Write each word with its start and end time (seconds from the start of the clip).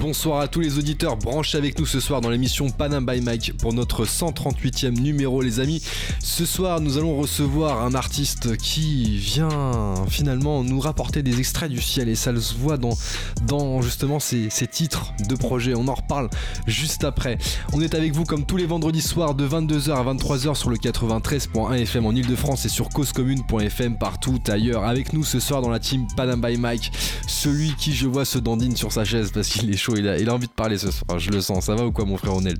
Bonsoir 0.00 0.40
à 0.40 0.48
tous 0.48 0.60
les 0.60 0.78
auditeurs, 0.78 1.16
branchez 1.16 1.56
avec 1.56 1.78
nous 1.78 1.86
ce 1.86 2.00
soir 2.00 2.20
dans 2.20 2.28
l'émission 2.28 2.68
Panam 2.68 3.06
by 3.06 3.20
Mike 3.22 3.56
pour 3.56 3.72
notre 3.72 4.04
138e 4.04 4.90
numéro 4.90 5.40
les 5.40 5.58
amis. 5.58 5.82
Ce 6.20 6.44
soir 6.44 6.80
nous 6.80 6.98
allons 6.98 7.16
recevoir 7.16 7.82
un 7.82 7.94
artiste 7.94 8.58
qui 8.58 9.16
vient 9.16 9.94
finalement 10.08 10.62
nous 10.62 10.80
rapporter 10.80 11.22
des 11.22 11.38
extraits 11.38 11.70
du 11.70 11.80
ciel 11.80 12.10
et 12.10 12.14
ça 12.14 12.38
se 12.38 12.54
voit 12.54 12.76
dans, 12.76 13.80
justement 13.80 14.20
ces, 14.20 14.48
titres 14.70 15.14
de 15.28 15.34
projet. 15.34 15.74
On 15.74 15.88
en 15.88 15.94
reparle 15.94 16.28
juste 16.66 17.04
après. 17.04 17.38
On 17.72 17.80
est 17.80 17.94
avec 17.94 18.12
vous 18.12 18.24
comme 18.24 18.44
tous 18.44 18.58
les 18.58 18.66
vendredis 18.66 19.02
soirs 19.02 19.34
de 19.34 19.48
22h 19.48 19.92
à 19.92 20.04
23h 20.12 20.54
sur 20.54 20.68
le 20.68 20.76
93.1 20.76 21.74
FM 21.74 22.06
en 22.06 22.12
Ile-de-France 22.12 22.66
et 22.66 22.68
sur 22.68 22.90
causecommune.fm 22.90 23.96
partout 23.96 24.40
ailleurs. 24.48 24.84
Avec 24.84 25.14
nous 25.14 25.24
ce 25.24 25.40
soir 25.40 25.62
dans 25.62 25.70
la 25.70 25.80
team 25.80 26.06
Panam 26.16 26.40
by 26.40 26.58
Mike, 26.58 26.92
celui 27.26 27.74
qui 27.76 27.94
je 27.94 28.06
vois 28.06 28.26
se 28.26 28.38
dandine 28.38 28.76
sur 28.76 28.92
sa 28.92 29.04
chaise 29.04 29.30
parce 29.32 29.48
qu'il 29.48 29.70
est 29.70 29.85
chaud 29.86 29.96
il 29.96 30.28
a, 30.28 30.34
envie 30.34 30.48
de 30.48 30.52
parler 30.52 30.78
ce 30.78 30.90
soir, 30.90 31.18
je 31.18 31.30
le 31.30 31.40
sens. 31.40 31.66
Ça 31.66 31.74
va 31.74 31.86
ou 31.86 31.92
quoi, 31.92 32.04
mon 32.04 32.16
frère 32.16 32.32
Ronald 32.32 32.58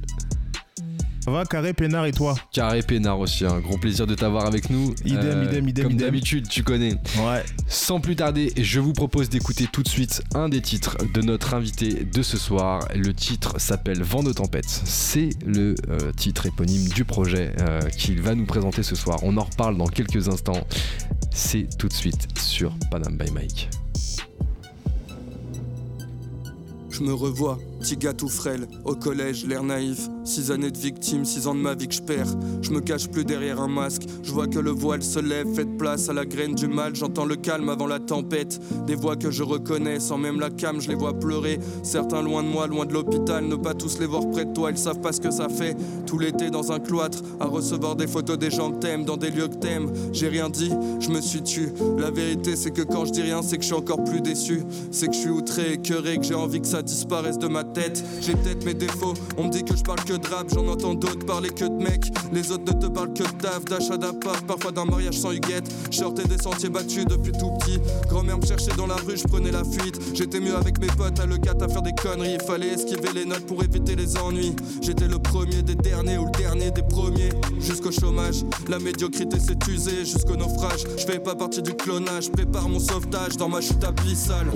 ça 1.25 1.33
va, 1.33 1.45
Carré 1.45 1.73
Pénard 1.73 2.07
et 2.07 2.12
toi 2.12 2.37
Carré 2.52 2.83
Pénard 2.83 3.19
aussi, 3.19 3.45
un 3.45 3.59
gros 3.59 3.77
plaisir 3.79 4.07
de 4.07 4.15
t'avoir 4.15 4.47
avec 4.47 4.71
nous. 4.71 4.95
Idem, 5.05 5.25
euh, 5.25 5.45
idem, 5.45 5.69
idem. 5.69 5.89
Comme 5.89 5.97
d'habitude, 5.97 6.49
tu 6.49 6.62
connais. 6.62 6.93
Ouais. 7.19 7.43
Sans 7.66 7.99
plus 7.99 8.15
tarder, 8.15 8.52
je 8.57 8.79
vous 8.79 8.93
propose 8.93 9.29
d'écouter 9.29 9.66
tout 9.66 9.83
de 9.83 9.89
suite 9.89 10.23
un 10.37 10.49
des 10.49 10.61
titres 10.61 10.97
de 11.12 11.21
notre 11.23 11.55
invité 11.55 12.05
de 12.05 12.23
ce 12.23 12.39
soir. 12.39 12.87
Le 12.95 13.12
titre 13.12 13.61
s'appelle 13.61 14.05
Vent 14.05 14.23
de 14.23 14.33
tempête. 14.33 14.69
C'est 14.69 15.30
le 15.45 15.74
euh, 15.88 16.13
titre 16.13 16.47
éponyme 16.47 16.87
du 16.91 17.05
projet 17.05 17.51
euh, 17.59 17.80
qu'il 17.88 18.23
va 18.23 18.37
nous 18.37 18.47
présenter 18.47 18.85
ce 18.85 18.95
soir. 18.95 19.19
On 19.24 19.37
en 19.37 19.43
reparle 19.43 19.77
dans 19.77 19.88
quelques 19.88 20.29
instants. 20.29 20.65
C'est 21.32 21.66
tout 21.77 21.88
de 21.88 21.93
suite 21.93 22.29
sur 22.38 22.73
Panam 22.93 23.16
by 23.19 23.32
Mike. 23.32 23.69
Je 26.99 27.02
me 27.02 27.13
revois 27.13 27.59
Petit 27.79 27.96
gars 27.96 28.15
tout 28.15 28.29
frêle, 28.29 28.66
au 28.85 28.95
collège, 28.95 29.46
l'air 29.46 29.63
naïf. 29.63 30.09
Six 30.24 30.51
années 30.51 30.71
de 30.71 30.79
victime, 30.79 31.24
six 31.24 31.46
ans 31.46 31.55
de 31.55 31.60
ma 31.60 31.74
vie 31.74 31.87
que 31.87 31.95
je 31.95 32.02
perds. 32.02 32.35
Je 32.63 32.71
me 32.71 32.80
cache 32.80 33.09
plus 33.09 33.24
derrière 33.24 33.60
un 33.60 33.69
masque. 33.69 34.02
Je 34.23 34.32
vois 34.32 34.49
que 34.49 34.59
le 34.59 34.71
voile 34.73 35.02
se 35.02 35.21
lève, 35.21 35.46
fait 35.55 35.66
place 35.77 36.09
à 36.09 36.13
la 36.13 36.24
graine 36.24 36.54
du 36.54 36.66
mal. 36.66 36.97
J'entends 36.97 37.27
le 37.27 37.37
calme 37.37 37.69
avant 37.69 37.87
la 37.87 38.01
tempête. 38.01 38.59
Des 38.87 38.97
voix 38.97 39.15
que 39.15 39.30
je 39.30 39.43
reconnais, 39.43 40.01
sans 40.01 40.19
même 40.19 40.41
la 40.41 40.51
cam, 40.51 40.80
je 40.80 40.88
les 40.88 40.97
vois 40.97 41.15
pleurer. 41.15 41.60
Certains 41.82 42.23
loin 42.23 42.43
de 42.43 42.49
moi, 42.49 42.66
loin 42.66 42.87
de 42.87 42.93
l'hôpital, 42.93 43.47
ne 43.47 43.54
pas 43.57 43.74
tous 43.74 44.01
les 44.01 44.07
voir 44.07 44.29
près 44.30 44.47
de 44.47 44.52
toi. 44.52 44.71
Ils 44.71 44.79
savent 44.79 45.01
pas 45.01 45.13
ce 45.13 45.21
que 45.21 45.30
ça 45.30 45.49
fait. 45.49 45.77
Tout 46.07 46.19
l'été 46.19 46.51
dans 46.51 46.73
un 46.73 46.80
cloître, 46.80 47.19
à 47.38 47.47
recevoir 47.47 47.95
des 47.95 48.07
photos 48.09 48.38
des 48.38 48.51
gens 48.51 48.73
que 48.73 48.79
t'aimes, 48.79 49.04
dans 49.04 49.16
des 49.16 49.30
lieux 49.30 49.49
que 49.49 49.57
t'aimes. 49.57 49.93
J'ai 50.13 50.29
rien 50.29 50.49
dit, 50.49 50.73
je 50.99 51.10
me 51.10 51.21
suis 51.21 51.43
tu. 51.43 51.73
La 51.99 52.10
vérité, 52.10 52.57
c'est 52.57 52.73
que 52.73 52.82
quand 52.82 53.04
je 53.04 53.13
dis 53.13 53.23
rien, 53.23 53.43
c'est 53.43 53.59
que 53.59 53.63
je 53.63 53.69
suis 53.69 53.77
encore 53.77 54.02
plus 54.02 54.23
déçu. 54.23 54.63
C'est 54.91 55.07
que 55.07 55.15
je 55.15 55.21
suis 55.21 55.30
outré, 55.30 55.74
écœuré, 55.74 56.16
que 56.19 56.24
j'ai 56.24 56.35
envie 56.35 56.60
que 56.60 56.66
ça 56.66 56.82
disparaisse 56.82 57.38
de 57.38 57.47
ma 57.47 57.63
j'ai 58.21 58.32
peut-être 58.32 58.65
mes 58.65 58.74
défauts. 58.74 59.15
On 59.37 59.45
me 59.45 59.51
dit 59.51 59.63
que 59.63 59.77
je 59.77 59.82
parle 59.82 60.02
que 60.05 60.15
de 60.15 60.27
rap, 60.29 60.46
j'en 60.52 60.66
entends 60.66 60.95
d'autres 60.95 61.27
parler 61.27 61.51
que 61.51 61.65
de 61.65 61.82
mecs. 61.82 62.07
Les 62.32 62.51
autres 62.51 62.65
ne 62.74 62.80
te 62.80 62.87
parlent 62.87 63.13
que 63.13 63.23
de 63.23 63.43
taf, 63.43 63.65
d'achat 63.65 63.96
d'appart, 63.96 64.47
parfois 64.47 64.72
d'un 64.72 64.84
mariage 64.87 65.19
sans 65.19 65.32
huguette. 65.32 65.71
Sortais 65.91 66.25
des 66.25 66.38
sentiers 66.38 66.71
battus 66.71 67.04
depuis 67.04 67.32
tout 67.32 67.50
petit. 67.59 67.78
Grand-mère 68.09 68.38
me 68.38 68.47
cherchait 68.47 68.75
dans 68.77 68.87
la 68.87 68.97
rue, 68.97 69.16
je 69.16 69.25
prenais 69.25 69.50
la 69.50 69.62
fuite. 69.62 70.00
J'étais 70.15 70.41
mieux 70.41 70.56
avec 70.56 70.81
mes 70.81 70.87
potes 70.87 71.21
à 71.21 71.27
le 71.27 71.37
à 71.37 71.69
faire 71.69 71.82
des 71.82 71.93
conneries. 71.93 72.34
Il 72.41 72.47
fallait 72.47 72.69
esquiver 72.69 73.12
les 73.15 73.25
notes 73.25 73.47
pour 73.47 73.62
éviter 73.62 73.94
les 73.94 74.16
ennuis. 74.16 74.54
J'étais 74.81 75.06
le 75.06 75.19
premier 75.19 75.62
des 75.62 75.75
derniers 75.75 76.19
ou 76.19 76.25
le 76.25 76.38
dernier 76.38 76.71
des 76.71 76.82
premiers. 76.82 77.31
Jusqu'au 77.60 77.93
chômage, 77.93 78.44
la 78.69 78.78
médiocrité 78.78 79.38
s'est 79.38 79.59
usée 79.69 80.04
jusqu'au 80.04 80.37
naufrage. 80.37 80.84
Je 80.97 81.04
fais 81.04 81.19
pas 81.19 81.34
partie 81.34 81.62
du 81.62 81.75
clonage, 81.75 82.31
prépare 82.31 82.69
mon 82.69 82.81
sauvetage 82.81 83.37
dans 83.37 83.48
ma 83.48 83.60
chute 83.60 83.84
abyssale. 83.84 84.48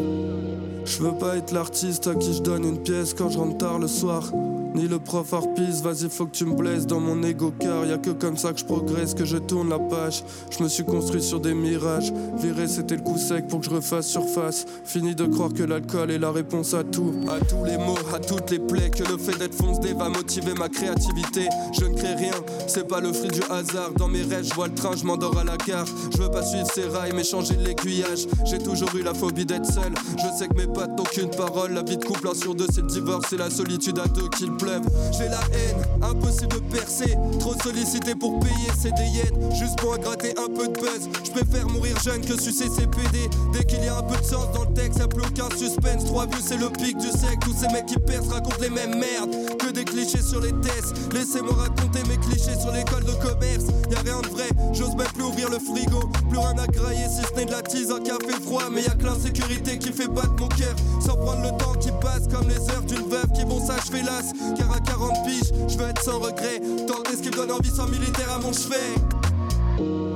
Je 0.91 1.05
veux 1.05 1.13
pas 1.13 1.37
être 1.37 1.53
l'artiste 1.53 2.09
à 2.09 2.17
qui 2.17 2.35
je 2.35 2.43
donne 2.43 2.65
une 2.65 2.83
pièce 2.83 3.15
quand 3.15 3.29
je 3.29 3.39
rentre 3.39 3.59
tard 3.59 3.79
le 3.79 3.87
soir. 3.87 4.33
Ni 4.75 4.87
le 4.87 4.99
prof 4.99 5.33
harpiste, 5.33 5.83
vas-y 5.83 6.09
faut 6.09 6.27
que 6.27 6.37
tu 6.37 6.45
me 6.45 6.55
blesses 6.55 6.87
dans 6.87 7.01
mon 7.01 7.23
ego 7.25 7.53
car 7.59 7.85
y 7.87 7.93
a 7.93 7.99
que 7.99 8.11
comme 8.11 8.37
ça 8.37 8.53
que 8.53 8.61
je 8.61 8.65
progresse, 8.65 9.15
que 9.15 9.25
je 9.25 9.37
tourne 9.37 9.69
la 9.69 9.79
page. 9.79 10.23
Je 10.51 10.63
me 10.63 10.69
suis 10.69 10.85
construit 10.85 11.23
sur 11.23 11.41
des 11.41 11.55
mirages, 11.55 12.13
viré 12.39 12.69
c'était 12.69 12.97
le 12.97 13.03
coup 13.03 13.19
sec 13.19 13.49
pour 13.49 13.61
que 13.61 13.67
je 13.67 13.71
refasse 13.71 14.07
surface. 14.07 14.67
Fini 14.85 15.15
de 15.15 15.27
croire 15.27 15.53
que 15.53 15.65
l'alcool 15.65 16.13
est 16.13 16.19
la 16.19 16.31
réponse 16.31 16.75
à 16.75 16.85
tout, 16.85 17.13
à 17.29 17.45
tous 17.45 17.65
les 17.65 17.79
mots, 17.79 17.99
à 18.15 18.21
toutes 18.21 18.51
les 18.51 18.61
plaies, 18.61 18.91
que 18.91 19.03
le 19.03 19.19
fait 19.19 19.37
d'être 19.39 19.55
foncé 19.55 19.93
va 19.93 20.09
motiver 20.09 20.55
ma 20.55 20.69
créativité. 20.69 21.49
Je 21.79 21.87
ne 21.87 21.95
crée 21.95 22.15
rien, 22.15 22.35
c'est 22.69 22.87
pas 22.87 23.01
le 23.01 23.13
fruit 23.13 23.31
du 23.31 23.43
hasard. 23.51 23.93
Dans 23.97 24.09
mes 24.09 24.23
rêves, 24.23 24.45
je 24.49 24.55
vois 24.55 24.69
le 24.69 24.75
train, 24.75 24.95
je 24.95 25.05
m'endors 25.05 25.37
à 25.37 25.45
la 25.45 25.57
gare. 25.57 25.87
Je 26.13 26.23
veux 26.23 26.31
pas 26.31 26.45
suivre 26.45 26.69
ces 26.73 26.85
rails 26.85 27.13
mais 27.15 27.25
changer 27.25 27.57
l'aiguillage. 27.57 28.27
J'ai 28.45 28.59
toujours 28.59 28.95
eu 28.95 29.03
la 29.03 29.15
phobie 29.15 29.47
d'être 29.47 29.67
seul. 29.67 29.93
Je 30.17 30.39
sais 30.39 30.47
que 30.47 30.55
mes 30.55 30.69
potes 30.69 30.97
n'ont 30.97 31.05
qu'une 31.05 31.31
parole, 31.31 31.73
la 31.73 31.83
vie 31.83 31.97
de 31.97 32.05
couple 32.05 32.29
un 32.29 32.35
sur 32.35 32.55
deux 32.55 32.67
c'est 32.73 32.83
le 32.83 32.89
divorce, 32.89 33.33
et 33.33 33.37
la 33.37 33.51
solitude 33.51 33.99
à 33.99 34.07
deux 34.07 34.29
qui 34.37 34.47
j'ai 35.13 35.29
la 35.29 35.41
haine, 35.57 35.83
impossible 36.03 36.55
de 36.55 36.77
percer. 36.77 37.17
Trop 37.39 37.55
sollicité 37.63 38.15
pour 38.15 38.39
payer 38.41 38.69
ses 38.79 38.93
déyettes. 38.93 39.35
Juste 39.59 39.79
pour 39.79 39.97
gratter 39.99 40.35
un 40.39 40.49
peu 40.49 40.69
de 40.69 40.75
buzz. 40.75 41.09
Je 41.25 41.31
préfère 41.31 41.67
mourir 41.69 41.99
jeune 42.03 42.21
que 42.21 42.39
sucer 42.39 42.69
ses 42.69 42.87
PD. 42.87 43.31
Dès 43.53 43.65
qu'il 43.65 43.83
y 43.83 43.89
a 43.89 43.97
un 43.97 44.03
peu 44.03 44.17
de 44.17 44.25
sens 44.25 44.53
dans 44.55 44.65
le 44.65 44.75
texte, 44.75 44.99
y'a 44.99 45.09
plus 45.09 45.23
aucun 45.23 45.49
suspense. 45.57 46.05
Trois 46.05 46.27
vues, 46.27 46.43
c'est 46.45 46.59
le 46.59 46.69
pic 46.69 46.99
du 46.99 47.09
siècle. 47.09 47.39
Tous 47.41 47.55
ces 47.55 47.69
mecs 47.69 47.87
qui 47.87 47.99
percent 47.99 48.31
racontent 48.31 48.61
les 48.61 48.71
mêmes 48.71 48.99
merdes 48.99 49.35
que 49.59 49.71
des 49.73 49.85
clichés 49.85 50.23
sur 50.23 50.41
les 50.41 50.53
tests. 50.61 50.95
Laissez-moi 51.13 51.55
raconter 51.55 52.03
mes 52.09 52.19
clichés 52.19 52.59
sur 52.61 52.73
l'école 52.73 53.05
de 53.05 53.13
commerce. 53.13 53.65
Y 53.91 53.95
a 53.95 54.01
rien 54.01 54.21
de 54.21 54.29
vrai, 54.29 54.49
j'ose 54.73 54.95
même 54.95 55.09
plus 55.15 55.25
ouvrir 55.25 55.49
le 55.49 55.59
frigo. 55.59 56.01
Plus 56.29 56.39
rien 56.39 56.59
à 56.59 56.67
grailler 56.67 57.09
si 57.09 57.23
ce 57.23 57.35
n'est 57.39 57.47
de 57.47 57.53
la 57.53 57.63
tease, 57.63 57.91
un 57.91 58.01
café 58.01 58.35
froid. 58.45 58.65
Mais 58.71 58.83
y 58.83 58.89
a 58.89 58.95
que 58.95 59.07
l'insécurité 59.07 59.79
qui 59.79 59.93
fait 59.93 60.09
battre 60.09 60.35
mon 60.39 60.49
cœur. 60.49 60.75
Sans 61.01 61.17
prendre 61.17 61.43
le 61.43 61.51
temps 61.57 61.75
qui 61.81 61.91
passe 62.03 62.29
comme 62.31 62.49
les 62.49 62.61
heures 62.71 62.83
d'une 62.87 63.09
veuve 63.09 63.31
qui 63.35 63.45
vont 63.45 63.65
s'achever 63.65 64.03
las. 64.03 64.33
Car 64.57 64.73
à 64.73 64.81
40 64.81 65.25
piges, 65.25 65.53
je 65.69 65.79
veux 65.79 65.89
être 65.89 66.03
sans 66.03 66.19
regret. 66.19 66.61
Tenter 66.87 67.17
ce 67.17 67.23
qui 67.23 67.31
me 67.31 67.37
donne 67.37 67.53
envie 67.53 67.71
sans 67.71 67.89
militaire 67.89 68.31
à 68.33 68.39
mon 68.39 68.53
chevet. 68.53 68.95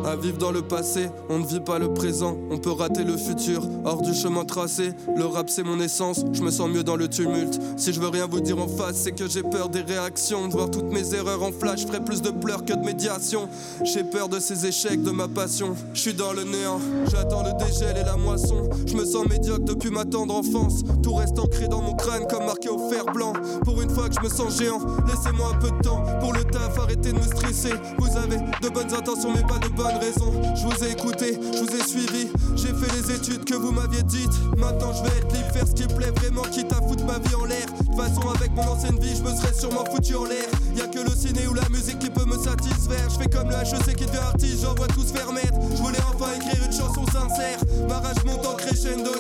À 0.04 0.16
vivre 0.16 0.37
dans 0.37 0.53
le 0.53 0.60
passé, 0.60 1.09
on 1.31 1.38
ne 1.38 1.47
vit 1.47 1.60
pas 1.60 1.78
le 1.78 1.94
présent, 1.94 2.37
on 2.50 2.59
peut 2.59 2.70
rater 2.70 3.04
le 3.04 3.16
futur, 3.16 3.62
hors 3.87 4.03
du 4.03 4.12
chemin 4.12 4.44
tracé. 4.44 4.92
Le 5.16 5.25
rap 5.25 5.48
c'est 5.48 5.62
mon 5.62 5.81
essence, 5.81 6.25
je 6.32 6.42
me 6.42 6.50
sens 6.50 6.69
mieux 6.69 6.84
dans 6.84 6.97
le 6.97 7.09
tumulte. 7.09 7.59
Si 7.78 7.91
je 7.91 8.00
veux 8.00 8.09
rien 8.09 8.26
vous 8.26 8.41
dire 8.41 8.59
en 8.59 8.69
face, 8.69 8.97
c'est 8.97 9.12
que 9.12 9.26
j'ai 9.26 9.42
peur 9.42 9.70
des 9.70 9.81
réactions. 9.81 10.48
De 10.48 10.53
voir 10.53 10.70
toutes 10.70 10.92
mes 10.92 11.15
erreurs 11.15 11.42
en 11.42 11.53
flash, 11.53 11.87
ferait 11.87 12.04
plus 12.04 12.20
de 12.20 12.28
pleurs 12.28 12.66
que 12.66 12.75
de 12.75 12.84
médiation. 12.84 13.48
J'ai 13.82 14.04
peur 14.04 14.28
de 14.28 14.38
ces 14.41 14.66
échecs, 14.66 15.03
de 15.03 15.10
ma 15.10 15.26
passion. 15.26 15.75
Je 15.94 16.00
suis 16.00 16.15
dans 16.15 16.34
le 16.34 16.44
néant, 16.44 16.81
j'attends 17.10 17.42
le 17.42 17.53
dégel 17.65 17.97
et 17.97 18.04
la 18.04 18.16
moisson. 18.16 18.69
Je 18.86 18.94
me 18.94 19.06
sens 19.06 19.26
médiocre 19.26 19.65
depuis 19.65 19.91
ma 19.91 20.04
tendre 20.04 20.34
enfance. 20.34 20.82
Tout 21.03 21.15
reste 21.15 21.38
ancré 21.38 21.66
dans 21.66 21.81
mon 21.81 21.94
crâne 21.94 22.26
comme 22.28 22.44
marqué 22.44 22.69
au 22.69 22.91
fer 22.91 23.06
blanc. 23.06 23.32
Pour 23.65 23.81
une 23.81 23.91
fois 23.91 24.10
que 24.10 24.15
je 24.15 24.21
me 24.21 24.28
sens 24.28 24.59
géant, 24.59 24.81
laissez-moi 25.06 25.53
un 25.54 25.59
peu 25.59 25.71
de 25.71 25.81
temps 25.82 26.03
pour 26.21 26.34
le 26.34 26.44
taf, 26.44 26.78
arrêtez 26.78 27.12
de 27.12 27.19
me 27.19 27.22
stresser. 27.22 27.72
Vous 27.98 28.16
avez 28.19 28.36
de 28.36 28.69
bonnes 28.69 28.92
intentions, 28.92 29.32
mais 29.34 29.42
pas 29.42 29.59
de 29.59 29.69
bonnes 29.75 29.94
Je 30.00 30.66
vous 30.66 30.84
ai 30.84 30.91
écouté, 30.91 31.38
je 31.53 31.59
vous 31.59 31.77
ai 31.77 31.82
suivi. 31.87 32.28
J'ai 32.56 32.69
fait 32.69 32.93
les 32.97 33.15
études 33.15 33.44
que 33.44 33.55
vous 33.55 33.71
m'aviez 33.71 34.03
dites. 34.03 34.32
Maintenant 34.56 34.93
je 34.93 35.03
vais 35.03 35.16
être 35.19 35.32
libre, 35.32 35.53
faire 35.53 35.66
ce 35.66 35.72
qui 35.72 35.87
plaît 35.87 36.10
vraiment, 36.16 36.43
quitte 36.43 36.72
à 36.72 36.77
foutre 36.77 37.05
ma 37.05 37.19
vie 37.19 37.34
en 37.34 37.44
l'air. 37.44 37.66
De 37.66 37.84
toute 37.84 37.97
façon, 37.97 38.28
avec 38.28 38.50
mon 38.53 38.62
ancienne 38.62 38.99
vie, 38.99 39.15
je 39.16 39.22
me 39.22 39.34
serais 39.34 39.53
sûrement 39.54 39.84
foutu 39.84 40.16
en 40.16 40.25
l'air. 40.25 40.49
Y'a 40.75 40.88
que 40.88 40.99
le 40.99 41.15
ciné 41.15 41.47
ou 41.47 41.54
la 41.54 41.69
musique 41.69 42.00
qui 42.00 42.10
peut 42.10 42.25
me 42.25 42.37
satisfaire. 42.37 43.09
Je 43.09 43.22
fais 43.22 43.28
comme 43.28 43.49
le 43.49 43.54
HEC 43.54 43.97
qui 43.97 44.06
devient 44.06 44.19
artiste, 44.19 44.62
j'envoie 44.62 44.88
tous 44.88 45.12
faire 45.12 45.33
mettre. 45.33 45.54
Je 45.77 45.83
voulais 45.83 46.03
enfin 46.12 46.33
écrire 46.37 46.65
une 46.65 46.72
chanson 46.72 47.06
sincère. 47.06 47.59
Ma 47.88 48.00
rage 48.00 48.25
monte 48.25 48.47
en 48.47 48.54
crescendo, 48.54 49.12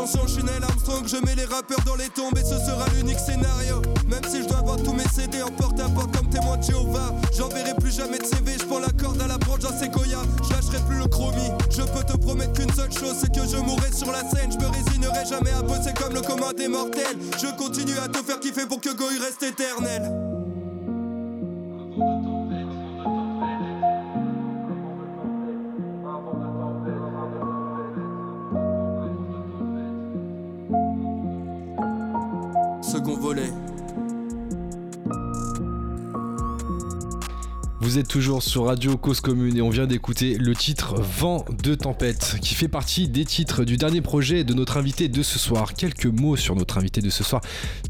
l'ascension. 0.00 0.26
Je 0.26 0.62
Armstrong, 0.62 1.06
je 1.06 1.16
mets 1.24 1.34
les 1.34 1.44
rappeurs 1.44 1.80
dans 1.84 1.96
les 1.96 2.08
tombes 2.08 2.36
et 2.36 2.44
ce 2.44 2.58
sera 2.58 2.86
l'unique 2.96 3.18
scénario. 3.18 3.82
Même 4.08 4.24
si 4.28 4.42
je 4.42 4.48
dois 4.48 4.62
vendre 4.62 4.82
tous 4.82 4.92
mes 4.92 5.06
CD 5.08 5.42
en 5.42 5.50
porte 5.50 5.78
à 5.80 5.88
porte 5.88 6.16
comme 6.16 6.28
témoin 6.28 6.56
de 6.56 6.62
Jéhovah. 6.62 7.14
J'enverrai 7.36 7.74
plus 7.74 7.94
jamais 7.94 8.18
de 8.18 8.24
CV, 8.24 8.56
je 8.58 8.64
prends 8.64 8.80
la 8.80 8.90
corde 8.90 9.20
à 9.20 9.26
la 9.26 9.38
branche 9.38 9.60
d'un 9.60 9.76
séquoia 9.76 10.22
je 10.42 10.54
lâcherai 10.54 10.78
plus 10.88 10.98
le 10.98 11.06
chromie. 11.06 11.50
Je 11.70 11.82
peux 11.82 12.04
te 12.04 12.16
promettre 12.16 12.52
qu'une 12.52 12.72
seule 12.72 12.92
chose, 12.92 13.16
c'est 13.20 13.32
que 13.32 13.46
je 13.46 13.56
mourrai 13.56 13.92
sur 13.92 14.10
la 14.10 14.20
scène. 14.20 14.50
Je 14.52 14.58
me 14.58 14.70
résignerai 14.70 15.24
jamais 15.28 15.52
à 15.52 15.62
bosser 15.62 15.92
comme 15.94 16.14
le 16.14 16.22
commun 16.22 16.52
des 16.56 16.68
mortels. 16.68 17.18
Je 17.40 17.48
continue 17.56 17.98
à 17.98 18.08
te 18.08 18.18
faire 18.18 18.40
kiffer 18.40 18.66
pour 18.66 18.80
que 18.80 18.90
Goy 18.90 19.18
reste 19.18 19.42
éternel. 19.42 20.27
Vous 37.88 37.96
êtes 37.96 38.06
toujours 38.06 38.42
sur 38.42 38.66
Radio 38.66 38.98
Cause 38.98 39.22
Commune 39.22 39.56
et 39.56 39.62
on 39.62 39.70
vient 39.70 39.86
d'écouter 39.86 40.36
le 40.36 40.54
titre 40.54 40.96
Vent 41.00 41.46
de 41.62 41.74
tempête 41.74 42.36
qui 42.42 42.54
fait 42.54 42.68
partie 42.68 43.08
des 43.08 43.24
titres 43.24 43.64
du 43.64 43.78
dernier 43.78 44.02
projet 44.02 44.44
de 44.44 44.52
notre 44.52 44.76
invité 44.76 45.08
de 45.08 45.22
ce 45.22 45.38
soir. 45.38 45.72
Quelques 45.72 46.04
mots 46.04 46.36
sur 46.36 46.54
notre 46.54 46.76
invité 46.76 47.00
de 47.00 47.08
ce 47.08 47.24
soir. 47.24 47.40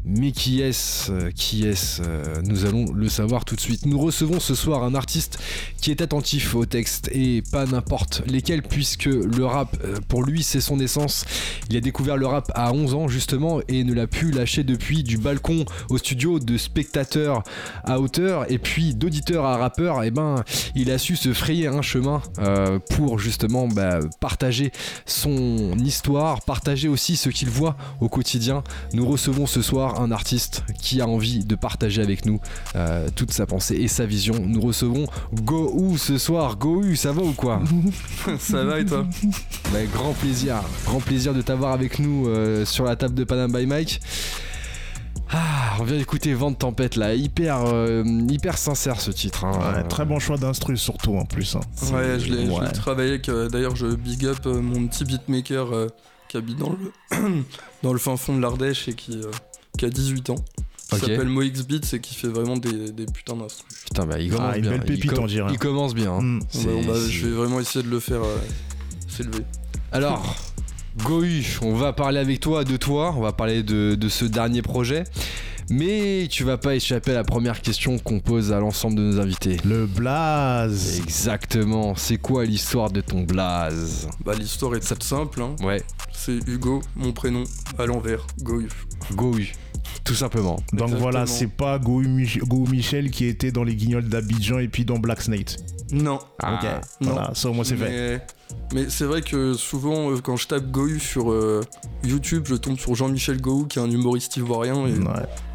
Mais 0.05 0.31
qui 0.31 0.61
est-ce 0.61 1.31
Qui 1.31 1.67
est-ce 1.67 2.01
Nous 2.43 2.63
allons 2.63 2.85
le 2.93 3.09
savoir 3.09 3.43
tout 3.43 3.57
de 3.57 3.59
suite. 3.59 3.85
Nous 3.85 3.99
recevons 3.99 4.39
ce 4.39 4.55
soir 4.55 4.85
un 4.85 4.95
artiste 4.95 5.37
qui 5.81 5.91
est 5.91 6.01
attentif 6.01 6.55
au 6.55 6.65
texte 6.65 7.09
et 7.11 7.43
pas 7.51 7.65
n'importe 7.65 8.23
lesquels 8.25 8.63
puisque 8.63 9.03
le 9.03 9.45
rap 9.45 9.75
euh, 9.83 9.97
pour 10.07 10.23
lui 10.23 10.43
c'est 10.43 10.61
son 10.61 10.79
essence. 10.79 11.25
Il 11.69 11.75
a 11.75 11.81
découvert 11.81 12.15
le 12.15 12.25
rap 12.25 12.53
à 12.55 12.71
11 12.71 12.93
ans 12.93 13.07
justement 13.09 13.59
et 13.67 13.83
ne 13.83 13.93
l'a 13.93 14.07
pu 14.07 14.31
lâcher 14.31 14.63
depuis 14.63 15.03
du 15.03 15.17
balcon 15.17 15.65
au 15.89 15.97
studio 15.97 16.39
de 16.39 16.57
spectateur 16.57 17.43
à 17.83 17.99
hauteur 17.99 18.49
et 18.49 18.59
puis 18.59 18.95
d'auditeur 18.95 19.43
à 19.43 19.57
rappeur 19.57 19.88
et 19.97 20.07
eh 20.07 20.11
ben, 20.11 20.43
il 20.75 20.91
a 20.91 20.97
su 20.97 21.15
se 21.15 21.33
frayer 21.33 21.67
un 21.67 21.81
chemin 21.81 22.21
euh, 22.39 22.79
pour 22.95 23.19
justement 23.19 23.67
bah, 23.67 23.99
partager 24.19 24.71
son 25.05 25.73
histoire, 25.79 26.41
partager 26.41 26.87
aussi 26.87 27.17
ce 27.17 27.29
qu'il 27.29 27.49
voit 27.49 27.75
au 27.99 28.07
quotidien. 28.07 28.63
Nous 28.93 29.05
recevons 29.05 29.45
ce 29.47 29.61
soir 29.61 30.01
un 30.01 30.11
artiste 30.11 30.63
qui 30.81 31.01
a 31.01 31.07
envie 31.07 31.43
de 31.43 31.55
partager 31.55 32.01
avec 32.01 32.25
nous 32.25 32.39
euh, 32.75 33.09
toute 33.15 33.31
sa 33.31 33.45
pensée 33.45 33.75
et 33.75 33.87
sa 33.87 34.05
vision. 34.05 34.35
Nous 34.39 34.61
recevons 34.61 35.05
Gohou 35.33 35.97
ce 35.97 36.17
soir. 36.17 36.57
Gohou, 36.57 36.95
ça 36.95 37.11
va 37.11 37.23
ou 37.23 37.33
quoi? 37.33 37.61
Ça 38.39 38.63
va 38.63 38.79
et 38.79 38.85
toi? 38.85 39.05
Bah, 39.73 39.79
Grand 39.91 40.13
plaisir, 40.13 40.61
grand 40.85 40.99
plaisir 40.99 41.33
de 41.33 41.41
t'avoir 41.41 41.73
avec 41.73 41.99
nous 41.99 42.27
euh, 42.27 42.65
sur 42.65 42.85
la 42.85 42.95
table 42.95 43.15
de 43.15 43.23
Panam 43.23 43.51
by 43.51 43.65
Mike. 43.65 43.99
Ah, 45.31 45.77
on 45.79 45.83
vient 45.83 45.97
d'écouter 45.97 46.33
Vent 46.33 46.51
de 46.51 46.55
tempête 46.55 46.95
là, 46.95 47.13
hyper, 47.13 47.65
euh, 47.65 48.03
hyper 48.29 48.57
sincère 48.57 48.99
ce 48.99 49.11
titre. 49.11 49.45
Hein. 49.45 49.83
très 49.87 50.05
bon 50.05 50.19
choix 50.19 50.37
d'instru 50.37 50.75
surtout 50.75 51.17
en 51.17 51.25
plus. 51.25 51.55
Hein. 51.55 51.61
Ouais, 51.93 52.19
je 52.19 52.33
l'ai 52.33 52.71
travaillé 52.71 53.09
avec. 53.09 53.29
Euh, 53.29 53.47
d'ailleurs, 53.47 53.75
je 53.75 53.87
big 53.87 54.25
up 54.25 54.39
euh, 54.45 54.61
mon 54.61 54.87
petit 54.87 55.05
beatmaker 55.05 55.87
qui 56.27 56.37
habite 56.37 56.57
dans 56.57 56.71
le, 56.71 57.43
dans 57.83 57.93
le 57.93 57.99
fin 57.99 58.17
fond 58.17 58.35
de 58.35 58.41
l'Ardèche 58.41 58.87
et 58.87 58.93
qui, 58.93 59.21
qui 59.77 59.85
a 59.85 59.89
18 59.89 60.31
ans. 60.31 60.35
Il 60.91 60.97
s'appelle 60.97 61.29
MoX 61.29 61.61
Beats 61.67 61.93
et 61.93 61.99
qui 61.99 62.15
fait 62.15 62.27
vraiment 62.27 62.57
des, 62.57 62.91
des 62.91 63.05
putins 63.05 63.35
d'instru. 63.35 63.67
Putain, 63.85 64.07
bah 64.07 64.19
il 64.19 64.31
commence 64.31 64.53
ah, 64.55 64.59
bien. 64.59 64.79
pépite, 64.79 65.11
il, 65.11 65.19
on 65.19 65.27
dirait. 65.27 65.51
il 65.51 65.59
commence 65.59 65.93
bien. 65.93 66.13
Hein. 66.13 66.21
Mm. 66.21 66.39
Bah, 66.87 66.93
je 67.07 67.27
vais 67.27 67.35
vraiment 67.35 67.59
essayer 67.59 67.85
de 67.85 67.91
le 67.91 67.99
faire 67.99 68.21
s'élever. 69.07 69.43
Alors. 69.91 70.35
Gohu, 70.97 71.43
on 71.61 71.73
va 71.73 71.93
parler 71.93 72.19
avec 72.19 72.39
toi 72.39 72.63
de 72.63 72.77
toi, 72.77 73.13
on 73.15 73.21
va 73.21 73.31
parler 73.31 73.63
de, 73.63 73.97
ce 74.09 74.25
dernier 74.25 74.61
projet. 74.61 75.03
Mais 75.71 76.27
tu 76.31 76.43
vas 76.43 76.57
pas 76.57 76.73
échapper 76.73 77.11
à 77.11 77.15
la 77.15 77.23
première 77.23 77.61
question 77.61 77.99
qu'on 77.99 78.19
pose 78.19 78.51
à 78.51 78.59
l'ensemble 78.59 78.95
de 78.95 79.01
nos 79.03 79.19
invités. 79.19 79.57
Le 79.63 79.85
blaze 79.85 80.99
Exactement, 80.99 81.93
c'est 81.95 82.17
quoi 82.17 82.43
l'histoire 82.43 82.89
de 82.89 83.01
ton 83.01 83.21
blaze? 83.21 84.07
Bah 84.25 84.33
l'histoire 84.33 84.75
est 84.75 84.79
toute 84.79 85.03
simple, 85.03 85.43
hein. 85.43 85.55
Ouais. 85.61 85.83
C'est 86.11 86.39
Hugo, 86.47 86.81
mon 86.95 87.11
prénom, 87.11 87.43
à 87.77 87.85
l'envers, 87.85 88.25
Gohu. 88.41 88.67
Gohu. 89.13 89.51
Tout 90.03 90.15
simplement. 90.15 90.57
Donc 90.73 90.89
voilà, 90.91 91.25
c'est 91.25 91.47
pas 91.47 91.79
Gohu, 91.79 92.27
Michel 92.69 93.11
qui 93.11 93.25
était 93.25 93.51
dans 93.51 93.63
les 93.63 93.75
guignols 93.75 94.07
d'Abidjan 94.09 94.59
et 94.59 94.67
puis 94.67 94.85
dans 94.85 94.97
Black 94.97 95.21
Snake. 95.21 95.57
Non. 95.91 96.19
Ah, 96.41 96.55
ok. 96.55 96.69
Voilà, 97.01 97.31
ça 97.33 97.49
au 97.49 97.53
moins 97.53 97.63
c'est 97.63 97.75
fait. 97.75 98.21
Mais 98.73 98.89
c'est 98.89 99.05
vrai 99.05 99.21
que 99.21 99.53
souvent, 99.53 100.11
euh, 100.11 100.19
quand 100.21 100.35
je 100.35 100.47
tape 100.47 100.69
Gohu 100.71 100.99
sur 100.99 101.31
euh, 101.31 101.61
YouTube, 102.03 102.45
je 102.47 102.55
tombe 102.55 102.77
sur 102.77 102.95
Jean-Michel 102.95 103.41
Gohu, 103.41 103.67
qui 103.67 103.79
est 103.79 103.81
un 103.81 103.89
humoriste 103.89 104.37
ivoirien 104.37 104.87
et 104.87 104.93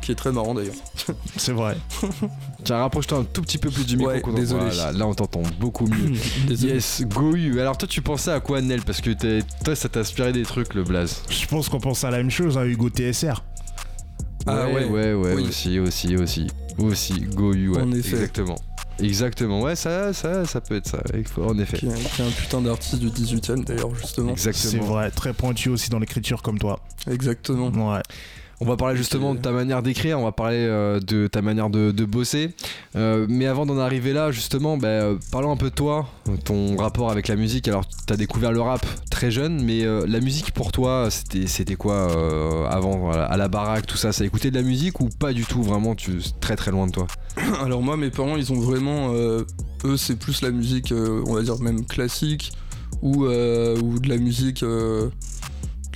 qui 0.00 0.12
est 0.12 0.16
très 0.16 0.32
marrant 0.32 0.54
d'ailleurs. 0.54 0.74
c'est 1.36 1.52
vrai. 1.52 1.76
Tiens, 2.64 2.78
rapproche-toi 2.78 3.18
un 3.18 3.24
tout 3.24 3.42
petit 3.42 3.58
peu 3.58 3.70
plus 3.70 3.86
du 3.86 3.96
micro. 3.96 4.32
désolé. 4.32 4.70
là, 4.74 5.06
on 5.06 5.14
t'entend 5.14 5.42
beaucoup 5.58 5.86
mieux. 5.86 6.12
yes, 6.48 7.02
Gohu. 7.06 7.60
Alors 7.60 7.78
toi, 7.78 7.88
tu 7.88 8.02
pensais 8.02 8.32
à 8.32 8.40
quoi, 8.40 8.60
Nel? 8.60 8.82
Parce 8.82 9.00
que 9.00 9.10
toi, 9.64 9.74
ça 9.74 9.88
t'a 9.88 10.00
inspiré 10.00 10.32
des 10.32 10.42
trucs, 10.42 10.74
le 10.74 10.82
blaze. 10.82 11.22
Je 11.28 11.46
pense 11.46 11.68
qu'on 11.68 11.80
pense 11.80 12.04
à 12.04 12.10
la 12.10 12.18
même 12.18 12.30
chose, 12.30 12.58
hein, 12.58 12.64
Hugo 12.64 12.90
TSR. 12.90 13.42
Ah 14.46 14.68
ouais, 14.68 14.84
ouais, 14.84 15.14
ouais, 15.14 15.34
aussi, 15.34 15.78
aussi, 15.78 16.16
aussi. 16.16 16.46
Aussi, 16.78 17.14
Gohu, 17.20 17.68
ouais. 17.68 17.82
En 17.82 17.92
effet. 17.92 18.16
Exactement. 18.16 18.56
Exactement, 19.00 19.60
ouais, 19.62 19.74
ça, 19.74 20.12
ça, 20.12 20.44
ça 20.44 20.60
peut 20.60 20.76
être 20.76 20.88
ça, 20.88 21.02
en 21.38 21.58
effet. 21.58 21.78
Qui 21.78 21.86
est, 21.86 22.20
un 22.20 22.30
putain 22.30 22.60
d'artiste 22.60 23.00
du 23.00 23.08
18ème 23.08 23.64
d'ailleurs, 23.64 23.94
justement. 23.94 24.30
Exactement. 24.32 24.70
C'est 24.70 24.78
vrai, 24.78 25.10
très 25.10 25.32
pointu 25.32 25.68
aussi 25.68 25.90
dans 25.90 25.98
l'écriture 25.98 26.42
comme 26.42 26.58
toi. 26.58 26.78
Exactement. 27.10 27.92
Ouais. 27.92 28.02
On 28.60 28.66
va 28.66 28.76
parler 28.76 28.96
justement 28.96 29.34
de 29.34 29.40
ta 29.40 29.50
manière 29.50 29.82
d'écrire, 29.82 30.18
on 30.18 30.24
va 30.24 30.32
parler 30.32 30.58
euh, 30.58 31.00
de 31.00 31.26
ta 31.26 31.42
manière 31.42 31.70
de, 31.70 32.04
bosser. 32.04 32.50
Euh, 32.94 33.26
mais 33.28 33.46
avant 33.46 33.66
d'en 33.66 33.78
arriver 33.78 34.12
là, 34.12 34.30
justement, 34.30 34.76
bah, 34.76 34.88
euh, 34.88 35.16
parlons 35.32 35.50
un 35.50 35.56
peu 35.56 35.70
de 35.70 35.74
toi, 35.74 36.06
ton 36.44 36.76
rapport 36.76 37.10
avec 37.10 37.26
la 37.28 37.36
musique. 37.36 37.66
Alors, 37.66 37.84
tu 37.88 38.12
as 38.12 38.16
découvert 38.16 38.52
le 38.52 38.60
rap 38.60 38.86
très 39.10 39.30
jeune, 39.30 39.62
mais 39.62 39.84
la 39.84 40.20
musique 40.20 40.52
pour 40.52 40.70
toi, 40.72 41.08
c'était 41.10 41.76
quoi 41.76 42.68
avant 42.70 43.10
À 43.10 43.36
la 43.36 43.48
baraque, 43.48 43.86
tout 43.86 43.96
ça, 43.96 44.12
ça 44.12 44.24
écoutait 44.24 44.50
de 44.50 44.56
la 44.56 44.62
musique 44.62 45.00
ou 45.00 45.08
pas 45.08 45.32
du 45.32 45.44
tout 45.44 45.62
Vraiment, 45.62 45.94
tu 45.94 46.18
très 46.40 46.56
très 46.56 46.70
loin 46.70 46.86
de 46.86 46.92
toi? 46.92 47.06
Alors, 47.64 47.82
moi, 47.82 47.96
mes 47.96 48.10
parents, 48.10 48.36
ils 48.36 48.52
ont 48.52 48.60
vraiment. 48.60 49.12
eux, 49.12 49.96
c'est 49.96 50.18
plus 50.18 50.42
la 50.42 50.50
musique, 50.50 50.92
on 50.92 51.34
va 51.34 51.42
dire 51.42 51.58
même 51.60 51.84
classique, 51.86 52.52
ou, 53.02 53.24
ou 53.24 53.98
de 53.98 54.08
la 54.08 54.16
musique 54.16 54.64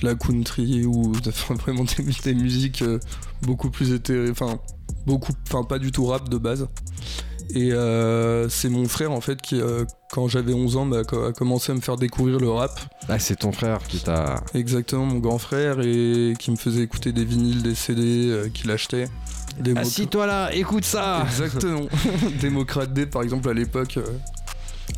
la 0.01 0.15
country 0.15 0.85
ou 0.85 1.13
vraiment 1.49 1.85
des, 2.23 2.33
musiques 2.33 2.81
euh, 2.81 2.99
beaucoup 3.41 3.69
plus 3.69 3.93
éthérées, 3.93 4.29
enfin 4.31 4.59
beaucoup, 5.05 5.33
enfin 5.47 5.63
pas 5.63 5.79
du 5.79 5.91
tout 5.91 6.05
rap 6.05 6.29
de 6.29 6.37
base. 6.37 6.67
Et 7.55 7.71
euh, 7.73 8.47
c'est 8.47 8.69
mon 8.69 8.87
frère 8.87 9.11
en 9.11 9.21
fait 9.21 9.41
qui, 9.41 9.59
euh, 9.59 9.83
quand 10.11 10.27
j'avais 10.27 10.53
11 10.53 10.77
ans, 10.77 10.85
bah, 10.85 11.01
a 11.01 11.31
commencé 11.31 11.71
à 11.71 11.75
me 11.75 11.81
faire 11.81 11.95
découvrir 11.95 12.39
le 12.39 12.49
rap. 12.49 12.79
Ah, 13.07 13.17
c'est 13.17 13.37
ton 13.37 13.51
frère 13.51 13.79
qui 13.87 13.99
t'a. 13.99 14.43
Exactement, 14.53 15.05
mon 15.05 15.17
grand 15.17 15.39
frère, 15.39 15.79
et 15.79 16.35
qui 16.37 16.51
me 16.51 16.57
faisait 16.57 16.81
écouter 16.81 17.11
des 17.11 17.25
vinyles, 17.25 17.63
des 17.63 17.73
CD 17.73 18.51
qu'il 18.53 18.69
achetait. 18.69 19.07
Assis-toi 19.75 20.27
là, 20.27 20.53
écoute 20.53 20.85
ça 20.85 21.23
Exactement. 21.25 21.87
Démocrate 22.39 22.93
D 22.93 23.07
par 23.07 23.23
exemple 23.23 23.49
à 23.49 23.53
l'époque. 23.53 23.97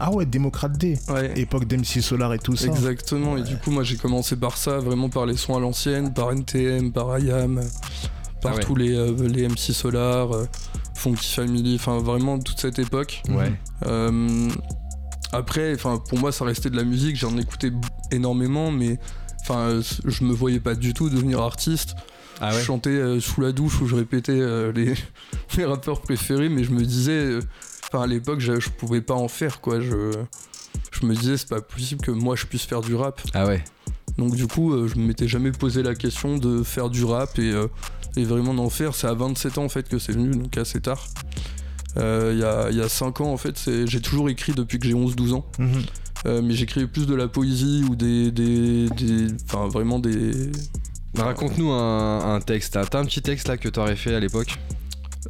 Ah 0.04 0.10
ouais, 0.10 0.26
Démocrate 0.26 0.76
D. 0.80 0.98
Époque 1.36 1.66
d'MC 1.66 2.02
Solar 2.02 2.34
et 2.34 2.40
tout 2.40 2.56
ça. 2.56 2.66
Exactement. 2.66 3.38
Et 3.38 3.44
du 3.44 3.56
coup, 3.58 3.70
moi, 3.70 3.84
j'ai 3.84 3.98
commencé 3.98 4.36
par 4.36 4.58
ça, 4.58 4.80
vraiment 4.80 5.10
par 5.10 5.28
les 5.28 5.38
sons 5.38 5.56
à 5.56 5.60
l'ancienne, 5.60 6.12
par 6.12 6.32
NTM, 6.32 6.92
par 6.92 7.20
IAM, 7.20 7.62
par 8.42 8.56
ah 8.58 8.60
tous 8.62 8.74
les, 8.74 8.96
euh, 8.96 9.16
les 9.28 9.48
MC 9.48 9.74
Solar, 9.74 10.32
euh, 10.32 10.48
Funky 10.96 11.36
Family, 11.36 11.76
enfin 11.76 12.00
vraiment 12.00 12.40
toute 12.40 12.60
cette 12.60 12.80
époque. 12.80 13.22
Ouais. 13.30 13.54
Euh, 13.86 14.50
après, 15.34 15.76
enfin 15.76 16.02
pour 16.10 16.18
moi, 16.18 16.32
ça 16.32 16.46
restait 16.46 16.72
de 16.72 16.78
la 16.78 16.84
musique. 16.84 17.16
J'en 17.16 17.38
écoutais 17.38 17.72
énormément, 18.10 18.72
mais 18.72 18.98
enfin, 19.42 19.82
je 20.04 20.24
me 20.24 20.34
voyais 20.34 20.60
pas 20.60 20.74
du 20.74 20.96
tout 20.96 21.12
devenir 21.12 21.42
artiste. 21.42 21.94
Ah 22.44 22.50
je 22.50 22.60
chantais 22.60 23.20
sous 23.20 23.40
la 23.40 23.52
douche 23.52 23.80
où 23.82 23.86
je 23.86 23.94
répétais 23.94 24.40
les, 24.74 24.96
les 25.58 25.66
rappeurs 25.66 26.02
préférés, 26.02 26.50
mais 26.50 26.64
je 26.64 26.72
me 26.72 26.84
disais 26.84 27.38
à 28.00 28.08
l'époque, 28.08 28.40
je, 28.40 28.60
je, 28.60 28.70
pouvais 28.70 29.02
pas 29.02 29.16
en 29.16 29.28
faire, 29.28 29.62
quoi. 29.62 29.80
Je, 29.80 30.14
je 30.92 31.06
me 31.06 31.16
disais, 31.16 31.38
c'est 31.38 31.50
pas 31.50 31.62
possible 31.62 32.02
que 32.02 32.12
moi 32.12 32.36
je 32.36 32.46
puisse 32.46 32.64
faire 32.64 32.82
du 32.82 32.96
rap. 32.96 33.22
Ah 33.34 33.46
ouais. 33.46 33.64
Donc, 34.18 34.36
du 34.36 34.48
coup, 34.48 34.74
euh, 34.74 34.88
je 34.88 34.98
ne 34.98 35.06
m'étais 35.06 35.28
jamais 35.28 35.52
posé 35.52 35.84
la 35.84 35.96
question 35.96 36.38
de 36.38 36.64
faire 36.64 36.90
du 36.90 37.04
rap 37.04 37.40
et, 37.40 37.52
euh, 37.52 37.68
et 38.16 38.24
vraiment 38.24 38.54
d'en 38.54 38.70
faire. 38.70 38.94
C'est 38.94 39.08
à 39.08 39.14
27 39.14 39.58
ans, 39.58 39.64
en 39.64 39.70
fait, 39.70 39.88
que 39.88 40.00
c'est 40.00 40.12
venu, 40.12 40.32
donc 40.36 40.58
assez 40.58 40.82
tard. 40.82 41.06
Euh, 41.98 42.70
il 42.72 42.76
y, 42.78 42.82
a, 42.82 42.90
5 42.90 43.22
ans, 43.22 43.32
en 43.32 43.38
fait, 43.38 43.70
j'ai 43.86 44.02
toujours 44.02 44.30
écrit 44.30 44.54
depuis 44.54 44.80
que 44.80 44.88
j'ai 44.88 44.94
11-12 44.94 45.34
ans. 45.34 45.46
Mhm. 45.60 46.42
mais 46.44 46.54
j'écrivais 46.54 46.88
plus 46.88 47.08
de 47.08 47.16
la 47.16 47.28
poésie 47.28 47.84
ou 47.90 47.96
des. 47.96 48.32
des, 48.32 48.88
enfin, 49.46 49.68
vraiment 49.68 50.00
des. 50.00 50.52
Raconte-nous 51.18 51.72
un, 51.72 52.36
un, 52.36 52.40
texte. 52.40 52.80
T'as 52.90 53.00
un 53.00 53.06
petit 53.06 53.22
texte 53.22 53.50
là 53.50 53.58
que 53.58 53.68
t'aurais 53.68 53.98
fait 53.98 54.16
à 54.16 54.20
l'époque? 54.20 54.58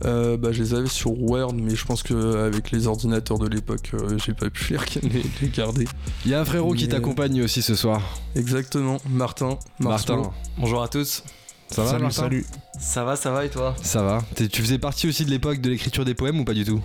Euh, 0.05 0.37
bah, 0.37 0.51
je 0.51 0.61
les 0.61 0.73
avais 0.73 0.87
sur 0.87 1.19
Word, 1.21 1.53
mais 1.53 1.75
je 1.75 1.85
pense 1.85 2.03
qu'avec 2.03 2.71
les 2.71 2.87
ordinateurs 2.87 3.39
de 3.39 3.47
l'époque, 3.47 3.91
euh, 3.93 4.17
j'ai 4.17 4.33
pas 4.33 4.49
pu 4.49 4.77
les, 5.03 5.23
les 5.41 5.49
garder. 5.49 5.85
Il 6.25 6.31
y 6.31 6.33
a 6.33 6.41
un 6.41 6.45
frérot 6.45 6.73
qui 6.73 6.87
t'accompagne 6.87 7.41
aussi 7.43 7.61
ce 7.61 7.75
soir. 7.75 8.01
Exactement, 8.35 8.97
Martin. 9.09 9.57
Martin. 9.79 10.31
Bonjour 10.57 10.81
à 10.81 10.87
tous. 10.87 11.23
Ça 11.69 11.83
va, 11.83 11.91
salut, 11.91 12.11
salut. 12.11 12.45
Ça 12.79 13.03
va, 13.03 13.15
ça 13.15 13.31
va 13.31 13.45
et 13.45 13.49
toi 13.49 13.75
Ça 13.81 14.01
va. 14.01 14.19
Tu 14.35 14.61
faisais 14.61 14.77
partie 14.77 15.07
aussi 15.07 15.25
de 15.25 15.29
l'époque 15.29 15.59
de 15.59 15.69
l'écriture 15.69 16.05
des 16.05 16.13
poèmes 16.13 16.39
ou 16.39 16.45
pas 16.45 16.53
du 16.53 16.63
tout 16.63 16.81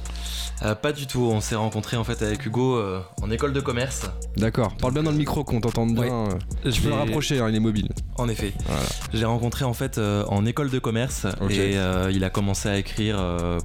euh, 0.63 0.75
Pas 0.75 0.93
du 0.93 1.07
tout. 1.07 1.21
On 1.21 1.41
s'est 1.41 1.55
rencontrés 1.55 1.97
en 1.97 2.05
fait 2.05 2.23
avec 2.23 2.45
Hugo 2.45 2.77
euh, 2.77 3.01
en 3.23 3.31
école 3.31 3.53
de 3.53 3.61
commerce. 3.61 4.03
D'accord. 4.37 4.75
Parle 4.77 4.95
bien 4.95 5.03
dans 5.05 5.13
le 5.13 5.17
micro 5.17 5.45
qu'on 5.45 5.61
t'entende 5.61 5.95
bien. 5.95 6.29
Je 6.65 6.81
peux 6.81 6.89
le 6.89 6.95
rapprocher, 6.95 7.39
hein, 7.41 7.49
il 7.49 7.55
est 7.55 7.61
mobile. 7.61 7.89
En 8.19 8.29
effet. 8.29 8.53
J'ai 9.13 9.25
rencontré 9.25 9.65
en 9.65 9.75
fait 9.75 9.99
euh, 9.99 10.25
en 10.29 10.45
école 10.45 10.71
de 10.71 10.79
commerce 10.79 11.27
et 11.51 11.77
il 12.11 12.25
a 12.25 12.31
commencé 12.31 12.69
à 12.69 12.77
écrire. 12.77 13.17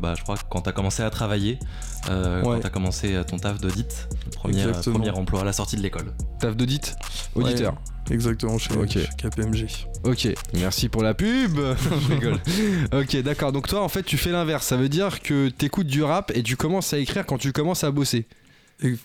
bah, 0.01 0.13
je 0.17 0.23
crois 0.23 0.35
quand 0.49 0.61
t'as 0.61 0.71
commencé 0.73 1.03
à 1.03 1.09
travailler. 1.09 1.59
Quand 2.05 2.59
t'as 2.59 2.69
commencé 2.69 3.19
ton 3.27 3.37
taf 3.37 3.59
d'audit, 3.59 4.07
premier, 4.35 4.65
premier 4.71 5.09
emploi 5.09 5.41
à 5.41 5.43
la 5.43 5.53
sortie 5.53 5.75
de 5.75 5.81
l'école. 5.81 6.13
Taf 6.39 6.55
d'audit 6.55 6.95
Auditeur 7.35 7.75
Exactement, 8.09 8.57
chez, 8.57 8.73
KPMG. 9.17 9.67
Ok, 10.03 10.27
merci 10.53 10.89
pour 10.89 11.03
la 11.03 11.13
pub 11.13 11.55
Je 11.55 12.10
rigole. 12.13 12.39
ok, 12.93 13.17
d'accord. 13.21 13.51
Donc 13.51 13.67
toi, 13.67 13.81
en 13.81 13.89
fait, 13.89 14.03
tu 14.03 14.17
fais 14.17 14.31
l'inverse. 14.31 14.65
Ça 14.65 14.77
veut 14.77 14.89
dire 14.89 15.21
que 15.21 15.49
t'écoutes 15.49 15.87
du 15.87 16.03
rap 16.03 16.31
et 16.35 16.43
tu 16.43 16.55
commences 16.55 16.93
à 16.93 16.97
écrire 16.97 17.25
quand 17.25 17.37
tu 17.37 17.51
commences 17.51 17.83
à 17.83 17.91
bosser. 17.91 18.27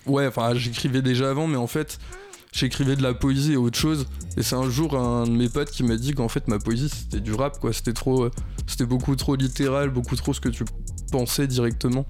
ouais, 0.07 0.27
enfin, 0.27 0.55
j'écrivais 0.55 1.03
déjà 1.03 1.31
avant, 1.31 1.47
mais 1.47 1.57
en 1.57 1.67
fait, 1.67 1.99
j'écrivais 2.57 2.97
de 2.97 3.03
la 3.03 3.15
poésie 3.15 3.53
et 3.53 3.57
autre 3.57 3.79
chose. 3.79 4.07
Et 4.37 4.43
c'est 4.43 4.57
un 4.57 4.69
jour 4.69 4.97
un 4.97 5.25
de 5.25 5.31
mes 5.31 5.49
potes 5.49 5.71
qui 5.71 5.83
m'a 5.83 5.97
dit 5.97 6.13
qu'en 6.13 6.29
fait 6.29 6.49
ma 6.49 6.59
poésie 6.59 6.89
c'était 6.89 7.21
du 7.21 7.33
rap 7.33 7.61
quoi. 7.61 7.73
C'était 7.73 7.93
trop, 7.93 8.25
euh, 8.25 8.31
c'était 8.67 8.87
beaucoup 8.87 9.15
trop 9.17 9.37
littéral, 9.37 9.91
beaucoup 9.91 10.17
trop 10.17 10.33
ce 10.33 10.41
que 10.41 10.49
tu 10.49 10.65
pensais 11.11 11.47
directement 11.47 12.05
que, 12.05 12.09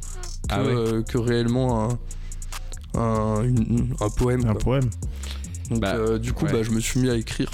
ah 0.51 0.61
euh, 0.61 1.03
réellement 1.15 1.89
un, 2.95 3.43
un, 4.01 4.11
poème. 4.17 4.47
Un 4.47 4.55
poème. 4.55 4.89
Donc 5.71 5.81
bah, 5.81 5.97
euh, 5.97 6.19
du 6.19 6.33
coup 6.33 6.47
bah, 6.47 6.63
je 6.63 6.71
me 6.71 6.81
suis 6.81 7.01
mis 7.01 7.11
à 7.11 7.17
écrire. 7.17 7.51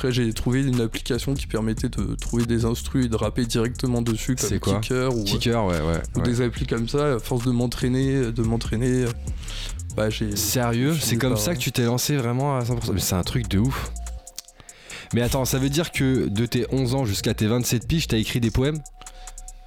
Après 0.00 0.12
j'ai 0.12 0.32
trouvé 0.32 0.62
une 0.62 0.80
application 0.80 1.34
qui 1.34 1.46
permettait 1.46 1.90
de 1.90 2.14
trouver 2.14 2.46
des 2.46 2.64
instrus 2.64 3.04
et 3.04 3.08
de 3.10 3.16
rapper 3.16 3.44
directement 3.44 4.00
dessus 4.00 4.34
comme 4.34 4.58
Kicker 4.58 5.14
ou, 5.14 5.24
Kicker, 5.24 5.62
ouais, 5.66 5.78
ouais, 5.82 6.00
ou 6.16 6.22
des 6.22 6.40
applis 6.40 6.66
comme 6.66 6.88
ça. 6.88 7.16
À 7.16 7.18
force 7.18 7.44
de 7.44 7.50
m'entraîner, 7.50 8.32
de 8.32 8.42
m'entraîner 8.42 9.04
bah, 9.98 10.08
Sérieux 10.36 10.96
C'est 10.98 11.18
comme 11.18 11.36
ça 11.36 11.54
que 11.54 11.60
tu 11.60 11.70
t'es 11.70 11.84
lancé 11.84 12.16
vraiment 12.16 12.56
à 12.56 12.62
100% 12.62 12.94
Mais 12.94 13.00
c'est 13.00 13.14
un 13.14 13.22
truc 13.22 13.46
de 13.48 13.58
ouf. 13.58 13.92
Mais 15.12 15.20
attends, 15.20 15.44
ça 15.44 15.58
veut 15.58 15.68
dire 15.68 15.92
que 15.92 16.28
de 16.28 16.46
tes 16.46 16.64
11 16.72 16.94
ans 16.94 17.04
jusqu'à 17.04 17.34
tes 17.34 17.46
27 17.46 17.86
piges, 17.86 18.06
t'as 18.08 18.16
écrit 18.16 18.40
des 18.40 18.50
poèmes 18.50 18.78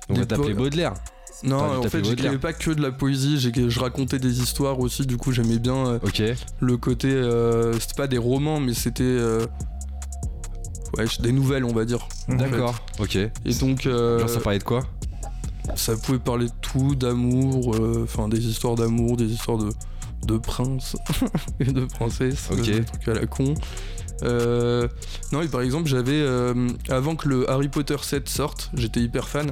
On 0.10 0.16
va 0.16 0.26
t'appeler 0.26 0.56
Baudelaire. 0.56 0.96
Non, 1.44 1.58
en 1.58 1.84
fait, 1.84 2.04
j'écrivais 2.06 2.38
pas 2.38 2.54
que 2.54 2.72
de 2.72 2.82
la 2.82 2.92
poésie, 2.92 3.38
je 3.40 3.80
racontais 3.80 4.18
des 4.18 4.42
histoires 4.42 4.80
aussi, 4.80 5.06
du 5.06 5.18
coup, 5.18 5.32
j'aimais 5.32 5.60
bien 5.60 5.88
euh, 5.88 6.00
le 6.60 6.78
côté. 6.78 7.10
Euh, 7.10 7.78
c'était 7.80 7.96
pas 7.96 8.08
des 8.08 8.18
romans, 8.18 8.60
mais 8.60 8.74
c'était. 8.74 9.04
Euh, 9.04 9.46
ouais, 10.98 11.06
des 11.20 11.32
nouvelles, 11.32 11.66
on 11.66 11.74
va 11.74 11.86
dire. 11.86 12.08
D'accord, 12.28 12.76
ok. 13.00 13.16
Et 13.16 13.54
donc. 13.60 13.84
Genre, 13.84 14.30
ça 14.30 14.40
parlait 14.40 14.60
de 14.60 14.64
quoi 14.64 14.84
Ça 15.76 15.96
pouvait 15.96 16.20
parler 16.20 16.48
de 16.48 16.54
tout, 16.62 16.96
d'amour, 16.96 17.76
enfin, 18.04 18.28
des 18.28 18.46
histoires 18.48 18.76
d'amour, 18.76 19.18
des 19.18 19.32
histoires 19.32 19.58
de 19.58 19.70
de 20.26 20.38
prince 20.38 20.96
et 21.60 21.66
de 21.66 21.86
princesse, 21.86 22.50
ok, 22.52 22.86
truc 22.86 23.08
à 23.08 23.14
la 23.14 23.26
con. 23.26 23.54
Euh, 24.24 24.88
non, 25.32 25.42
et 25.42 25.48
par 25.48 25.62
exemple, 25.62 25.88
j'avais 25.88 26.22
euh, 26.22 26.70
avant 26.90 27.16
que 27.16 27.28
le 27.28 27.50
Harry 27.50 27.68
Potter 27.68 27.98
7 28.02 28.30
sorte, 28.30 28.70
j'étais 28.74 29.02
hyper 29.02 29.28
fan 29.28 29.52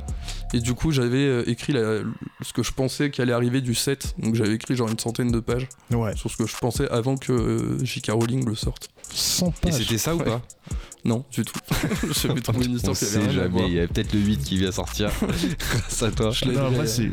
et 0.53 0.59
du 0.59 0.73
coup, 0.73 0.91
j'avais 0.91 1.25
euh, 1.25 1.49
écrit 1.49 1.73
ce 1.73 2.53
que 2.53 2.63
je 2.63 2.71
pensais 2.71 3.09
qu'allait 3.09 3.33
arriver 3.33 3.61
du 3.61 3.75
7. 3.75 4.15
Donc, 4.19 4.35
j'avais 4.35 4.53
écrit 4.53 4.75
genre 4.75 4.89
une 4.89 4.99
centaine 4.99 5.31
de 5.31 5.39
pages 5.39 5.67
sur 6.15 6.29
ce 6.29 6.37
que 6.37 6.47
je 6.47 6.57
pensais 6.57 6.89
avant 6.89 7.17
que 7.17 7.77
J.K. 7.83 8.11
Rowling 8.11 8.45
le 8.45 8.55
sorte. 8.55 8.89
100 9.13 9.51
pages. 9.51 9.73
Et 9.75 9.83
c'était 9.83 9.97
ça 9.97 10.15
ou 10.15 10.19
pas? 10.19 10.41
Non, 11.03 11.25
du 11.31 11.43
tout. 11.43 11.57
je 12.07 12.13
sais 12.13 12.27
plus 12.27 12.41
trop 12.41 12.61
une 12.61 12.75
histoire 12.75 12.95
jamais. 12.95 13.67
Il 13.67 13.73
y 13.73 13.79
a 13.79 13.87
peut-être 13.87 14.13
le 14.13 14.19
8 14.19 14.43
qui 14.43 14.57
vient 14.57 14.71
sortir 14.71 15.09
grâce 15.59 16.03
à 16.03 16.11
toi. 16.11 16.31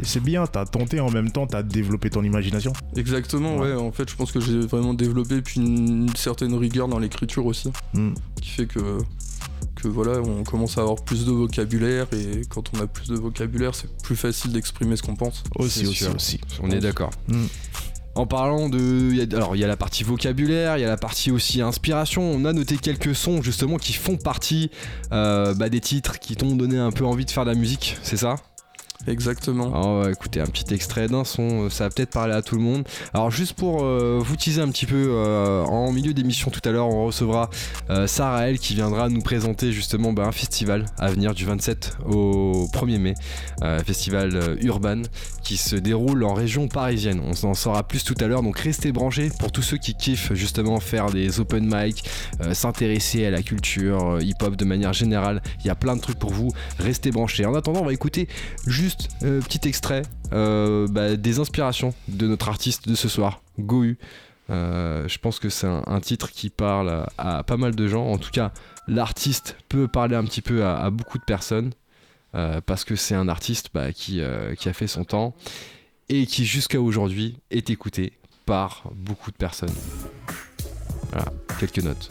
c'est 0.02 0.20
bien, 0.20 0.46
t'as 0.46 0.66
tenté 0.66 1.00
en 1.00 1.10
même 1.10 1.30
temps, 1.30 1.46
t'as 1.46 1.62
développé 1.62 2.10
ton 2.10 2.22
imagination. 2.22 2.72
Exactement, 2.96 3.56
ouais. 3.56 3.72
En 3.72 3.92
fait, 3.92 4.10
je 4.10 4.16
pense 4.16 4.30
que 4.30 4.40
j'ai 4.40 4.60
vraiment 4.60 4.94
développé 4.94 5.40
puis 5.40 5.60
une, 5.60 6.14
certaine 6.16 6.54
rigueur 6.54 6.88
dans 6.88 6.98
l'écriture 6.98 7.46
aussi, 7.46 7.70
hmm. 7.94 8.12
qui 8.40 8.50
fait 8.50 8.66
que 8.66 8.98
que 9.78 9.88
voilà, 9.88 10.20
on 10.20 10.44
commence 10.44 10.78
à 10.78 10.82
avoir 10.82 10.96
plus 10.96 11.24
de 11.24 11.30
vocabulaire 11.30 12.06
et 12.12 12.42
quand 12.48 12.70
on 12.74 12.80
a 12.80 12.86
plus 12.86 13.08
de 13.08 13.16
vocabulaire, 13.16 13.74
c'est 13.74 13.90
plus 14.02 14.16
facile 14.16 14.52
d'exprimer 14.52 14.96
ce 14.96 15.02
qu'on 15.02 15.16
pense. 15.16 15.44
Aussi, 15.56 15.86
aussi, 15.86 16.06
aussi. 16.06 16.40
On 16.62 16.70
est 16.70 16.80
d'accord. 16.80 17.10
Hmm. 17.28 17.46
En 18.14 18.26
parlant 18.26 18.68
de. 18.68 19.34
Alors, 19.36 19.54
il 19.54 19.60
y 19.60 19.64
a 19.64 19.68
la 19.68 19.76
partie 19.76 20.02
vocabulaire, 20.02 20.76
il 20.76 20.80
y 20.80 20.84
a 20.84 20.88
la 20.88 20.96
partie 20.96 21.30
aussi 21.30 21.62
inspiration. 21.62 22.22
On 22.22 22.44
a 22.44 22.52
noté 22.52 22.76
quelques 22.76 23.14
sons 23.14 23.42
justement 23.42 23.76
qui 23.76 23.92
font 23.92 24.16
partie 24.16 24.70
euh, 25.12 25.54
bah, 25.54 25.68
des 25.68 25.80
titres 25.80 26.18
qui 26.18 26.34
t'ont 26.34 26.56
donné 26.56 26.78
un 26.78 26.90
peu 26.90 27.04
envie 27.04 27.24
de 27.24 27.30
faire 27.30 27.44
de 27.44 27.50
la 27.50 27.56
musique, 27.56 27.96
c'est 28.02 28.16
ça? 28.16 28.34
Exactement. 29.08 29.74
Alors, 29.74 30.08
écoutez, 30.08 30.40
un 30.40 30.46
petit 30.46 30.74
extrait 30.74 31.08
d'un 31.08 31.24
son, 31.24 31.64
euh, 31.64 31.70
ça 31.70 31.84
va 31.84 31.90
peut-être 31.90 32.10
parler 32.10 32.34
à 32.34 32.42
tout 32.42 32.56
le 32.56 32.60
monde. 32.60 32.86
Alors, 33.14 33.30
juste 33.30 33.54
pour 33.54 33.82
euh, 33.82 34.20
vous 34.22 34.36
teaser 34.36 34.60
un 34.60 34.68
petit 34.68 34.84
peu, 34.84 35.08
euh, 35.08 35.62
en 35.62 35.92
milieu 35.92 36.12
d'émission 36.12 36.50
tout 36.50 36.60
à 36.64 36.70
l'heure, 36.70 36.88
on 36.88 37.06
recevra 37.06 37.48
Sarah 38.06 38.48
Elle 38.48 38.58
qui 38.58 38.74
viendra 38.74 39.08
nous 39.08 39.22
présenter 39.22 39.72
justement 39.72 40.12
bah, 40.12 40.24
un 40.24 40.32
festival 40.32 40.84
à 40.98 41.10
venir 41.10 41.34
du 41.34 41.44
27 41.44 41.98
au 42.06 42.68
1er 42.72 42.98
mai, 42.98 43.14
festival 43.84 44.58
Urban 44.62 45.02
qui 45.42 45.56
se 45.56 45.76
déroule 45.76 46.24
en 46.24 46.34
région 46.34 46.68
parisienne. 46.68 47.22
On 47.24 47.46
en 47.46 47.54
saura 47.54 47.82
plus 47.82 48.04
tout 48.04 48.14
à 48.20 48.26
l'heure, 48.26 48.42
donc 48.42 48.58
restez 48.58 48.92
branchés 48.92 49.30
pour 49.38 49.50
tous 49.52 49.62
ceux 49.62 49.78
qui 49.78 49.94
kiffent 49.94 50.34
justement 50.34 50.80
faire 50.80 51.10
des 51.10 51.40
open 51.40 51.64
mic, 51.72 52.04
s'intéresser 52.52 53.24
à 53.24 53.30
la 53.30 53.42
culture 53.42 54.18
hip-hop 54.20 54.56
de 54.56 54.64
manière 54.64 54.92
générale. 54.92 55.42
Il 55.60 55.66
y 55.66 55.70
a 55.70 55.74
plein 55.74 55.96
de 55.96 56.00
trucs 56.00 56.18
pour 56.18 56.32
vous. 56.32 56.50
Restez 56.78 57.10
branchés. 57.10 57.46
En 57.46 57.54
attendant, 57.54 57.80
on 57.80 57.86
va 57.86 57.92
écouter 57.92 58.28
juste 58.66 58.97
euh, 59.22 59.40
petit 59.40 59.68
extrait 59.68 60.02
euh, 60.32 60.86
bah, 60.88 61.16
des 61.16 61.38
inspirations 61.38 61.94
de 62.08 62.26
notre 62.26 62.48
artiste 62.48 62.88
de 62.88 62.94
ce 62.94 63.08
soir, 63.08 63.42
Gohu. 63.58 63.98
Euh, 64.50 65.06
je 65.08 65.18
pense 65.18 65.38
que 65.38 65.48
c'est 65.48 65.66
un, 65.66 66.00
titre 66.00 66.30
qui 66.30 66.48
parle 66.48 67.06
à, 67.18 67.42
pas 67.42 67.56
mal 67.56 67.74
de 67.74 67.88
gens. 67.88 68.06
En 68.06 68.18
tout 68.18 68.30
cas, 68.30 68.52
l'artiste 68.86 69.56
peut 69.68 69.88
parler 69.88 70.16
un 70.16 70.24
petit 70.24 70.42
peu 70.42 70.64
à, 70.64 70.90
beaucoup 70.90 71.18
de 71.18 71.24
personnes 71.24 71.72
parce 72.32 72.84
que 72.84 72.94
c'est 72.94 73.14
un 73.14 73.28
artiste 73.28 73.70
bah, 73.74 73.92
qui, 73.92 74.22
a 74.22 74.72
fait 74.72 74.86
son 74.86 75.04
temps 75.04 75.34
et 76.08 76.24
qui 76.24 76.46
jusqu'à 76.46 76.80
aujourd'hui 76.80 77.38
est 77.50 77.68
écouté 77.68 78.12
par 78.46 78.84
beaucoup 78.94 79.30
de 79.30 79.36
personnes. 79.36 79.74
Voilà, 81.10 81.26
quelques 81.58 81.82
notes. 81.82 82.08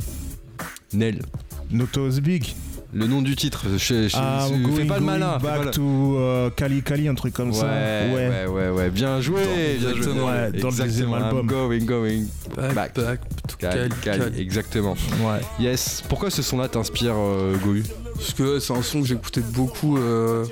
Nel. 0.93 1.23
Notos 1.71 2.19
Big. 2.19 2.53
Le 2.93 3.05
nom 3.05 3.21
du 3.21 3.35
titre, 3.35 3.65
je, 3.77 4.07
ah, 4.13 4.47
fais 4.75 4.85
pas 4.85 4.99
le 4.99 5.05
malin. 5.05 5.37
Back 5.39 5.71
to 5.71 6.17
uh, 6.17 6.51
Kali 6.55 6.81
Kali, 6.81 7.07
un 7.07 7.15
truc 7.15 7.33
comme 7.33 7.53
ça. 7.53 7.65
Ouais, 7.65 8.45
ouais, 8.47 8.69
ouais, 8.69 8.89
bien 8.89 9.19
joué. 9.19 9.41
Dans, 9.81 9.91
bien 9.91 10.01
joué. 10.01 10.11
Ouais, 10.13 10.51
dans 10.53 10.69
le 10.69 10.77
deuxième 10.77 11.13
album. 11.13 11.47
going, 11.47 11.79
going. 11.79 12.25
Back, 12.55 12.95
back, 12.95 13.19
to 13.47 13.57
Kali, 13.59 13.89
Kali, 14.01 14.39
Exactement. 14.39 14.95
Ouais. 15.21 15.41
Yes. 15.59 16.01
Pourquoi 16.07 16.29
ce 16.29 16.41
son-là 16.41 16.69
t'inspire, 16.69 17.15
euh, 17.15 17.57
Gohu 17.57 17.83
Parce 18.15 18.33
que 18.33 18.59
c'est 18.59 18.73
un 18.73 18.81
son 18.81 19.01
que 19.01 19.07
j'écoutais 19.07 19.41
beaucoup, 19.41 19.97
euh, 19.97 20.45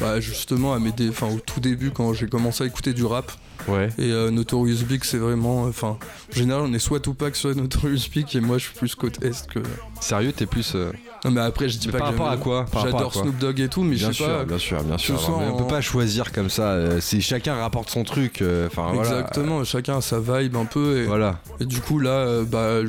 bah, 0.00 0.20
justement, 0.20 0.72
à 0.72 0.78
mes 0.78 0.92
enfin, 1.08 1.28
au 1.28 1.40
tout 1.40 1.60
début, 1.60 1.90
quand 1.90 2.12
j'ai 2.12 2.28
commencé 2.28 2.62
à 2.62 2.66
écouter 2.66 2.92
du 2.92 3.04
rap. 3.04 3.32
Ouais. 3.68 3.88
Et 3.98 4.12
euh, 4.12 4.30
Notorious 4.30 4.84
Big, 4.84 5.02
c'est 5.04 5.18
vraiment. 5.18 5.64
Enfin, 5.64 5.98
en 6.32 6.36
général, 6.36 6.62
on 6.66 6.72
est 6.72 6.78
soit 6.78 7.00
Tupac, 7.00 7.34
soit 7.34 7.54
Notorious 7.54 8.08
Big, 8.12 8.26
et 8.34 8.40
moi, 8.40 8.58
je 8.58 8.64
suis 8.64 8.74
plus 8.74 8.94
côte 8.94 9.22
Est 9.24 9.46
que. 9.48 9.60
Sérieux, 10.00 10.32
t'es 10.32 10.46
plus. 10.46 10.74
Euh, 10.74 10.92
non, 11.26 11.32
mais 11.32 11.40
après, 11.40 11.68
je 11.68 11.78
dis 11.78 11.88
pas 11.88 11.98
par 11.98 12.08
rapport 12.08 12.28
à 12.28 12.36
quoi 12.36 12.66
J'adore 12.82 13.12
Snoop 13.12 13.36
Dogg 13.38 13.60
et 13.60 13.68
tout, 13.68 13.82
mais 13.82 13.96
bien 13.96 14.12
je 14.12 14.16
sais 14.16 14.24
sûr, 14.24 14.38
pas. 14.38 14.44
Bien 14.44 14.58
sûr, 14.58 14.82
bien 14.82 14.98
sûr. 14.98 15.28
On 15.28 15.56
peut 15.56 15.66
pas 15.66 15.80
choisir 15.80 16.32
comme 16.32 16.50
ça. 16.50 16.70
Euh, 16.70 17.00
c'est 17.00 17.20
chacun 17.20 17.54
rapporte 17.56 17.90
son 17.90 18.04
truc. 18.04 18.42
Enfin, 18.66 18.92
Exactement, 18.94 19.64
chacun 19.64 19.98
a 19.98 20.00
sa 20.00 20.20
vibe 20.20 20.56
un 20.56 20.64
peu. 20.66 20.98
Et, 20.98 21.04
voilà. 21.04 21.40
Et 21.60 21.64
du 21.64 21.80
coup, 21.80 21.98
là, 21.98 22.42
bah. 22.44 22.80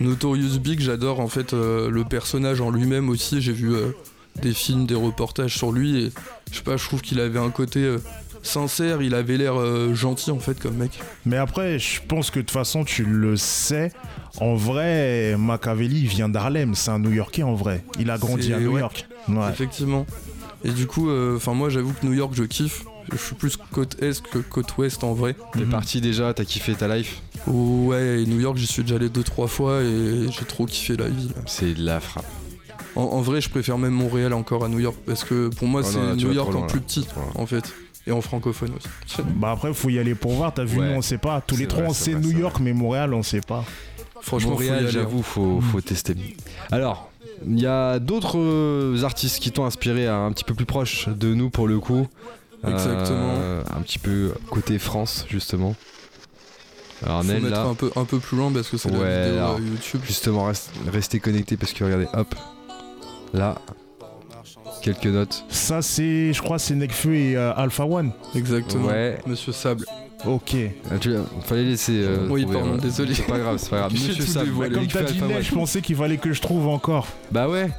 Notorious 0.00 0.58
Big, 0.58 0.80
j'adore 0.80 1.20
en 1.20 1.28
fait 1.28 1.52
le 1.52 2.02
personnage 2.04 2.60
en 2.60 2.70
lui-même 2.70 3.10
aussi. 3.10 3.42
J'ai 3.42 3.52
vu 3.52 3.74
des 4.40 4.54
films, 4.54 4.86
des 4.86 4.94
reportages 4.94 5.56
sur 5.56 5.72
lui 5.72 6.04
et 6.04 6.12
je 6.50 6.56
sais 6.56 6.62
pas, 6.62 6.76
je 6.76 6.84
trouve 6.84 7.02
qu'il 7.02 7.20
avait 7.20 7.38
un 7.38 7.50
côté 7.50 7.96
sincère, 8.42 9.02
il 9.02 9.14
avait 9.14 9.36
l'air 9.36 9.58
euh, 9.58 9.94
gentil 9.94 10.30
en 10.30 10.38
fait 10.38 10.58
comme 10.58 10.76
mec. 10.76 10.98
Mais 11.26 11.36
après, 11.36 11.78
je 11.78 12.00
pense 12.06 12.30
que 12.30 12.40
de 12.40 12.44
toute 12.44 12.50
façon, 12.50 12.84
tu 12.84 13.04
le 13.04 13.36
sais. 13.36 13.92
En 14.40 14.54
vrai, 14.54 15.36
Machiavelli 15.36 16.06
vient 16.06 16.28
d'Harlem, 16.28 16.74
c'est 16.74 16.90
un 16.90 16.98
New 16.98 17.12
Yorkais 17.12 17.42
en 17.42 17.54
vrai. 17.54 17.84
Il 17.98 18.10
a 18.10 18.18
grandi 18.18 18.52
à 18.52 18.60
New 18.60 18.78
York. 18.78 19.06
Effectivement. 19.50 20.06
Et 20.64 20.70
du 20.70 20.86
coup, 20.86 21.08
euh, 21.08 21.36
enfin 21.36 21.54
moi 21.54 21.70
j'avoue 21.70 21.92
que 21.92 22.04
New 22.04 22.12
York 22.12 22.32
je 22.34 22.44
kiffe. 22.44 22.84
Je 23.12 23.16
suis 23.16 23.34
plus 23.34 23.56
côte 23.56 24.00
est 24.02 24.22
que 24.22 24.38
côte 24.38 24.76
ouest 24.76 25.02
en 25.02 25.14
vrai. 25.14 25.34
T'es 25.52 25.60
mhm. 25.60 25.70
parti 25.70 26.00
déjà, 26.00 26.32
t'as 26.34 26.44
kiffé 26.44 26.74
ta 26.74 26.94
life 26.94 27.22
Ouais, 27.46 28.22
et 28.22 28.26
New 28.26 28.38
York 28.38 28.56
j'y 28.56 28.66
suis 28.66 28.82
déjà 28.82 28.96
allé 28.96 29.08
deux 29.08 29.22
trois 29.22 29.48
fois 29.48 29.80
et 29.82 30.26
j'ai 30.30 30.44
trop 30.44 30.66
kiffé 30.66 30.96
la 30.96 31.08
ville. 31.08 31.32
C'est 31.46 31.74
de 31.74 31.84
la 31.84 31.98
frappe. 31.98 32.26
En, 32.96 33.20
vrai, 33.20 33.40
je 33.40 33.48
préfère 33.48 33.78
même 33.78 33.92
Montréal 33.92 34.32
encore 34.32 34.64
à 34.64 34.68
New 34.68 34.80
York 34.80 34.96
parce 35.06 35.24
que 35.24 35.48
pour 35.48 35.68
moi 35.68 35.82
oh 35.84 35.88
c'est 35.88 36.16
New 36.16 36.32
York 36.32 36.54
en 36.54 36.66
plus 36.66 36.80
petit 36.80 37.06
en 37.36 37.46
fait 37.46 37.72
et 38.06 38.12
en 38.12 38.20
francophone 38.20 38.72
aussi. 38.76 39.22
Bah 39.36 39.52
après, 39.52 39.72
faut 39.74 39.90
y 39.90 39.98
aller 39.98 40.14
pour 40.14 40.32
voir. 40.32 40.54
T'as 40.54 40.64
vu, 40.64 40.78
nous 40.78 40.94
on 40.94 41.02
sait 41.02 41.18
pas. 41.18 41.40
Tous 41.40 41.56
les 41.56 41.66
trois, 41.66 41.84
on 41.84 41.92
sait 41.92 42.14
New 42.14 42.32
York, 42.32 42.58
mais 42.60 42.72
Montréal, 42.72 43.14
on 43.14 43.22
sait 43.22 43.40
pas. 43.40 43.64
Franchement, 44.20 44.50
Montréal, 44.50 44.88
j'avoue, 44.88 45.22
faut, 45.22 45.60
faut 45.60 45.80
tester. 45.80 46.14
Alors, 46.70 47.10
il 47.46 47.58
y 47.58 47.66
a 47.66 47.98
d'autres 47.98 48.38
euh, 48.38 49.02
artistes 49.02 49.40
qui 49.40 49.50
t'ont 49.50 49.64
inspiré 49.64 50.06
à 50.06 50.16
un 50.16 50.32
petit 50.32 50.44
peu 50.44 50.54
plus 50.54 50.66
proche 50.66 51.08
de 51.08 51.34
nous 51.34 51.48
pour 51.50 51.66
le 51.66 51.78
coup. 51.78 52.06
Exactement. 52.66 53.34
Euh, 53.38 53.62
un 53.74 53.80
petit 53.80 53.98
peu 53.98 54.34
côté 54.50 54.78
France, 54.78 55.24
justement. 55.30 55.74
Alors, 57.02 57.24
Faut 57.24 57.32
mettre 57.32 57.60
un 57.60 57.74
peu 57.74 57.90
un 57.96 58.04
peu 58.04 58.18
plus 58.18 58.36
loin 58.36 58.52
parce 58.52 58.68
que 58.68 58.76
c'est 58.76 58.90
la 58.90 58.96
vidéo 58.96 59.42
euh, 59.42 59.58
YouTube. 59.58 60.00
Justement, 60.04 60.52
restez 60.92 61.18
connectés 61.18 61.56
parce 61.56 61.72
que 61.72 61.82
regardez, 61.84 62.06
hop, 62.12 62.34
là, 63.32 63.56
Quelques 64.82 65.06
notes. 65.06 65.44
Ça, 65.48 65.82
c'est, 65.82 66.32
je 66.32 66.42
crois, 66.42 66.58
c'est 66.58 66.74
Nekfeu 66.74 67.14
et 67.14 67.36
euh, 67.36 67.52
Alpha 67.54 67.84
One. 67.84 68.12
Exactement. 68.34 68.88
Ouais. 68.88 69.18
Monsieur 69.26 69.52
Sable. 69.52 69.84
Ok. 70.26 70.54
Ah, 70.90 70.98
tu 70.98 71.14
fallait 71.44 71.64
laisser. 71.64 72.02
Euh, 72.02 72.26
oui, 72.28 72.44
pardon, 72.44 72.76
désolé. 72.76 73.14
C'est 73.14 73.22
pas 73.22 73.38
grave, 73.38 73.56
c'est 73.58 73.70
pas 73.70 73.78
grave. 73.78 73.92
Monsieur 73.94 74.12
Sam, 74.24 74.48
comme 74.48 74.86
t'as 74.86 75.02
dit 75.02 75.20
je 75.40 75.54
pensais 75.54 75.80
qu'il 75.80 75.96
fallait 75.96 76.18
que 76.18 76.32
je 76.32 76.40
trouve 76.40 76.68
encore. 76.68 77.06
Bah 77.30 77.48
ouais. 77.48 77.70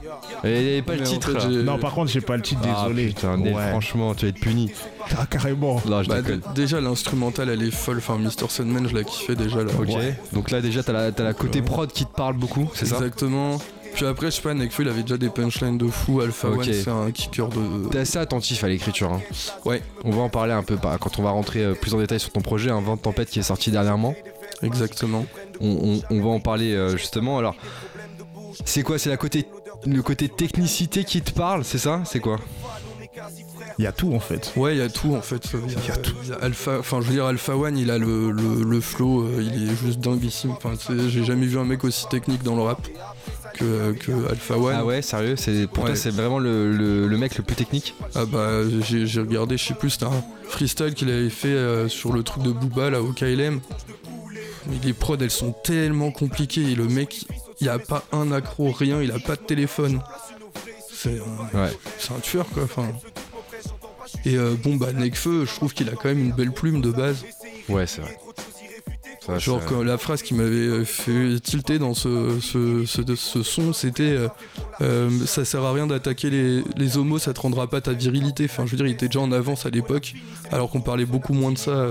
Il 0.43 0.49
n'y 0.49 0.57
avait 0.57 0.81
pas 0.81 0.95
le 0.95 1.03
titre. 1.03 1.31
non, 1.49 1.77
par 1.77 1.93
contre, 1.93 2.11
j'ai 2.11 2.21
pas 2.21 2.35
le 2.37 2.41
titre, 2.41 2.61
ah, 2.63 2.83
désolé. 2.87 3.07
Putain, 3.07 3.37
franchement, 3.69 4.15
tu 4.15 4.25
vas 4.25 4.29
être 4.29 4.39
puni. 4.39 4.71
Ah, 5.17 5.25
carrément. 5.29 5.81
bah, 5.85 6.21
déjà, 6.55 6.81
l'instrumental, 6.81 7.49
elle 7.49 7.63
est 7.63 7.71
folle. 7.71 7.97
Enfin, 7.97 8.17
Mr. 8.17 8.49
Sandman, 8.49 8.87
je 8.87 8.95
l'ai 8.95 9.03
kiffé 9.05 9.35
déjà 9.35 9.63
là. 9.63 9.71
Ok. 9.79 9.89
Donc 10.33 10.51
là, 10.51 10.61
déjà, 10.61 10.83
t'as 10.83 10.93
la, 10.93 11.11
la 11.11 11.33
côté 11.33 11.61
prod 11.61 11.91
qui 11.91 12.05
te 12.05 12.13
parle 12.15 12.35
beaucoup, 12.35 12.69
c'est 12.73 12.85
ça? 12.85 12.95
Exactement. 12.95 13.59
Puis 13.93 14.05
après, 14.05 14.27
je 14.27 14.37
sais 14.37 14.41
pas, 14.41 14.53
Nekfeu, 14.53 14.83
il 14.83 14.89
avait 14.89 15.01
déjà 15.01 15.17
des 15.17 15.29
punchlines 15.29 15.77
de 15.77 15.87
fou. 15.87 16.21
Alpha 16.21 16.49
One, 16.49 16.63
c'est 16.63 16.87
un 16.89 17.11
kicker 17.11 17.49
de. 17.49 17.89
T'es 17.89 17.99
assez 17.99 18.17
attentif 18.17 18.63
à 18.63 18.67
l'écriture. 18.67 19.11
Hein. 19.11 19.21
Ouais. 19.65 19.81
On 20.03 20.11
va 20.11 20.21
en 20.21 20.29
parler 20.29 20.53
un 20.53 20.63
peu 20.63 20.77
quand 20.77 21.19
on 21.19 21.23
va 21.23 21.31
rentrer 21.31 21.63
euh, 21.63 21.73
plus 21.73 21.93
en 21.93 21.99
détail 21.99 22.19
sur 22.19 22.31
ton 22.31 22.41
projet, 22.41 22.71
un 22.71 22.81
vent 22.81 22.95
de 22.95 23.01
tempête 23.01 23.29
qui 23.29 23.39
est 23.39 23.43
sorti 23.43 23.71
dernièrement. 23.71 24.15
Exactement. 24.63 25.25
On, 25.59 25.99
va 26.09 26.29
en 26.29 26.39
parler 26.39 26.73
euh, 26.73 26.97
justement. 26.97 27.37
Alors, 27.37 27.55
c'est 28.65 28.83
quoi? 28.83 28.97
C'est 28.97 29.09
la 29.09 29.17
côté, 29.17 29.45
le 29.85 30.01
côté 30.01 30.29
technicité 30.29 31.03
qui 31.03 31.21
te 31.21 31.31
parle, 31.31 31.63
c'est 31.63 31.77
ça? 31.77 32.01
C'est 32.05 32.19
quoi? 32.19 32.37
Il 33.77 33.83
y 33.83 33.87
a 33.87 33.91
tout 33.91 34.13
en 34.13 34.19
fait. 34.19 34.53
Ouais, 34.55 34.75
il 34.75 34.79
y 34.79 34.81
a 34.81 34.89
tout 34.89 35.15
en 35.15 35.21
fait. 35.21 35.43
Il 35.53 35.87
y 35.87 35.91
a, 35.91 35.97
tout. 35.97 36.15
Alpha, 36.41 36.79
enfin, 36.79 37.01
je 37.01 37.07
veux 37.07 37.13
dire, 37.13 37.25
Alpha 37.25 37.55
One, 37.55 37.77
il 37.77 37.91
a 37.91 37.97
le, 37.97 38.31
le, 38.31 38.81
flow, 38.81 39.23
euh, 39.23 39.41
il 39.41 39.71
est 39.71 39.75
juste 39.75 39.99
dinguissime. 39.99 40.51
Enfin, 40.51 40.73
j'ai 41.07 41.23
jamais 41.23 41.45
vu 41.45 41.57
un 41.57 41.65
mec 41.65 41.83
aussi 41.83 42.07
technique 42.09 42.43
dans 42.43 42.55
le 42.55 42.61
rap 42.61 42.87
que, 43.53 44.29
Alpha 44.29 44.57
One. 44.57 44.75
Ah 44.77 44.85
ouais, 44.85 45.01
sérieux 45.01 45.35
c'est, 45.35 45.67
Pour 45.67 45.85
toi, 45.85 45.95
c'est 45.95 46.11
vraiment 46.11 46.39
le, 46.39 47.07
mec 47.17 47.37
le 47.37 47.43
plus 47.43 47.55
technique 47.55 47.95
Ah 48.15 48.25
bah, 48.25 48.61
j'ai, 48.81 49.19
regardé, 49.19 49.57
je 49.57 49.65
sais 49.65 49.73
plus, 49.73 49.91
c'était 49.91 50.05
un 50.05 50.23
freestyle 50.47 50.93
qu'il 50.93 51.09
avait 51.09 51.29
fait 51.29 51.49
euh, 51.49 51.87
sur 51.87 52.13
le 52.13 52.23
truc 52.23 52.43
de 52.43 52.51
Booba, 52.51 52.89
là, 52.89 53.01
au 53.01 53.11
KLM. 53.11 53.61
Mais 54.67 54.75
les 54.83 54.93
prods, 54.93 55.17
elles 55.19 55.31
sont 55.31 55.53
tellement 55.63 56.11
compliquées. 56.11 56.71
Et 56.71 56.75
le 56.75 56.87
mec, 56.87 57.25
il 57.59 57.69
a 57.69 57.79
pas 57.79 58.03
un 58.11 58.31
accro, 58.31 58.71
rien, 58.71 59.01
il 59.01 59.11
a 59.11 59.19
pas 59.19 59.35
de 59.35 59.41
téléphone. 59.41 60.01
C'est 60.93 61.19
un, 61.19 61.69
c'est 61.97 62.13
un 62.13 62.19
tueur, 62.19 62.47
quoi. 62.49 62.63
Enfin. 62.63 62.87
Et 64.25 64.37
euh, 64.37 64.55
bon, 64.61 64.75
bah, 64.75 64.93
Nekfeu, 64.93 65.45
je 65.45 65.55
trouve 65.55 65.73
qu'il 65.73 65.89
a 65.89 65.93
quand 65.93 66.09
même 66.09 66.19
une 66.19 66.33
belle 66.33 66.51
plume 66.51 66.81
de 66.81 66.91
base. 66.91 67.25
Ouais, 67.69 67.87
c'est 67.87 68.01
vrai. 68.01 68.17
Genre 69.37 69.61
la 69.83 69.97
phrase 69.99 70.23
qui 70.23 70.33
m'avait 70.33 70.49
euh, 70.49 70.83
fait 70.83 71.39
tilter 71.39 71.77
dans 71.77 71.93
ce, 71.93 72.39
ce, 72.41 73.43
son, 73.43 73.71
c'était 73.71 74.03
euh, 74.03 74.27
euh, 74.81 75.09
ça 75.27 75.45
sert 75.45 75.63
à 75.63 75.71
rien 75.71 75.85
d'attaquer 75.85 76.31
les, 76.31 76.97
homos, 76.97 77.19
ça 77.19 77.33
te 77.33 77.39
rendra 77.39 77.67
pas 77.67 77.81
ta 77.81 77.93
virilité. 77.93 78.45
Enfin, 78.45 78.65
je 78.65 78.71
veux 78.71 78.77
dire, 78.77 78.87
il 78.87 78.93
était 78.93 79.05
déjà 79.05 79.19
en 79.19 79.31
avance 79.31 79.67
à 79.67 79.69
l'époque, 79.69 80.15
alors 80.51 80.71
qu'on 80.71 80.81
parlait 80.81 81.05
beaucoup 81.05 81.33
moins 81.33 81.51
de 81.51 81.57
ça 81.57 81.89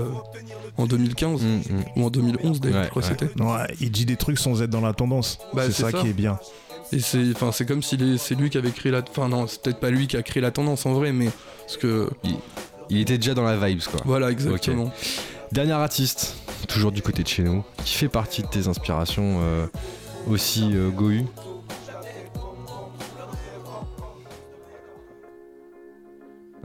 en 0.77 0.85
2015 0.85 1.41
mm, 1.41 1.45
mm. 1.45 1.61
ou 1.95 2.05
en 2.05 2.09
2011 2.09 2.59
d'ailleurs, 2.59 2.83
je 2.83 2.89
crois 2.89 3.01
que 3.01 3.07
c'était. 3.07 3.41
Ouais, 3.41 3.75
il 3.79 3.91
dit 3.91 4.05
des 4.05 4.17
trucs 4.17 4.37
sans 4.37 4.61
être 4.61 4.69
dans 4.69 4.81
la 4.81 4.93
tendance. 4.93 5.39
Bah, 5.53 5.63
c'est 5.67 5.83
ça, 5.83 5.91
qui 5.93 6.09
est 6.09 6.13
bien. 6.13 6.37
Et 6.91 6.99
c'est, 6.99 7.31
enfin, 7.33 7.53
c'est 7.53 7.65
comme 7.65 7.81
si 7.81 7.97
c'est 8.17 8.35
lui 8.35 8.49
qui 8.49 8.57
avait 8.57 8.71
créé 8.71 8.91
la, 8.91 9.01
enfin 9.09 9.29
non, 9.29 9.47
c'est 9.47 9.61
peut-être 9.61 9.79
pas 9.79 9.89
lui 9.89 10.07
qui 10.07 10.17
a 10.17 10.23
créé 10.23 10.41
la 10.41 10.51
tendance 10.51 10.85
en 10.85 10.91
vrai, 10.91 11.13
mais 11.13 11.29
parce 11.61 11.77
que 11.77 12.09
il, 12.89 12.99
était 12.99 13.17
déjà 13.17 13.33
dans 13.33 13.43
la 13.43 13.55
vibes 13.55 13.83
quoi. 13.83 14.01
Voilà, 14.03 14.29
exactement. 14.31 14.91
Dernier 15.53 15.73
artiste, 15.73 16.35
toujours 16.67 16.91
du 16.91 17.01
côté 17.01 17.23
de 17.23 17.27
chez 17.27 17.43
nous, 17.43 17.63
qui 17.83 17.95
fait 17.95 18.09
partie 18.09 18.41
de 18.41 18.47
tes 18.47 18.67
inspirations 18.67 19.39
euh, 19.41 19.67
aussi 20.27 20.71
euh, 20.73 20.89
Gohu. 20.89 21.25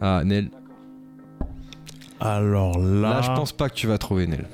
Ah, 0.00 0.22
Nel. 0.24 0.50
Alors 2.20 2.78
là. 2.78 3.14
Là, 3.14 3.22
je 3.22 3.28
pense 3.28 3.52
pas 3.52 3.68
que 3.68 3.74
tu 3.74 3.86
vas 3.86 3.98
trouver 3.98 4.26
Nel. 4.26 4.48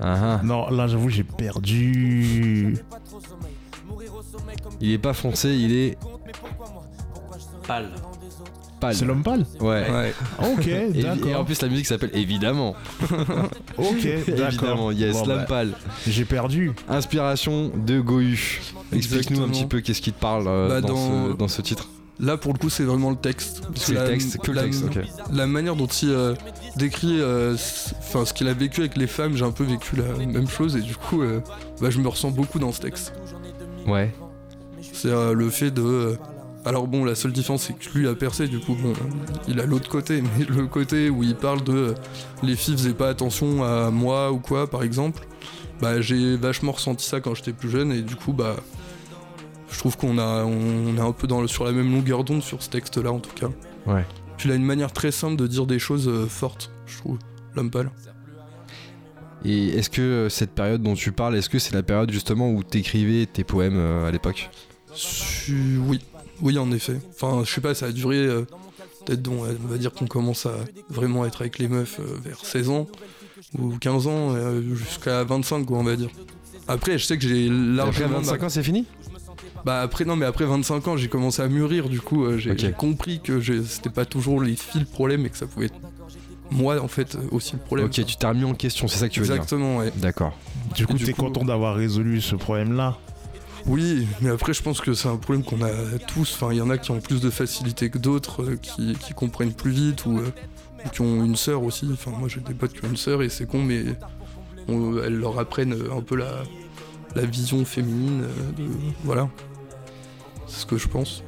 Ah, 0.00 0.38
ah. 0.38 0.40
Non, 0.44 0.68
là, 0.70 0.86
j'avoue, 0.86 1.08
j'ai 1.08 1.24
perdu. 1.24 2.76
Il 4.80 4.92
est 4.92 4.98
pas 4.98 5.12
foncé, 5.14 5.50
il 5.50 5.72
est. 5.72 5.98
Pâle. 7.66 7.90
C'est 8.92 9.04
l'homme 9.04 9.22
pâle 9.22 9.44
Ouais. 9.60 10.12
Ok, 10.38 10.68
d'accord. 10.94 11.28
Et, 11.28 11.34
en 11.34 11.44
plus, 11.44 11.60
la 11.62 11.68
musique 11.68 11.86
s'appelle 11.86 12.10
Évidemment. 12.14 12.74
ok, 13.78 14.08
d'accord. 14.28 14.48
Évidemment, 14.48 14.90
yes, 14.92 15.16
l'homme 15.26 15.38
bah, 15.38 15.46
pâle. 15.48 15.72
J'ai 16.06 16.24
perdu. 16.24 16.72
Inspiration 16.88 17.70
de 17.74 18.00
Gohu. 18.00 18.60
Explique-nous 18.92 19.42
un 19.42 19.48
petit 19.48 19.66
peu 19.66 19.80
qu'est-ce 19.80 20.00
qui 20.00 20.12
te 20.12 20.20
parle 20.20 20.46
euh, 20.46 20.68
bah, 20.68 20.80
dans, 20.80 21.48
ce, 21.48 21.60
titre. 21.62 21.88
Là, 22.20 22.36
pour 22.36 22.52
le 22.52 22.58
coup, 22.58 22.70
c'est 22.70 22.84
vraiment 22.84 23.10
le 23.10 23.16
texte. 23.16 23.62
C'est 23.74 23.94
le 23.94 24.04
texte, 24.04 24.38
que 24.38 24.50
le 24.50 24.62
texte, 24.62 24.84
ok. 24.84 25.04
La 25.32 25.46
manière 25.46 25.76
dont 25.76 25.86
il 25.86 26.10
euh, 26.10 26.34
décrit 26.76 27.20
euh, 27.20 27.56
enfin 27.98 28.24
ce 28.24 28.32
qu'il 28.32 28.48
a 28.48 28.54
vécu 28.54 28.80
avec 28.80 28.96
les 28.96 29.06
femmes, 29.06 29.36
j'ai 29.36 29.44
un 29.44 29.52
peu 29.52 29.64
vécu 29.64 29.96
la 29.96 30.24
même 30.24 30.48
chose 30.48 30.76
et 30.76 30.80
du 30.80 30.96
coup, 30.96 31.22
bah, 31.80 31.90
je 31.90 31.98
me 31.98 32.08
ressens 32.08 32.30
beaucoup 32.30 32.58
dans 32.58 32.72
ce 32.72 32.80
texte. 32.80 33.12
Ouais. 33.86 34.12
C'est 34.80 35.10
le 35.10 35.50
fait 35.50 35.70
de 35.70 36.18
alors 36.64 36.86
bon, 36.86 37.04
la 37.04 37.14
seule 37.14 37.32
différence 37.32 37.62
c'est 37.62 37.78
que 37.78 37.98
lui 37.98 38.08
a 38.08 38.14
percé, 38.14 38.48
du 38.48 38.58
coup, 38.58 38.74
bon, 38.74 38.92
il 39.48 39.60
a 39.60 39.66
l'autre 39.66 39.88
côté, 39.88 40.22
mais 40.38 40.44
le 40.44 40.66
côté 40.66 41.10
où 41.10 41.22
il 41.22 41.34
parle 41.34 41.62
de 41.64 41.94
les 42.42 42.56
filles 42.56 42.76
faisaient 42.76 42.94
pas 42.94 43.08
attention 43.08 43.64
à 43.64 43.90
moi 43.90 44.32
ou 44.32 44.38
quoi, 44.38 44.68
par 44.68 44.82
exemple, 44.82 45.26
bah 45.80 46.00
j'ai 46.00 46.36
vachement 46.36 46.72
ressenti 46.72 47.06
ça 47.06 47.20
quand 47.20 47.34
j'étais 47.34 47.52
plus 47.52 47.70
jeune 47.70 47.92
et 47.92 48.02
du 48.02 48.16
coup, 48.16 48.32
bah 48.32 48.56
je 49.70 49.78
trouve 49.78 49.96
qu'on 49.96 50.18
a, 50.18 50.44
on, 50.44 50.96
est 50.96 51.00
un 51.00 51.12
peu 51.12 51.26
dans 51.26 51.46
sur 51.46 51.64
la 51.64 51.72
même 51.72 51.92
longueur 51.92 52.24
d'onde 52.24 52.42
sur 52.42 52.62
ce 52.62 52.70
texte-là 52.70 53.12
en 53.12 53.20
tout 53.20 53.34
cas. 53.34 53.48
Ouais. 53.86 54.04
Puis 54.36 54.48
il 54.48 54.52
a 54.52 54.54
une 54.54 54.64
manière 54.64 54.92
très 54.92 55.10
simple 55.10 55.36
de 55.36 55.46
dire 55.46 55.66
des 55.66 55.78
choses 55.78 56.08
euh, 56.08 56.26
fortes, 56.26 56.70
je 56.86 56.98
trouve, 56.98 57.18
l'homme 57.54 57.70
pâle. 57.70 57.90
Et 59.44 59.68
est-ce 59.68 59.90
que 59.90 60.02
euh, 60.02 60.28
cette 60.28 60.52
période 60.52 60.82
dont 60.82 60.94
tu 60.94 61.12
parles, 61.12 61.36
est-ce 61.36 61.48
que 61.48 61.58
c'est 61.58 61.74
la 61.74 61.82
période 61.82 62.10
justement 62.10 62.50
où 62.50 62.62
t'écrivais 62.62 63.26
tes 63.26 63.44
poèmes 63.44 63.78
euh, 63.78 64.08
à 64.08 64.10
l'époque? 64.10 64.50
Oui, 65.48 66.00
oui, 66.42 66.58
en 66.58 66.70
effet. 66.72 66.98
Enfin, 67.10 67.42
je 67.44 67.52
sais 67.52 67.60
pas, 67.60 67.74
ça 67.74 67.86
a 67.86 67.92
duré. 67.92 68.16
Euh, 68.16 68.46
peut-être, 69.04 69.28
on 69.28 69.68
va 69.68 69.78
dire 69.78 69.92
qu'on 69.92 70.06
commence 70.06 70.46
à 70.46 70.54
vraiment 70.88 71.24
être 71.24 71.40
avec 71.42 71.58
les 71.58 71.68
meufs 71.68 72.00
euh, 72.00 72.18
vers 72.24 72.38
16 72.44 72.70
ans 72.70 72.86
ou 73.58 73.76
15 73.78 74.06
ans, 74.06 74.34
euh, 74.34 74.60
jusqu'à 74.74 75.24
25, 75.24 75.64
quoi, 75.64 75.78
on 75.78 75.84
va 75.84 75.96
dire. 75.96 76.10
Après, 76.66 76.98
je 76.98 77.04
sais 77.04 77.16
que 77.16 77.26
j'ai 77.26 77.48
largement. 77.48 78.06
Après 78.06 78.18
25 78.18 78.42
ans, 78.42 78.48
c'est 78.48 78.62
fini? 78.62 78.84
Bah 79.64 79.80
après 79.80 80.04
non 80.04 80.14
mais 80.16 80.26
après 80.26 80.44
25 80.44 80.88
ans 80.88 80.96
j'ai 80.96 81.08
commencé 81.08 81.42
à 81.42 81.48
mûrir 81.48 81.88
du 81.88 82.00
coup 82.00 82.24
j'ai 82.38 82.72
compris 82.72 83.20
que 83.20 83.40
c'était 83.62 83.90
pas 83.90 84.04
toujours 84.04 84.40
les 84.40 84.54
filles 84.54 84.82
le 84.82 84.86
problème 84.86 85.26
et 85.26 85.30
que 85.30 85.36
ça 85.36 85.46
pouvait 85.46 85.66
être 85.66 85.74
moi 86.50 86.80
en 86.80 86.88
fait 86.88 87.16
aussi 87.30 87.54
le 87.54 87.58
problème. 87.58 87.86
Ok 87.86 88.04
tu 88.04 88.16
t'es 88.16 88.26
remis 88.26 88.44
en 88.44 88.54
question 88.54 88.88
c'est 88.88 88.98
ça 88.98 89.08
que 89.08 89.14
tu 89.14 89.20
veux 89.20 89.26
dire? 89.26 89.34
Exactement 89.34 89.78
ouais. 89.78 89.92
D'accord. 89.96 90.36
Du 90.74 90.86
coup 90.86 90.96
t'es 90.96 91.12
content 91.12 91.44
d'avoir 91.44 91.74
résolu 91.74 92.20
ce 92.20 92.36
problème 92.36 92.76
là 92.76 92.98
oui, 93.68 94.06
mais 94.22 94.30
après, 94.30 94.54
je 94.54 94.62
pense 94.62 94.80
que 94.80 94.94
c'est 94.94 95.08
un 95.08 95.16
problème 95.16 95.44
qu'on 95.44 95.62
a 95.62 95.98
tous. 96.06 96.32
Enfin, 96.34 96.52
il 96.52 96.56
y 96.56 96.60
en 96.62 96.70
a 96.70 96.78
qui 96.78 96.90
ont 96.90 97.00
plus 97.00 97.20
de 97.20 97.28
facilité 97.28 97.90
que 97.90 97.98
d'autres, 97.98 98.42
euh, 98.42 98.56
qui, 98.56 98.96
comprennent 99.14 99.52
plus 99.52 99.70
vite 99.70 100.04
euh, 100.06 100.30
ou, 100.84 100.88
qui 100.88 101.02
ont 101.02 101.22
une 101.22 101.36
sœur 101.36 101.62
aussi. 101.62 101.86
Enfin, 101.92 102.10
moi, 102.18 102.28
j'ai 102.28 102.40
des 102.40 102.54
potes 102.54 102.72
qui 102.72 102.84
ont 102.86 102.88
une 102.88 102.96
sœur 102.96 103.22
et 103.22 103.28
c'est 103.28 103.46
con, 103.46 103.62
mais 103.62 103.84
elles 104.68 105.16
leur 105.16 105.38
apprennent 105.38 105.76
un 105.94 106.00
peu 106.00 106.16
la, 106.16 106.44
vision 107.26 107.64
féminine. 107.64 108.22
Euh, 108.58 108.68
voilà. 109.04 109.28
C'est 110.46 110.60
ce 110.60 110.66
que 110.66 110.78
je 110.78 110.88
pense. 110.88 111.22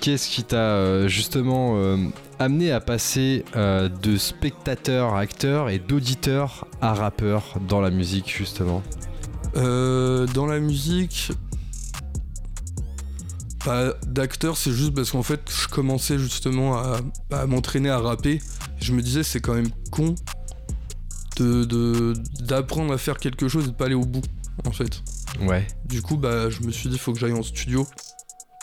Qu'est-ce 0.00 0.28
qui 0.28 0.44
t'a 0.44 1.08
justement 1.08 1.78
amené 2.38 2.70
à 2.70 2.80
passer 2.80 3.46
de 3.54 4.16
spectateur 4.18 5.14
à 5.14 5.20
acteur 5.20 5.70
et 5.70 5.78
d'auditeur 5.78 6.66
à 6.82 6.92
rappeur 6.92 7.54
dans 7.66 7.80
la 7.80 7.90
musique, 7.90 8.30
justement? 8.36 8.82
Euh, 9.56 10.26
dans 10.28 10.46
la 10.46 10.60
musique, 10.60 11.32
pas 13.64 13.94
d'acteur, 14.06 14.56
c'est 14.56 14.72
juste 14.72 14.94
parce 14.94 15.10
qu'en 15.10 15.22
fait, 15.22 15.40
je 15.50 15.68
commençais 15.68 16.18
justement 16.18 16.76
à, 16.76 17.46
m'entraîner 17.46 17.90
à 17.90 17.98
rapper. 17.98 18.40
Je 18.80 18.92
me 18.92 19.02
disais, 19.02 19.22
c'est 19.22 19.40
quand 19.40 19.54
même 19.54 19.70
con 19.90 20.14
de 21.36 22.14
d'apprendre 22.40 22.92
à 22.92 22.98
faire 22.98 23.16
quelque 23.16 23.48
chose 23.48 23.64
et 23.64 23.68
de 23.68 23.74
pas 23.74 23.86
aller 23.86 23.94
au 23.94 24.04
bout, 24.04 24.24
en 24.64 24.70
fait. 24.70 25.02
Ouais. 25.40 25.66
Du 25.84 26.00
coup, 26.00 26.16
bah, 26.16 26.48
je 26.50 26.60
me 26.62 26.70
suis 26.70 26.88
dit, 26.88 26.98
faut 26.98 27.12
que 27.12 27.18
j'aille 27.18 27.32
en 27.32 27.42
studio 27.42 27.86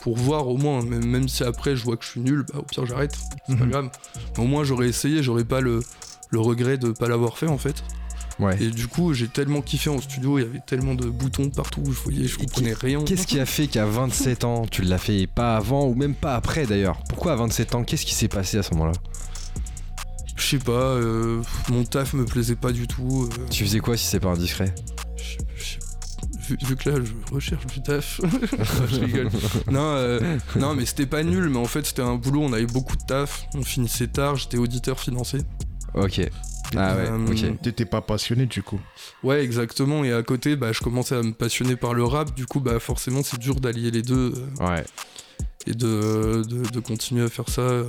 pour 0.01 0.17
voir 0.17 0.47
au 0.47 0.57
moins, 0.57 0.83
même, 0.83 1.29
si 1.29 1.43
après 1.43 1.75
je 1.75 1.83
vois 1.83 1.95
que 1.95 2.03
je 2.03 2.09
suis 2.09 2.21
nul, 2.21 2.43
bah, 2.51 2.59
au 2.59 2.63
pire 2.63 2.85
j'arrête, 2.85 3.15
c'est 3.47 3.57
pas 3.57 3.65
mhm. 3.65 3.71
grave. 3.71 3.89
au 4.37 4.45
moins 4.45 4.63
j'aurais 4.63 4.87
essayé, 4.87 5.21
j'aurais 5.21 5.45
pas 5.45 5.61
le, 5.61 5.81
le 6.31 6.39
regret 6.39 6.77
de 6.77 6.91
pas 6.91 7.07
l'avoir 7.07 7.37
fait 7.37 7.47
en 7.47 7.59
fait. 7.59 7.83
Et 8.49 8.69
du 8.69 8.87
coup, 8.87 9.13
j'ai 9.13 9.27
tellement 9.27 9.61
kiffé 9.61 9.89
en 9.89 9.99
studio, 10.01 10.39
il 10.39 10.41
y 10.41 10.45
avait 10.45 10.61
tellement 10.65 10.95
de 10.95 11.07
boutons 11.07 11.49
partout, 11.49 11.83
je 11.85 11.99
voyais, 11.99 12.27
je 12.27 12.37
comprenais 12.37 12.73
rien. 12.73 13.03
Qu'est-ce 13.03 13.27
qui 13.27 13.39
a 13.39 13.45
fait 13.45 13.67
qu'à 13.67 13.85
27 13.85 14.43
ans, 14.43 14.65
tu 14.69 14.81
l'as 14.81 14.97
fait 14.97 15.27
pas 15.27 15.55
avant 15.55 15.85
ou 15.85 15.93
même 15.93 16.15
pas 16.15 16.35
après 16.35 16.65
d'ailleurs? 16.65 16.99
Pourquoi 17.09 17.33
à 17.33 17.35
27 17.35 17.75
ans? 17.75 17.83
Qu'est-ce 17.83 18.05
qui 18.05 18.15
s'est 18.15 18.27
passé 18.27 18.57
à 18.57 18.63
ce 18.63 18.73
moment-là? 18.73 18.93
Je 20.35 20.43
sais 20.43 20.57
pas, 20.57 20.71
euh, 20.71 21.41
mon 21.69 21.83
taf 21.83 22.13
me 22.13 22.25
plaisait 22.25 22.55
pas 22.55 22.71
du 22.71 22.87
tout. 22.87 23.29
Euh. 23.31 23.45
Tu 23.51 23.63
faisais 23.63 23.79
quoi 23.79 23.95
si 23.95 24.05
c'est 24.05 24.19
pas 24.19 24.29
indiscret? 24.29 24.73
Vu, 26.63 26.75
que 26.75 26.89
là 26.89 26.97
je 27.01 27.33
recherche 27.33 27.65
du 27.67 27.81
taf, 27.81 28.19
je 28.91 28.99
rigole. 28.99 29.29
Non, 29.71 30.19
non 30.57 30.75
mais 30.75 30.85
c'était 30.85 31.05
pas 31.05 31.23
nul, 31.23 31.47
mais 31.49 31.57
en 31.57 31.65
fait 31.65 31.85
c'était 31.85 32.01
un 32.01 32.15
boulot, 32.15 32.41
on 32.41 32.51
avait 32.51 32.65
beaucoup 32.65 32.97
de 32.97 33.03
taf, 33.03 33.45
on 33.53 33.63
finissait 33.63 34.07
tard, 34.07 34.35
j'étais 34.35 34.57
auditeur 34.57 34.99
financé. 34.99 35.37
Ok. 35.93 36.21
Ah 36.77 36.95
ouais, 36.95 37.09
ok. 37.29 37.61
T'étais 37.61 37.85
pas 37.85 38.01
passionné 38.01 38.45
du 38.45 38.63
coup 38.63 38.79
Ouais, 39.23 39.43
exactement. 39.43 40.03
Et 40.03 40.13
à 40.13 40.23
côté, 40.23 40.55
bah, 40.55 40.71
je 40.71 40.79
commençais 40.79 41.15
à 41.15 41.23
me 41.23 41.33
passionner 41.33 41.75
par 41.75 41.93
le 41.93 42.03
rap. 42.03 42.35
Du 42.35 42.45
coup, 42.45 42.59
bah, 42.59 42.79
forcément, 42.79 43.21
c'est 43.23 43.39
dur 43.39 43.59
d'allier 43.59 43.91
les 43.91 44.01
deux. 44.01 44.33
ouais. 44.59 44.83
Et 45.67 45.73
de, 45.73 46.41
de, 46.43 46.79
continuer 46.79 47.23
à 47.23 47.29
faire 47.29 47.47
ça 47.47 47.83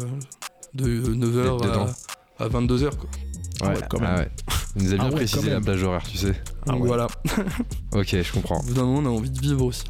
de 0.75 1.01
9h 1.15 1.95
à, 2.39 2.49
22h. 2.49 2.91
Quoi. 2.97 3.69
Ouais, 3.69 3.79
quand 3.89 3.99
même. 3.99 4.11
Ah 4.11 4.19
ouais. 4.19 4.31
Il 4.77 4.85
nous 4.85 4.93
a 4.93 4.97
bien 4.97 5.07
ah 5.07 5.11
précisé 5.11 5.51
la 5.51 5.61
plage 5.61 5.83
horaire, 5.83 6.03
tu 6.03 6.19
sais. 6.19 6.35
Ah 6.67 6.75
voilà. 6.77 7.07
ok, 7.93 8.09
je 8.23 8.33
comprends. 8.33 8.61
Au 8.61 8.63
bout 8.63 8.75
d'un 8.75 8.85
moment, 8.85 9.11
on 9.11 9.15
a 9.15 9.19
envie 9.19 9.31
de 9.31 9.41
vivre 9.41 9.65
aussi. 9.65 9.85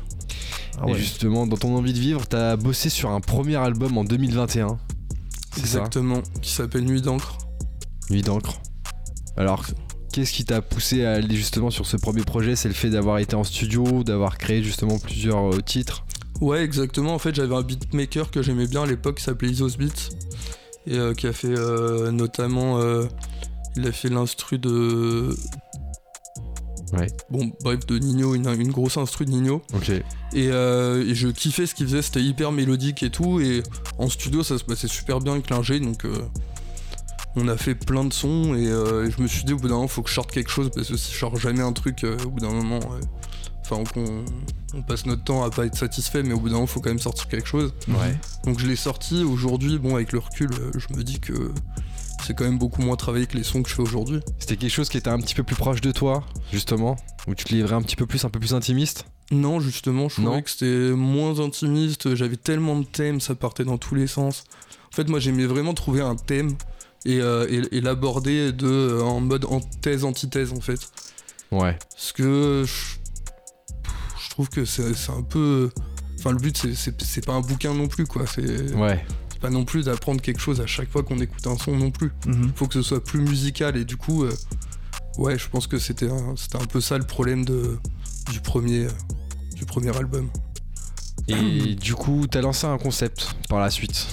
Ah 0.81 0.89
et 0.89 0.95
justement, 0.95 1.47
dans 1.47 1.57
ton 1.57 1.77
envie 1.77 1.93
de 1.93 1.99
vivre, 1.99 2.27
t'as 2.27 2.57
bossé 2.57 2.89
sur 2.89 3.11
un 3.11 3.21
premier 3.21 3.57
album 3.57 3.97
en 3.99 4.05
2021. 4.05 4.79
Exactement, 5.59 6.23
qui 6.41 6.51
s'appelle 6.51 6.85
Nuit 6.85 7.03
d'encre. 7.03 7.39
Nuit 8.11 8.23
d'encre. 8.23 8.55
Alors, 9.37 9.65
qu'est-ce 10.13 10.33
qui 10.33 10.45
t'a 10.45 10.61
poussé 10.61 11.05
à 11.05 11.13
aller 11.13 11.35
justement 11.35 11.71
sur 11.71 11.87
ce 11.87 11.97
premier 11.97 12.23
projet? 12.23 12.55
C'est 12.55 12.69
le 12.69 12.75
fait 12.75 12.91
d'avoir 12.91 13.19
été 13.19 13.35
en 13.35 13.45
studio, 13.45 14.05
d'avoir 14.05 14.39
créé 14.39 14.63
justement 14.63 14.99
plusieurs 14.99 15.55
euh, 15.55 15.61
titres? 15.61 16.05
Ouais, 16.41 16.63
exactement. 16.63 17.15
En 17.15 17.19
fait, 17.19 17.35
j'avais 17.35 17.55
un 17.55 17.63
beatmaker 17.63 18.31
que 18.31 18.43
j'aimais 18.43 18.67
bien 18.67 18.83
à 18.83 18.87
l'époque 18.87 19.19
qui 19.19 19.25
s'appelait 19.25 19.51
Isos 19.51 19.77
Beats 19.79 20.11
et 20.87 20.99
euh, 20.99 21.15
qui 21.15 21.27
a 21.27 21.33
fait 21.33 21.57
euh, 21.57 22.11
notamment. 22.11 22.81
il 23.77 23.87
a 23.87 23.93
fait 23.93 24.09
l'instru 24.09 24.59
de. 24.59 25.35
Ouais. 26.93 27.07
Bon, 27.31 27.51
bref, 27.63 27.87
de 27.87 27.99
Nino, 27.99 28.35
une, 28.35 28.47
une 28.49 28.71
grosse 28.71 28.99
instru 28.99 29.25
de 29.25 29.31
Nino. 29.31 29.63
Ok. 29.73 29.91
Et, 30.35 30.47
et 30.47 31.15
je 31.15 31.29
kiffais 31.29 31.67
ce 31.67 31.75
qu'il 31.75 31.87
faisait, 31.87 32.03
c'était 32.03 32.23
hyper 32.23 32.53
mélodique 32.53 33.03
et 33.03 33.11
tout. 33.11 33.41
Et 33.41 33.63
en 33.99 34.11
studio, 34.11 34.43
ça 34.43 34.59
se 34.59 34.65
passait 34.65 34.89
super 34.89 35.21
bien 35.21 35.33
avec 35.35 35.49
l'ingé, 35.49 35.81
donc 35.81 36.05
on 37.37 37.49
a 37.49 37.57
fait 37.57 37.75
plein 37.75 38.05
de 38.05 38.13
sons 38.13 38.55
euh, 38.55 39.07
et, 39.07 39.11
je 39.11 39.23
me 39.23 39.27
suis 39.27 39.45
dit 39.45 39.53
au 39.53 39.57
bout 39.57 39.69
d'un 39.69 39.75
moment 39.75 39.89
faut 39.89 40.03
que 40.03 40.09
je 40.09 40.15
sorte 40.15 40.31
quelque 40.31 40.51
chose 40.51 40.71
parce 40.75 40.89
que 40.89 40.97
si 40.97 41.13
je 41.13 41.19
sors 41.19 41.37
jamais 41.37 41.63
un 41.63 41.73
truc 41.73 42.05
euh, 42.05 42.17
au 42.27 42.31
bout 42.31 42.41
d'un 42.41 42.51
moment 42.51 42.81
enfin 43.61 43.83
on 44.75 44.83
passe 44.83 45.07
notre 45.07 45.25
temps 45.25 45.43
à 45.43 45.51
pas 45.51 45.67
être 45.67 45.77
satisfait 45.77 46.23
mais 46.23 46.35
au 46.35 46.41
bout 46.41 46.49
d'un 46.49 46.57
moment 46.57 46.67
faut 46.67 46.81
quand 46.81 46.91
même 46.91 46.99
sortir 46.99 47.29
quelque 47.29 47.49
chose. 47.49 47.73
Ouais. 47.89 48.17
donc 48.45 48.59
je 48.59 48.67
l'ai 48.67 48.77
sorti. 48.77 49.25
Aujourd'hui 49.25 49.79
bon 49.79 49.95
avec 49.95 50.13
le 50.13 50.19
recul 50.19 50.51
euh, 50.53 50.71
je 50.77 50.95
me 50.95 51.03
dis 51.03 51.21
que 51.21 51.53
c'est 52.25 52.35
quand 52.35 52.45
même 52.45 52.59
beaucoup 52.59 52.83
moins 52.83 52.97
travaillé 52.97 53.27
que 53.27 53.37
les 53.37 53.43
sons 53.43 53.63
que 53.63 53.69
je 53.69 53.75
fais 53.75 53.83
aujourd'hui. 53.83 54.21
C'était 54.39 54.57
quelque 54.57 54.71
chose 54.71 54.89
qui 54.89 54.97
était 54.97 55.11
un 55.11 55.19
petit 55.19 55.35
peu 55.35 55.43
plus 55.43 55.57
proche 55.57 55.81
de 55.81 55.93
toi 55.93 56.25
justement 56.53 56.97
où 57.27 57.35
tu 57.35 57.45
te 57.45 57.55
livrais 57.55 57.75
un 57.75 57.83
petit 57.83 57.97
peu 57.97 58.07
plus 58.07 58.25
un 58.25 58.31
peu 58.31 58.41
plus 58.41 58.55
intimiste? 58.55 59.07
Non 59.31 59.61
justement 59.61 60.09
je 60.09 60.21
trouvais 60.21 60.43
que 60.43 60.51
c'était 60.51 60.95
moins 60.95 61.41
intimiste. 61.41 62.15
J'avais 62.15 62.37
tellement 62.37 62.79
de 62.79 62.85
thèmes 62.85 63.21
ça 63.21 63.35
partait 63.35 63.65
dans 63.65 63.79
tous 63.79 63.95
les 63.95 64.07
sens. 64.07 64.45
En 64.93 64.97
fait 64.97 65.09
moi 65.09 65.19
j'aimais 65.19 65.47
vraiment 65.47 65.73
trouver 65.73 66.03
un 66.03 66.17
thème 66.17 66.57
euh, 67.07 67.67
et, 67.73 67.81
l'aborder 67.81 68.53
de 68.53 68.67
euh, 68.67 69.03
en 69.03 69.21
mode 69.21 69.47
thèse 69.81 70.05
antithèse 70.05 70.53
en 70.53 70.61
fait. 70.61 70.81
Ouais. 71.51 71.77
Parce 71.91 72.13
que 72.13 72.65
je, 72.67 74.31
trouve 74.31 74.49
que 74.49 74.65
c'est 74.65 75.11
un 75.11 75.23
peu. 75.23 75.71
Enfin, 76.19 76.31
le 76.33 76.39
but 76.39 76.67
c'est 76.75 77.27
pas 77.27 77.33
un 77.33 77.41
bouquin 77.41 77.75
non 77.75 77.89
plus 77.89 78.07
quoi. 78.07 78.25
C'est 78.27 78.73
ouais. 78.75 79.05
pas 79.41 79.51
non 79.51 79.65
plus 79.65 79.85
d'apprendre 79.85 80.21
quelque 80.21 80.41
chose 80.41 80.61
à 80.61 80.67
chaque 80.67 80.91
fois 80.91 81.03
qu'on 81.03 81.19
écoute 81.19 81.47
un 81.47 81.59
son 81.59 81.77
non 81.77 81.91
plus. 81.91 82.13
Il 82.27 82.33
mhm. 82.33 82.53
faut 82.55 82.67
que 82.67 82.75
ce 82.75 82.83
soit 82.83 83.03
plus 83.03 83.21
musical 83.21 83.77
et 83.77 83.85
du 83.85 83.97
coup, 83.97 84.25
euh, 84.25 84.33
ouais, 85.19 85.39
je 85.39 85.49
pense 85.49 85.67
que 85.67 85.79
c'était 85.79 86.09
un, 86.09 86.35
un 86.55 86.67
peu 86.67 86.81
ça 86.81 86.97
le 86.99 87.05
problème 87.05 87.45
de, 87.45 87.79
du 88.31 88.41
premier 88.41 88.87
du 89.57 89.67
premier 89.67 89.95
album. 89.97 90.31
Et 91.29 91.75
du 91.75 91.95
coup, 91.95 92.27
t'as 92.29 92.41
lancé 92.41 92.67
un 92.67 92.79
concept 92.79 93.37
par 93.49 93.61
la 93.61 93.71
suite. 93.71 94.07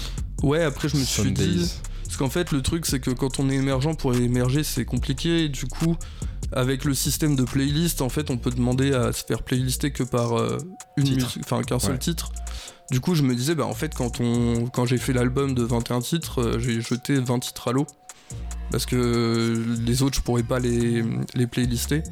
Ouais, 0.43 0.63
après 0.63 0.89
je 0.89 0.97
me 0.97 1.03
suis 1.03 1.31
dit 1.31 1.71
qu'en 2.19 2.29
fait, 2.29 2.51
le 2.51 2.61
truc, 2.61 2.85
c'est 2.85 2.99
que 2.99 3.11
quand 3.11 3.39
on 3.39 3.49
est 3.49 3.55
émergent, 3.55 3.95
pour 3.95 4.13
émerger, 4.13 4.63
c'est 4.63 4.83
compliqué. 4.83 5.45
Et 5.45 5.49
du 5.49 5.67
coup, 5.67 5.95
avec 6.51 6.83
le 6.83 6.93
système 6.93 7.37
de 7.37 7.43
playlist, 7.43 8.01
en 8.01 8.09
fait, 8.09 8.29
on 8.29 8.37
peut 8.37 8.51
demander 8.51 8.93
à 8.93 9.13
se 9.13 9.23
faire 9.23 9.41
playlister 9.41 9.91
que 9.91 10.03
par 10.03 10.37
euh, 10.37 10.57
une 10.97 11.15
musique, 11.15 11.39
enfin 11.39 11.63
qu'un 11.63 11.79
seul 11.79 11.97
titre. 11.97 12.33
Du 12.91 12.99
coup, 12.99 13.15
je 13.15 13.23
me 13.23 13.33
disais, 13.33 13.55
bah 13.55 13.65
en 13.65 13.73
fait, 13.73 13.95
quand, 13.95 14.19
on, 14.19 14.65
quand 14.67 14.85
j'ai 14.85 14.97
fait 14.97 15.13
l'album 15.13 15.55
de 15.55 15.63
21 15.63 16.01
titres, 16.01 16.41
euh, 16.41 16.59
j'ai 16.59 16.81
jeté 16.81 17.15
20 17.15 17.39
titres 17.39 17.69
à 17.69 17.71
l'eau 17.71 17.87
parce 18.71 18.85
que 18.85 19.63
les 19.85 20.03
autres 20.03 20.17
je 20.17 20.21
pourrais 20.21 20.43
pas 20.43 20.59
les, 20.59 21.03
les 21.33 21.47
playlister. 21.47 22.03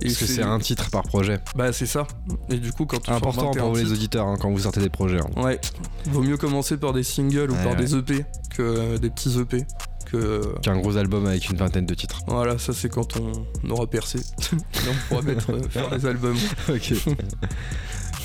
Et 0.00 0.06
parce 0.06 0.16
que 0.16 0.26
c'est 0.26 0.42
un 0.42 0.58
titre 0.58 0.90
par 0.90 1.02
projet. 1.04 1.38
Bah 1.54 1.72
c'est 1.72 1.86
ça. 1.86 2.06
Et 2.50 2.56
du 2.56 2.72
coup 2.72 2.86
quand 2.86 3.00
tu 3.00 3.10
important 3.10 3.52
pour 3.52 3.76
les 3.76 3.92
auditeurs 3.92 4.26
hein, 4.26 4.36
quand 4.40 4.50
vous 4.50 4.60
sortez 4.60 4.80
des 4.80 4.90
projets. 4.90 5.20
Hein. 5.20 5.42
Ouais. 5.42 5.60
Vaut 6.06 6.22
mieux 6.22 6.36
commencer 6.36 6.76
par 6.76 6.92
des 6.92 7.04
singles 7.04 7.50
ou 7.50 7.54
par 7.54 7.76
des 7.76 7.94
EP 7.94 8.24
que 8.50 8.62
euh, 8.62 8.98
des 8.98 9.10
petits 9.10 9.38
EP. 9.38 9.64
Qu'un 10.62 10.78
gros 10.78 10.98
album 10.98 11.24
avec 11.24 11.48
une 11.48 11.56
vingtaine 11.56 11.86
de 11.86 11.94
titres. 11.94 12.20
Voilà, 12.26 12.58
ça 12.58 12.74
c'est 12.74 12.90
quand 12.90 13.16
on 13.16 13.70
aura 13.70 13.86
percé. 13.86 14.18
on 14.52 15.08
pourra 15.08 15.22
mettre, 15.22 15.52
euh, 15.52 15.62
faire 15.70 15.88
des 15.88 16.04
albums. 16.04 16.36
ok. 16.68 16.94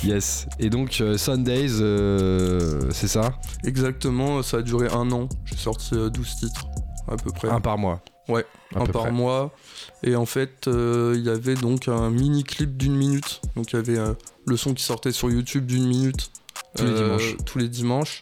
Yes. 0.04 0.46
Et 0.58 0.68
donc 0.68 1.02
Sundays, 1.16 1.80
euh, 1.80 2.90
c'est 2.92 3.08
ça? 3.08 3.38
Exactement, 3.64 4.42
ça 4.42 4.58
a 4.58 4.62
duré 4.62 4.88
un 4.92 5.10
an. 5.12 5.30
J'ai 5.46 5.56
sorti 5.56 5.94
12 5.94 6.36
titres 6.36 6.66
à 7.10 7.16
peu 7.16 7.30
près. 7.30 7.48
Un 7.48 7.60
par 7.60 7.78
mois. 7.78 8.02
Ouais, 8.28 8.44
un 8.74 8.84
par 8.84 9.10
mois. 9.10 9.54
Et 10.02 10.14
en 10.14 10.26
fait, 10.26 10.68
euh, 10.68 11.14
il 11.16 11.24
y 11.24 11.30
avait 11.30 11.54
donc 11.54 11.88
un 11.88 12.10
mini 12.10 12.44
clip 12.44 12.76
d'une 12.76 12.94
minute. 12.94 13.40
Donc 13.56 13.72
il 13.72 13.76
y 13.76 13.78
avait 13.78 13.98
euh, 13.98 14.12
le 14.46 14.56
son 14.56 14.74
qui 14.74 14.82
sortait 14.82 15.12
sur 15.12 15.30
YouTube 15.30 15.66
d'une 15.66 15.86
minute 15.86 16.30
tous 16.76 16.84
les 16.84 16.90
euh, 16.90 17.04
dimanches. 17.04 17.36
Tous 17.46 17.58
les 17.58 17.68
dimanches. 17.68 18.20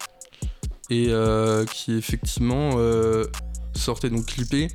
Et 0.88 1.10
qui 1.72 1.96
effectivement 1.96 2.78
sortait 3.74 4.10
donc 4.10 4.26
clippé. 4.26 4.68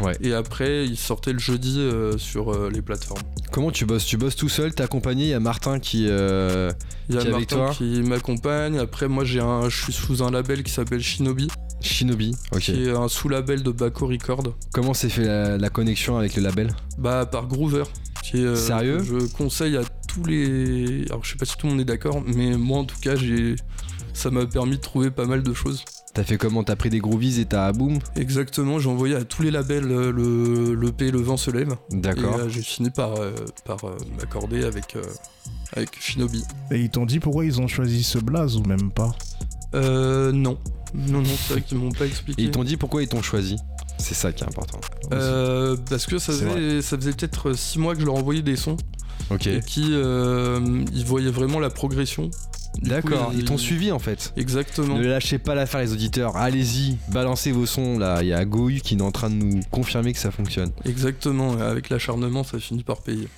Ouais. 0.00 0.16
Et 0.22 0.32
après, 0.32 0.86
il 0.86 0.96
sortait 0.96 1.32
le 1.32 1.38
jeudi 1.38 1.86
sur 2.16 2.70
les 2.70 2.80
plateformes. 2.80 3.20
Comment 3.52 3.70
tu 3.70 3.84
bosses? 3.84 4.06
Tu 4.06 4.16
bosses 4.16 4.36
tout 4.36 4.48
seul 4.48 4.74
T'es 4.74 4.82
accompagné 4.82 5.24
Il 5.24 5.30
y 5.30 5.34
a 5.34 5.40
Martin 5.40 5.78
qui, 5.78 6.04
il 6.04 7.14
y 7.14 7.18
a 7.18 7.24
Martin 7.30 7.68
qui 7.74 8.00
m'accompagne. 8.00 8.78
Après, 8.78 9.08
moi, 9.08 9.24
j'ai 9.26 9.40
un, 9.40 9.68
je 9.68 9.82
suis 9.82 9.92
sous 9.92 10.22
un 10.22 10.30
label 10.30 10.62
qui 10.62 10.72
s'appelle 10.72 11.02
Shinobi. 11.02 11.48
Shinobi, 11.80 12.34
ok. 12.52 12.60
Qui 12.60 12.84
est 12.84 12.90
un 12.90 13.08
sous-label 13.08 13.62
de 13.62 13.70
Baco 13.70 14.06
Record. 14.06 14.54
Comment 14.72 14.94
s'est 14.94 15.08
fait 15.08 15.24
la, 15.58 15.70
connexion 15.70 16.18
avec 16.18 16.34
le 16.36 16.42
label? 16.42 16.74
Bah 16.98 17.26
par 17.26 17.46
Groover. 17.46 17.84
Qui 18.22 18.38
est, 18.38 18.46
euh, 18.46 18.56
Sérieux? 18.56 18.98
Je 19.02 19.26
conseille 19.32 19.76
à 19.76 19.82
tous 20.08 20.24
les. 20.24 21.04
Alors 21.08 21.24
je 21.24 21.32
sais 21.32 21.38
pas 21.38 21.44
si 21.44 21.56
tout 21.56 21.66
le 21.66 21.72
monde 21.72 21.80
est 21.80 21.84
d'accord, 21.84 22.22
mais 22.26 22.56
moi 22.56 22.78
en 22.78 22.84
tout 22.84 22.98
cas 23.00 23.14
j'ai. 23.14 23.56
Ça 24.12 24.30
m'a 24.30 24.46
permis 24.46 24.76
de 24.76 24.82
trouver 24.82 25.12
pas 25.12 25.26
mal 25.26 25.44
de 25.44 25.54
choses. 25.54 25.84
T'as 26.12 26.24
fait 26.24 26.38
comment? 26.38 26.64
T'as 26.64 26.74
pris 26.74 26.90
des 26.90 26.98
groovies 26.98 27.40
et 27.40 27.44
t'as 27.44 27.70
boum? 27.72 28.00
Exactement, 28.16 28.80
j'ai 28.80 28.88
envoyé 28.88 29.14
à 29.14 29.22
tous 29.22 29.42
les 29.42 29.52
labels 29.52 29.92
euh, 29.92 30.10
le, 30.10 30.74
le 30.74 30.92
P 30.92 31.12
Le 31.12 31.20
vent 31.20 31.36
se 31.36 31.52
lève. 31.52 31.76
D'accord. 31.90 32.40
Et 32.40 32.42
euh, 32.42 32.48
j'ai 32.48 32.62
fini 32.62 32.90
par, 32.90 33.14
par 33.64 33.78
m'accorder 34.18 34.64
avec, 34.64 34.96
avec 35.76 35.90
Shinobi. 36.00 36.42
Et 36.72 36.80
ils 36.80 36.90
t'ont 36.90 37.06
dit 37.06 37.20
pourquoi 37.20 37.44
ils 37.44 37.60
ont 37.60 37.68
choisi 37.68 38.02
ce 38.02 38.18
blaze 38.18 38.56
ou 38.56 38.64
même 38.64 38.90
pas? 38.90 39.14
Euh, 39.74 40.32
non. 40.32 40.58
Non, 40.94 41.20
non, 41.20 41.24
c'est 41.24 41.54
vrai 41.54 41.62
qu'ils 41.62 41.78
m'ont 41.78 41.92
pas 41.92 42.06
expliqué. 42.06 42.42
Et 42.42 42.46
ils 42.46 42.50
t'ont 42.50 42.64
dit 42.64 42.76
pourquoi 42.76 43.02
ils 43.02 43.08
t'ont 43.08 43.22
choisi 43.22 43.56
C'est 43.98 44.14
ça 44.14 44.32
qui 44.32 44.44
est 44.44 44.46
important. 44.46 44.80
Euh, 45.12 45.76
parce 45.88 46.06
que 46.06 46.18
ça 46.18 46.32
faisait, 46.32 46.82
ça 46.82 46.96
faisait 46.96 47.12
peut-être 47.12 47.52
6 47.52 47.78
mois 47.78 47.94
que 47.94 48.00
je 48.00 48.06
leur 48.06 48.14
envoyais 48.14 48.42
des 48.42 48.56
sons. 48.56 48.76
Ok. 49.30 49.46
Et 49.46 49.60
qui 49.60 49.90
euh, 49.92 50.84
ils 50.94 51.04
voyaient 51.04 51.30
vraiment 51.30 51.60
la 51.60 51.70
progression. 51.70 52.30
D'accord, 52.82 53.32
ils, 53.34 53.44
t'ont 53.44 53.58
suivi 53.58 53.90
en 53.90 53.98
fait. 53.98 54.32
Exactement. 54.36 54.98
Ne 54.98 55.06
lâchez 55.06 55.38
pas 55.38 55.54
l'affaire 55.54 55.80
les 55.80 55.92
auditeurs, 55.92 56.36
allez-y, 56.36 56.96
balancez 57.08 57.50
vos 57.50 57.66
sons 57.66 57.98
là. 57.98 58.22
Il 58.22 58.28
y 58.28 58.32
a 58.32 58.44
Gohu 58.44 58.80
qui 58.80 58.94
est 58.94 59.02
en 59.02 59.10
train 59.10 59.30
de 59.30 59.34
nous 59.34 59.60
confirmer 59.70 60.12
que 60.12 60.18
ça 60.18 60.30
fonctionne. 60.30 60.70
Exactement, 60.84 61.58
avec 61.58 61.88
l'acharnement 61.88 62.44
ça 62.44 62.58
finit 62.58 62.84
par 62.84 62.98
payer. 62.98 63.28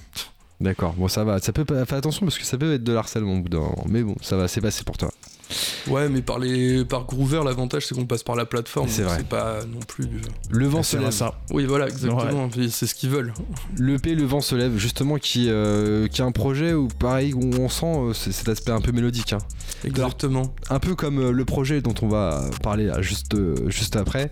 D'accord, 0.61 0.93
bon 0.95 1.09
ça 1.09 1.25
va, 1.25 1.39
ça 1.39 1.53
peut 1.53 1.65
faire 1.65 1.99
attention 1.99 2.27
parce 2.27 2.39
que 2.39 2.45
ça 2.45 2.59
peut 2.59 2.75
être 2.75 2.85
de 2.85 2.93
l'harcèlement 2.93 3.35
au 3.35 3.41
bout 3.41 3.49
d'un 3.49 3.61
moment, 3.61 3.85
mais 3.89 4.03
bon, 4.03 4.17
ça 4.21 4.37
va, 4.37 4.47
c'est 4.47 4.61
passé 4.61 4.85
pour 4.85 4.99
toi. 4.99 5.11
Ouais, 5.89 6.09
mais 6.09 6.23
par, 6.23 6.39
les, 6.39 6.85
par 6.85 7.05
Groover, 7.05 7.43
l'avantage 7.45 7.87
c'est 7.87 7.95
qu'on 7.95 8.07
passe 8.07 8.23
par 8.23 8.37
la 8.37 8.47
plateforme. 8.47 8.89
C'est 8.89 9.03
vrai. 9.03 9.17
C'est 9.19 9.29
pas 9.29 9.65
non 9.65 9.81
plus. 9.81 10.09
Le 10.51 10.67
vent 10.67 10.83
se 10.83 10.97
lève. 10.97 11.11
Ça. 11.11 11.41
Oui, 11.51 11.65
voilà, 11.65 11.89
exactement. 11.89 12.49
C'est 12.71 12.87
ce 12.87 12.95
qu'ils 12.95 13.11
veulent. 13.11 13.33
Le 13.77 13.99
P, 13.99 14.15
le 14.15 14.25
vent 14.25 14.41
se 14.41 14.55
lève, 14.55 14.77
justement, 14.77 15.19
qui, 15.19 15.47
euh, 15.49 16.07
qui 16.07 16.23
a 16.23 16.25
un 16.25 16.33
projet 16.33 16.73
où, 16.73 16.89
pareil, 16.89 17.35
où 17.35 17.41
on 17.59 17.69
sent 17.69 17.87
euh, 17.87 18.13
cet 18.13 18.49
aspect 18.49 18.73
un 18.73 18.81
peu 18.81 18.93
mélodique. 18.93 19.33
Hein. 19.33 19.39
Exactement. 19.85 20.55
un 20.69 20.79
peu 20.79 20.95
comme 20.95 21.19
euh, 21.19 21.33
le 21.33 21.45
projet 21.45 21.81
dont 21.81 21.95
on 22.03 22.09
va 22.09 22.45
parler 22.63 22.93
juste, 23.01 23.37
juste 23.69 23.97
après, 23.97 24.31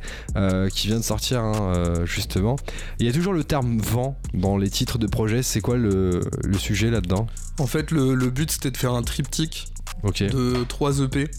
qui 0.72 0.86
vient 0.86 0.98
de 0.98 1.04
sortir, 1.04 1.40
hein, 1.40 2.04
justement. 2.04 2.56
Il 3.00 3.06
y 3.06 3.08
a 3.08 3.12
toujours 3.12 3.32
le 3.32 3.44
terme 3.44 3.78
vent 3.78 4.18
dans 4.34 4.56
les 4.56 4.70
titres 4.70 4.98
de 4.98 5.06
projet. 5.06 5.42
C'est 5.42 5.60
quoi 5.60 5.76
le, 5.76 6.20
le 6.44 6.58
sujet 6.58 6.90
là-dedans? 6.90 7.26
En 7.58 7.66
fait, 7.66 7.90
le, 7.90 8.14
le 8.14 8.30
but 8.30 8.50
c'était 8.50 8.70
de 8.70 8.76
faire 8.76 8.92
un 8.92 9.02
triptyque 9.02 9.66
de 10.04 10.64
3 10.64 11.00
EP. 11.00 11.30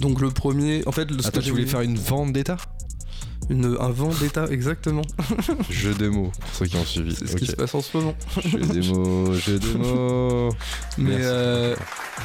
Donc 0.00 0.20
le 0.20 0.30
premier, 0.30 0.82
en 0.86 0.92
fait, 0.92 1.10
le 1.10 1.18
Attends, 1.24 1.40
tu 1.40 1.50
voulais 1.50 1.66
faire 1.66 1.82
une 1.82 1.98
vente 1.98 2.32
d'état 2.32 2.56
Une, 3.50 3.76
un 3.78 3.90
vent 3.90 4.10
d'état, 4.20 4.46
exactement. 4.50 5.02
jeu 5.70 5.94
de 5.94 6.08
mots, 6.08 6.32
pour 6.40 6.54
ceux 6.54 6.66
qui 6.66 6.76
ont 6.76 6.84
suivi. 6.84 7.14
C'est 7.14 7.26
ce 7.26 7.36
qui 7.36 7.46
se 7.46 7.52
passe 7.52 7.74
en 7.74 7.82
ce 7.82 7.96
moment. 7.96 8.14
jeu 8.42 8.58
de 8.58 8.92
mots, 8.92 9.34
jeu 9.34 9.58
de 9.58 9.72
mots. 9.76 10.48
Mais 10.98 11.18
euh, 11.20 11.76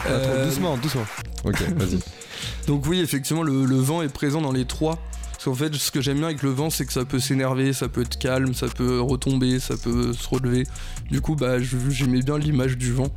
euh, 0.08 0.46
doucement, 0.46 0.78
doucement. 0.78 1.06
Ok, 1.44 1.62
vas-y. 1.76 2.00
Donc 2.68 2.86
oui, 2.88 3.02
effectivement, 3.02 3.44
le, 3.44 3.66
le, 3.66 3.78
vent 3.78 4.02
est 4.02 4.10
présent 4.10 4.42
dans 4.42 4.54
les 4.54 4.66
trois. 4.66 4.98
Parce 5.32 5.44
qu'en 5.44 5.54
fait, 5.54 5.76
ce 5.76 5.92
que 5.92 6.00
j'aime 6.00 6.18
bien 6.18 6.28
avec 6.28 6.44
le 6.44 6.50
vent, 6.50 6.70
c'est 6.70 6.86
que 6.86 6.94
ça 6.94 7.04
peut 7.04 7.20
s'énerver, 7.20 7.74
ça 7.74 7.90
peut 7.90 8.02
être 8.02 8.18
calme, 8.18 8.54
ça 8.54 8.68
peut 8.68 9.02
retomber, 9.02 9.60
ça 9.60 9.76
peut 9.76 10.14
se 10.14 10.30
relever. 10.30 10.64
Du 11.12 11.20
coup, 11.20 11.36
bah, 11.36 11.58
j'aimais 11.60 12.22
bien 12.22 12.38
l'image 12.38 12.78
du 12.78 12.94
vent. 12.94 13.10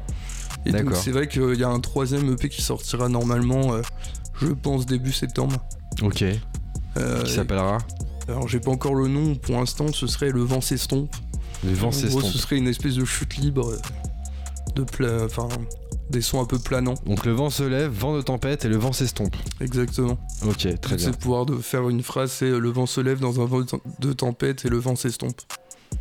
Et 0.68 0.72
donc 0.72 0.94
c'est 0.94 1.10
vrai 1.10 1.28
qu'il 1.28 1.54
y 1.54 1.64
a 1.64 1.68
un 1.68 1.80
troisième 1.80 2.32
EP 2.32 2.48
qui 2.48 2.62
sortira 2.62 3.08
normalement, 3.08 3.74
euh, 3.74 3.82
je 4.40 4.48
pense, 4.48 4.86
début 4.86 5.12
septembre. 5.12 5.56
Ok. 6.02 6.24
Euh, 6.96 7.22
qui 7.22 7.32
s'appellera 7.32 7.78
Alors 8.28 8.48
j'ai 8.48 8.60
pas 8.60 8.70
encore 8.70 8.94
le 8.94 9.08
nom, 9.08 9.34
pour 9.34 9.56
l'instant 9.56 9.92
ce 9.92 10.06
serait 10.06 10.30
Le 10.30 10.42
vent 10.42 10.60
s'estompe. 10.60 11.14
Le 11.64 11.72
vent 11.72 11.92
s'estompe. 11.92 12.24
ce 12.24 12.38
serait 12.38 12.56
une 12.56 12.68
espèce 12.68 12.94
de 12.94 13.04
chute 13.04 13.36
libre 13.36 13.70
euh, 13.70 13.78
de 14.74 14.84
pla... 14.84 15.24
enfin 15.24 15.48
des 16.10 16.22
sons 16.22 16.40
un 16.40 16.46
peu 16.46 16.58
planants. 16.58 16.94
Donc 17.04 17.26
le 17.26 17.32
vent 17.32 17.50
se 17.50 17.62
lève, 17.62 17.90
vent 17.90 18.16
de 18.16 18.22
tempête 18.22 18.64
et 18.64 18.68
le 18.68 18.76
vent 18.76 18.92
s'estompe. 18.92 19.36
Exactement. 19.60 20.18
Ok, 20.46 20.66
très 20.80 20.96
bien. 20.96 21.04
C'est 21.04 21.10
le 21.10 21.16
pouvoir 21.16 21.44
de 21.44 21.56
faire 21.56 21.88
une 21.88 22.02
phrase, 22.02 22.32
c'est 22.32 22.48
le 22.48 22.70
vent 22.70 22.86
se 22.86 23.00
lève 23.00 23.20
dans 23.20 23.40
un 23.40 23.44
vent 23.44 23.60
de 23.98 24.12
tempête 24.14 24.64
et 24.64 24.68
le 24.70 24.78
vent 24.78 24.96
s'estompe. 24.96 25.40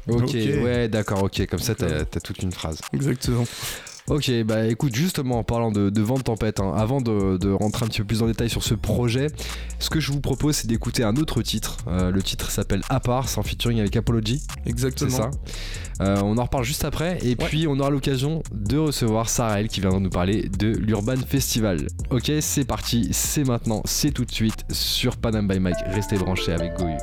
Ok, 0.08 0.34
ouais, 0.34 0.88
d'accord, 0.88 1.24
ok, 1.24 1.46
comme 1.48 1.60
ça 1.60 1.76
t'as 1.76 2.02
as 2.02 2.06
toute 2.06 2.42
une 2.42 2.52
phrase. 2.52 2.80
Exactement. 2.94 3.46
Ok, 4.10 4.32
bah 4.46 4.66
écoute, 4.68 4.96
justement 4.96 5.40
en 5.40 5.44
parlant 5.44 5.70
de, 5.70 6.02
vent 6.02 6.16
de 6.16 6.22
tempête, 6.22 6.62
hein, 6.62 6.74
avant 6.78 7.02
de, 7.02 7.52
rentrer 7.52 7.86
un 7.86 7.90
petit 7.90 8.00
peu 8.00 8.08
plus 8.08 8.24
en 8.24 8.28
détail 8.28 8.50
sur 8.50 8.64
ce 8.64 8.74
projet, 8.74 9.28
ce 9.80 9.90
que 9.90 10.00
je 10.00 10.14
vous 10.14 10.22
propose 10.22 10.56
c'est 10.56 10.68
d'écouter 10.68 11.04
un 11.04 11.18
autre 11.18 11.42
titre. 11.42 11.78
Euh, 11.88 12.10
le 12.10 12.24
titre 12.24 12.50
s'appelle 12.50 12.82
À 12.88 13.02
part, 13.02 13.28
c'est 13.28 13.38
en 13.38 13.44
featuring 13.44 13.80
avec 13.80 13.96
Apology. 13.98 14.42
Exactement. 14.66 15.10
C'est 15.10 15.18
ça. 15.18 15.32
Euh, 16.00 16.22
on 16.24 16.38
en 16.38 16.44
reparle 16.44 16.64
juste 16.64 16.86
après, 16.86 17.18
et 17.22 17.36
puis 17.36 17.68
on 17.68 17.80
aura 17.80 17.90
l'occasion 17.90 18.44
de 18.54 18.78
recevoir 18.78 19.28
Sarah 19.28 19.64
qui 19.64 19.82
viendra 19.82 20.00
nous 20.00 20.10
parler 20.10 20.50
de 20.58 20.68
l'Urban 20.68 21.18
Festival. 21.18 21.88
Ok, 22.10 22.32
c'est 22.40 22.66
parti, 22.66 23.10
c'est 23.12 23.44
maintenant, 23.44 23.82
c'est 23.84 24.12
tout 24.12 24.24
de 24.24 24.32
suite 24.32 24.64
sur 24.72 25.18
Panam 25.18 25.48
by 25.50 25.60
Mike. 25.60 25.78
Restez 25.88 26.18
branchés 26.18 26.54
avec 26.54 26.78
Goyu. 26.78 26.98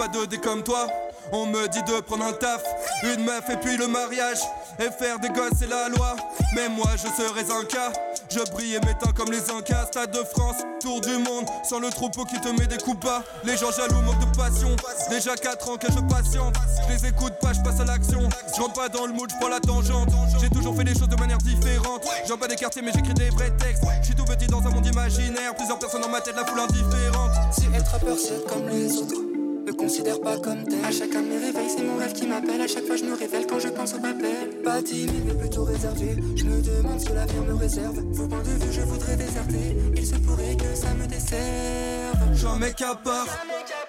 Pas 0.00 0.08
de 0.08 0.24
dé 0.26 0.38
comme 0.38 0.62
toi. 0.62 0.86
On 1.32 1.46
me 1.46 1.68
dit 1.68 1.82
de 1.84 2.00
prendre 2.00 2.24
un 2.24 2.32
taf, 2.32 2.62
une 3.04 3.24
meuf 3.24 3.48
et 3.50 3.56
puis 3.56 3.76
le 3.76 3.86
mariage. 3.86 4.38
Et 4.78 4.90
faire 4.90 5.18
des 5.18 5.28
gosses, 5.28 5.58
c'est 5.58 5.68
la 5.68 5.88
loi. 5.88 6.16
Mais 6.54 6.68
moi, 6.68 6.88
je 6.96 7.06
serais 7.22 7.44
un 7.52 7.64
cas. 7.64 7.92
Je 8.30 8.40
brille 8.50 8.74
et 8.74 8.80
m'éteins 8.80 9.12
comme 9.14 9.30
les 9.30 9.50
Incas. 9.50 9.86
Stade 9.86 10.10
de 10.10 10.24
France, 10.24 10.56
tour 10.80 11.00
du 11.00 11.18
monde. 11.18 11.44
Sans 11.68 11.78
le 11.78 11.90
troupeau 11.90 12.24
qui 12.24 12.40
te 12.40 12.48
met 12.48 12.66
des 12.66 12.78
coups 12.78 13.04
bas. 13.04 13.22
Les 13.44 13.56
gens 13.56 13.70
jaloux 13.70 14.00
manquent 14.00 14.20
de 14.20 14.36
passion. 14.36 14.74
Déjà 15.10 15.34
4 15.34 15.70
ans 15.70 15.76
que 15.76 15.86
je 15.92 16.00
patiente. 16.12 16.54
Je 16.88 16.94
les 16.94 17.08
écoute 17.10 17.34
pas, 17.40 17.52
je 17.52 17.60
passe 17.60 17.80
à 17.80 17.84
l'action. 17.84 18.28
Je 18.56 18.60
rentre 18.60 18.74
pas 18.74 18.88
dans 18.88 19.06
le 19.06 19.12
mood, 19.12 19.30
je 19.30 19.36
prends 19.36 19.48
la 19.48 19.60
tangente. 19.60 20.08
J'ai 20.40 20.48
toujours 20.48 20.74
fait 20.76 20.84
les 20.84 20.94
choses 20.94 21.08
de 21.08 21.16
manière 21.16 21.38
différente. 21.38 22.02
J'en 22.26 22.38
pas 22.38 22.48
des 22.48 22.56
quartiers, 22.56 22.82
mais 22.82 22.92
j'écris 22.92 23.14
des 23.14 23.30
vrais 23.30 23.50
textes. 23.56 23.84
Je 24.00 24.06
suis 24.06 24.14
tout 24.14 24.24
petit 24.24 24.46
dans 24.46 24.66
un 24.66 24.70
monde 24.70 24.86
imaginaire. 24.86 25.54
Plusieurs 25.54 25.78
personnes 25.78 26.02
dans 26.02 26.08
ma 26.08 26.20
tête, 26.20 26.36
la 26.36 26.46
foule 26.46 26.60
indifférente. 26.60 27.30
Si 27.52 27.66
être 27.74 27.90
rappeur, 27.90 28.16
c'est 28.18 28.44
comme 28.46 28.68
les 28.68 28.96
autres 28.96 29.29
me 29.66 29.72
considère 29.72 30.20
pas 30.20 30.38
comme 30.38 30.64
tel. 30.64 30.84
À 30.84 30.90
chacun 30.90 31.22
de 31.22 31.28
mes 31.28 31.38
réveils, 31.38 31.70
c'est 31.74 31.82
mon 31.82 31.96
rêve 31.96 32.12
qui 32.12 32.26
m'appelle. 32.26 32.60
À 32.60 32.66
chaque 32.66 32.86
fois, 32.86 32.96
je 32.96 33.04
me 33.04 33.14
révèle 33.14 33.46
quand 33.46 33.58
je 33.58 33.68
pense 33.68 33.94
au 33.94 33.98
papel. 33.98 34.62
Pas 34.64 34.82
timide, 34.82 35.24
mais 35.26 35.34
plutôt 35.34 35.64
réservé. 35.64 36.16
Je 36.36 36.44
me 36.44 36.60
demande 36.62 37.00
ce 37.00 37.06
que 37.06 37.12
l'avenir 37.12 37.42
me 37.44 37.54
réserve. 37.54 38.00
Vos 38.12 38.28
points 38.28 38.42
de 38.42 38.64
vue, 38.64 38.72
je 38.72 38.80
voudrais 38.82 39.16
déserter. 39.16 39.76
Il 39.96 40.06
se 40.06 40.16
pourrait 40.16 40.56
que 40.56 40.74
ça 40.74 40.94
me 40.94 41.06
desserve. 41.06 42.18
J'en 42.34 42.56
mets 42.56 42.72
qu'à 42.72 42.94
part, 42.94 43.26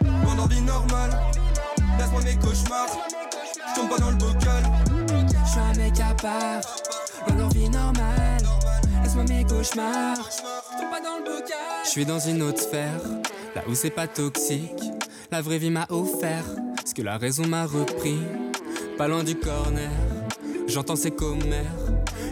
mon 0.03 0.37
envie 0.39 0.61
normale. 0.61 1.11
Laisse-moi 1.97 2.21
mes 2.23 2.35
cauchemars. 2.35 2.97
Je 3.69 3.79
tombe 3.79 3.89
pas 3.89 3.97
dans 3.97 4.11
le 4.11 4.17
bocal. 4.17 4.63
Je 5.53 5.59
un 5.59 5.73
mec 5.75 5.99
à 5.99 6.13
part, 6.15 6.61
dans 7.27 7.35
leur 7.35 7.49
vie 7.49 7.69
normale. 7.69 8.41
Laisse-moi 9.03 9.25
mes 9.29 9.43
cauchemars. 9.45 10.29
Je 10.77 10.89
pas 10.89 11.01
dans 11.01 11.17
le 11.17 11.23
bocal. 11.23 11.57
Je 11.83 11.89
suis 11.89 12.05
dans 12.05 12.19
une 12.19 12.41
autre 12.41 12.61
sphère, 12.61 13.01
là 13.55 13.63
où 13.67 13.75
c'est 13.75 13.89
pas 13.89 14.07
toxique. 14.07 14.81
La 15.31 15.41
vraie 15.41 15.59
vie 15.59 15.69
m'a 15.69 15.85
offert 15.89 16.43
ce 16.85 16.93
que 16.93 17.01
la 17.01 17.17
raison 17.17 17.47
m'a 17.47 17.65
repris. 17.65 18.19
Pas 18.97 19.07
loin 19.07 19.23
du 19.23 19.35
corner, 19.35 19.89
j'entends 20.67 20.97
ces 20.97 21.11
commères. 21.11 21.71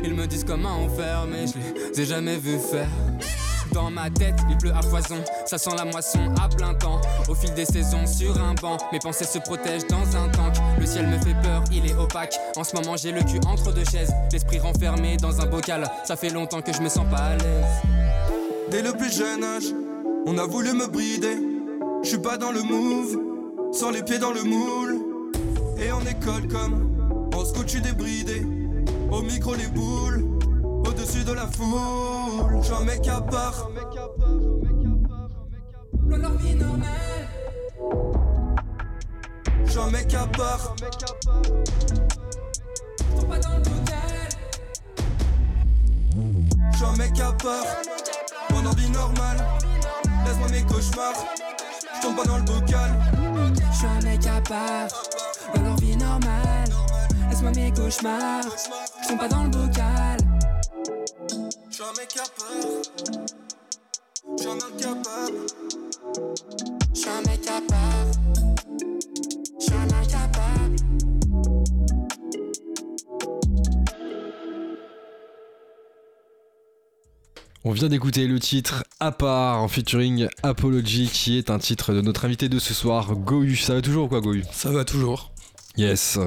Ils 0.03 0.13
me 0.13 0.27
disent 0.27 0.43
comment 0.43 0.89
faire, 0.89 1.25
mais 1.25 1.45
je 1.47 1.53
les 1.93 2.01
ai 2.01 2.05
jamais 2.05 2.35
vus 2.35 2.59
faire. 2.59 2.89
Dans 3.71 3.89
ma 3.89 4.09
tête, 4.09 4.35
il 4.49 4.57
pleut 4.57 4.73
à 4.73 4.81
foison, 4.81 5.23
ça 5.45 5.57
sent 5.57 5.69
la 5.77 5.85
moisson 5.85 6.19
à 6.41 6.49
plein 6.49 6.73
temps. 6.73 6.99
Au 7.29 7.35
fil 7.35 7.53
des 7.53 7.63
saisons, 7.63 8.05
sur 8.05 8.37
un 8.37 8.53
banc, 8.55 8.75
mes 8.91 8.99
pensées 8.99 9.23
se 9.23 9.39
protègent 9.39 9.87
dans 9.87 10.17
un 10.17 10.27
tank. 10.27 10.55
Le 10.77 10.85
ciel 10.85 11.07
me 11.07 11.17
fait 11.19 11.41
peur, 11.41 11.63
il 11.71 11.89
est 11.89 11.95
opaque. 11.95 12.35
En 12.57 12.65
ce 12.65 12.75
moment, 12.75 12.97
j'ai 12.97 13.13
le 13.13 13.21
cul 13.21 13.39
entre 13.47 13.71
deux 13.71 13.85
chaises, 13.85 14.11
l'esprit 14.33 14.59
renfermé 14.59 15.15
dans 15.15 15.39
un 15.39 15.45
bocal. 15.45 15.89
Ça 16.03 16.17
fait 16.17 16.31
longtemps 16.31 16.61
que 16.61 16.73
je 16.73 16.81
me 16.81 16.89
sens 16.89 17.09
pas 17.09 17.17
à 17.17 17.37
l'aise. 17.37 17.65
Dès 18.69 18.81
le 18.81 18.91
plus 18.91 19.15
jeune 19.15 19.41
âge, 19.41 19.73
on 20.25 20.37
a 20.37 20.45
voulu 20.45 20.73
me 20.73 20.87
brider. 20.87 21.48
Je 22.01 22.09
suis 22.09 22.17
pas 22.17 22.37
dans 22.37 22.51
le 22.51 22.61
move, 22.61 23.19
sans 23.73 23.91
les 23.91 24.03
pieds 24.03 24.19
dans 24.19 24.31
le 24.31 24.43
moule. 24.43 24.99
Et 25.77 25.91
en 25.91 26.01
école 26.01 26.47
comme 26.47 26.89
en 27.33 27.45
scout, 27.45 27.67
je 27.67 27.79
débridé. 27.79 28.45
Au 29.11 29.21
micro, 29.21 29.53
les 29.55 29.67
boules, 29.67 30.25
au-dessus 30.87 31.23
de 31.23 31.33
la 31.33 31.47
foule. 31.47 32.61
J'en 32.63 32.83
mets 32.83 32.99
qu'à 32.99 33.21
part. 33.21 33.69
J'en 39.65 39.91
mets 39.91 40.05
qu'à 40.05 40.25
part. 40.27 40.75
pas 43.27 43.39
dans 43.39 43.57
le. 43.57 43.63
J'en 46.79 46.95
mets 46.97 47.11
qu'à 47.11 47.31
part. 47.33 47.65
Mon 48.51 48.65
envie 48.65 48.89
normale. 48.89 49.37
Laisse-moi 50.25 50.49
mes 50.49 50.61
cauchemars. 50.63 51.48
Tombe 52.01 52.15
pas 52.15 52.23
dans 52.23 52.37
le 52.37 52.43
bocal. 52.43 52.91
Je 53.71 53.77
suis 53.77 53.87
un 53.87 54.01
mec 54.01 54.25
à 54.25 54.41
part, 54.41 54.87
dans 55.53 55.61
leur 55.61 55.75
vie 55.77 55.97
normale. 55.97 56.69
Laisse-moi 57.29 57.51
mes 57.55 57.71
cauchemars. 57.71 58.43
Je 59.03 59.07
tombe 59.09 59.19
pas 59.19 59.27
dans 59.27 59.43
le 59.43 59.49
bocal. 59.49 60.17
Je 61.69 61.75
suis 61.75 61.83
un 61.83 61.93
mec 61.97 62.15
à 62.15 62.23
part. 62.39 62.81
Je 64.37 64.41
suis 64.41 64.49
un 64.49 64.55
incapable. 64.55 65.47
Je 66.93 66.99
suis 66.99 67.09
un 67.09 67.21
mec 67.29 67.47
à 67.47 67.61
part. 67.69 68.07
Je 69.59 69.65
suis 69.65 69.73
un 69.73 69.89
incapable. 70.01 70.88
On 77.65 77.71
vient 77.71 77.89
d'écouter 77.89 78.25
le 78.25 78.39
titre 78.39 78.85
À 79.01 79.11
part 79.11 79.61
en 79.61 79.67
featuring 79.67 80.29
Apology 80.43 81.09
qui 81.11 81.37
est 81.37 81.49
un 81.49 81.59
titre 81.59 81.93
de 81.93 81.99
notre 81.99 82.23
invité 82.23 82.47
de 82.47 82.57
ce 82.57 82.73
soir, 82.73 83.13
Gohu. 83.17 83.57
Ça 83.57 83.73
va 83.73 83.81
toujours 83.81 84.05
ou 84.05 84.07
quoi 84.07 84.21
Gohu? 84.21 84.43
Ça 84.53 84.71
va 84.71 84.85
toujours. 84.85 85.33
Yes. 85.75 86.17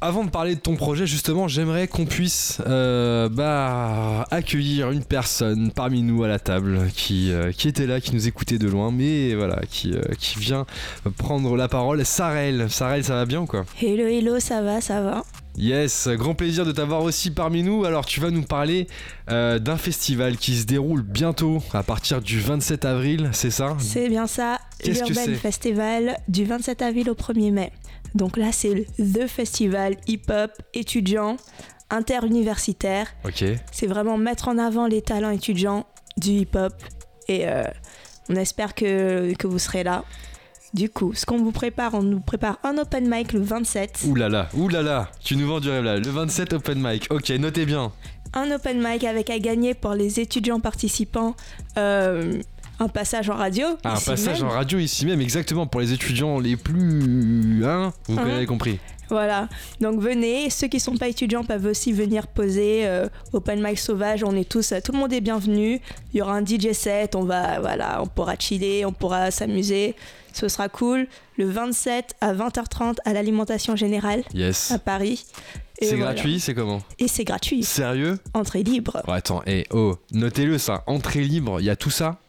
Avant 0.00 0.24
de 0.24 0.30
parler 0.30 0.54
de 0.54 0.60
ton 0.60 0.76
projet, 0.76 1.08
justement, 1.08 1.48
j'aimerais 1.48 1.88
qu'on 1.88 2.06
puisse 2.06 2.62
euh, 2.68 3.28
bah, 3.28 4.26
accueillir 4.30 4.92
une 4.92 5.02
personne 5.02 5.72
parmi 5.72 6.02
nous 6.02 6.22
à 6.22 6.28
la 6.28 6.38
table 6.38 6.88
qui, 6.94 7.32
euh, 7.32 7.50
qui 7.50 7.66
était 7.66 7.86
là, 7.86 8.00
qui 8.00 8.14
nous 8.14 8.28
écoutait 8.28 8.58
de 8.58 8.68
loin, 8.68 8.92
mais 8.92 9.34
voilà, 9.34 9.60
qui, 9.68 9.92
euh, 9.92 10.02
qui 10.20 10.38
vient 10.38 10.66
prendre 11.16 11.56
la 11.56 11.66
parole. 11.66 12.04
Sarel, 12.04 12.70
Sarel, 12.70 13.02
ça 13.02 13.14
va 13.14 13.26
bien 13.26 13.40
ou 13.40 13.46
quoi? 13.46 13.64
Hello, 13.82 14.06
hello, 14.06 14.38
ça 14.38 14.62
va, 14.62 14.80
ça 14.80 15.00
va. 15.00 15.24
Yes, 15.56 16.08
grand 16.08 16.34
plaisir 16.34 16.66
de 16.66 16.72
t'avoir 16.72 17.02
aussi 17.02 17.30
parmi 17.30 17.62
nous. 17.62 17.84
Alors 17.84 18.04
tu 18.04 18.20
vas 18.20 18.30
nous 18.30 18.42
parler 18.42 18.86
euh, 19.30 19.58
d'un 19.58 19.78
festival 19.78 20.36
qui 20.36 20.54
se 20.54 20.66
déroule 20.66 21.02
bientôt 21.02 21.62
à 21.72 21.82
partir 21.82 22.20
du 22.20 22.40
27 22.40 22.84
avril, 22.84 23.30
c'est 23.32 23.50
ça? 23.50 23.74
C'est 23.78 24.08
bien 24.08 24.26
ça, 24.26 24.58
l'Urban 24.84 25.34
Festival 25.40 26.18
du 26.28 26.44
27 26.44 26.82
avril 26.82 27.08
au 27.08 27.14
1er 27.14 27.52
mai. 27.52 27.72
Donc 28.14 28.36
là 28.36 28.52
c'est 28.52 28.74
le 28.74 28.84
The 28.84 29.26
Festival 29.26 29.96
hip-hop 30.06 30.50
étudiant 30.74 31.36
interuniversitaire. 31.88 33.06
Ok. 33.24 33.44
C'est 33.72 33.86
vraiment 33.86 34.18
mettre 34.18 34.48
en 34.48 34.58
avant 34.58 34.86
les 34.86 35.00
talents 35.00 35.30
étudiants 35.30 35.86
du 36.18 36.32
hip-hop 36.32 36.74
et 37.28 37.48
euh, 37.48 37.64
on 38.28 38.36
espère 38.36 38.74
que, 38.74 39.32
que 39.34 39.46
vous 39.46 39.58
serez 39.58 39.84
là. 39.84 40.04
Du 40.74 40.90
coup, 40.90 41.14
ce 41.14 41.24
qu'on 41.24 41.38
vous 41.38 41.52
prépare, 41.52 41.94
on 41.94 42.02
nous 42.02 42.20
prépare 42.20 42.58
un 42.64 42.76
open 42.78 43.08
mic 43.08 43.32
le 43.32 43.40
27. 43.40 44.04
Ouh 44.06 44.14
là 44.14 44.28
là, 44.28 44.48
ouh 44.54 44.68
là 44.68 44.82
là, 44.82 45.10
tu 45.22 45.36
nous 45.36 45.46
vends 45.46 45.60
du 45.60 45.70
rêve 45.70 45.84
là. 45.84 45.98
Le 45.98 46.10
27 46.10 46.52
open 46.54 46.78
mic. 46.80 47.06
Ok, 47.10 47.30
notez 47.30 47.66
bien. 47.66 47.92
Un 48.34 48.50
open 48.50 48.82
mic 48.82 49.04
avec 49.04 49.30
à 49.30 49.38
gagner 49.38 49.74
pour 49.74 49.94
les 49.94 50.20
étudiants 50.20 50.60
participants. 50.60 51.34
Euh, 51.78 52.40
un 52.78 52.88
passage 52.88 53.30
en 53.30 53.36
radio. 53.36 53.66
Ah, 53.84 53.94
un 53.94 54.00
passage 54.00 54.42
en 54.42 54.48
radio 54.48 54.78
ici 54.78 55.06
même, 55.06 55.20
exactement, 55.20 55.66
pour 55.66 55.80
les 55.80 55.92
étudiants 55.92 56.38
les 56.38 56.56
plus. 56.56 57.64
Hein 57.64 57.92
Vous 58.08 58.18
hein 58.18 58.28
avez 58.28 58.46
compris. 58.46 58.78
Voilà, 59.08 59.48
donc 59.80 60.00
venez. 60.00 60.50
Ceux 60.50 60.66
qui 60.66 60.80
sont 60.80 60.96
pas 60.96 61.08
étudiants 61.08 61.44
peuvent 61.44 61.66
aussi 61.66 61.92
venir 61.92 62.26
poser 62.26 62.86
euh, 62.86 63.08
Open 63.32 63.62
Mic 63.62 63.78
Sauvage. 63.78 64.24
On 64.24 64.34
est 64.34 64.48
tous, 64.48 64.74
tout 64.84 64.92
le 64.92 64.98
monde 64.98 65.12
est 65.12 65.20
bienvenu. 65.20 65.80
Il 66.12 66.18
y 66.18 66.22
aura 66.22 66.34
un 66.34 66.44
DJ 66.44 66.72
set. 66.72 67.14
On 67.14 67.22
va, 67.22 67.60
voilà, 67.60 68.02
on 68.02 68.06
pourra 68.06 68.34
chiller, 68.36 68.84
on 68.84 68.92
pourra 68.92 69.30
s'amuser. 69.30 69.94
Ce 70.36 70.48
sera 70.48 70.68
cool. 70.68 71.06
Le 71.38 71.48
27 71.48 72.14
à 72.20 72.34
20h30 72.34 72.96
à 73.06 73.14
l'alimentation 73.14 73.74
générale 73.74 74.22
yes. 74.34 74.70
à 74.70 74.78
Paris. 74.78 75.24
C'est 75.80 75.96
gratuit, 75.96 76.40
c'est 76.40 76.52
comment 76.52 76.82
Et 76.98 77.08
c'est 77.08 77.24
gratuit. 77.24 77.62
Sérieux 77.62 78.18
Entrée 78.34 78.62
libre. 78.62 79.02
attends, 79.08 79.42
et 79.46 79.60
eh, 79.60 79.66
oh, 79.74 79.96
notez-le 80.12 80.58
ça. 80.58 80.84
Entrée 80.86 81.22
libre, 81.22 81.58
il 81.60 81.64
y 81.64 81.70
a 81.70 81.76
tout 81.76 81.90
ça 81.90 82.20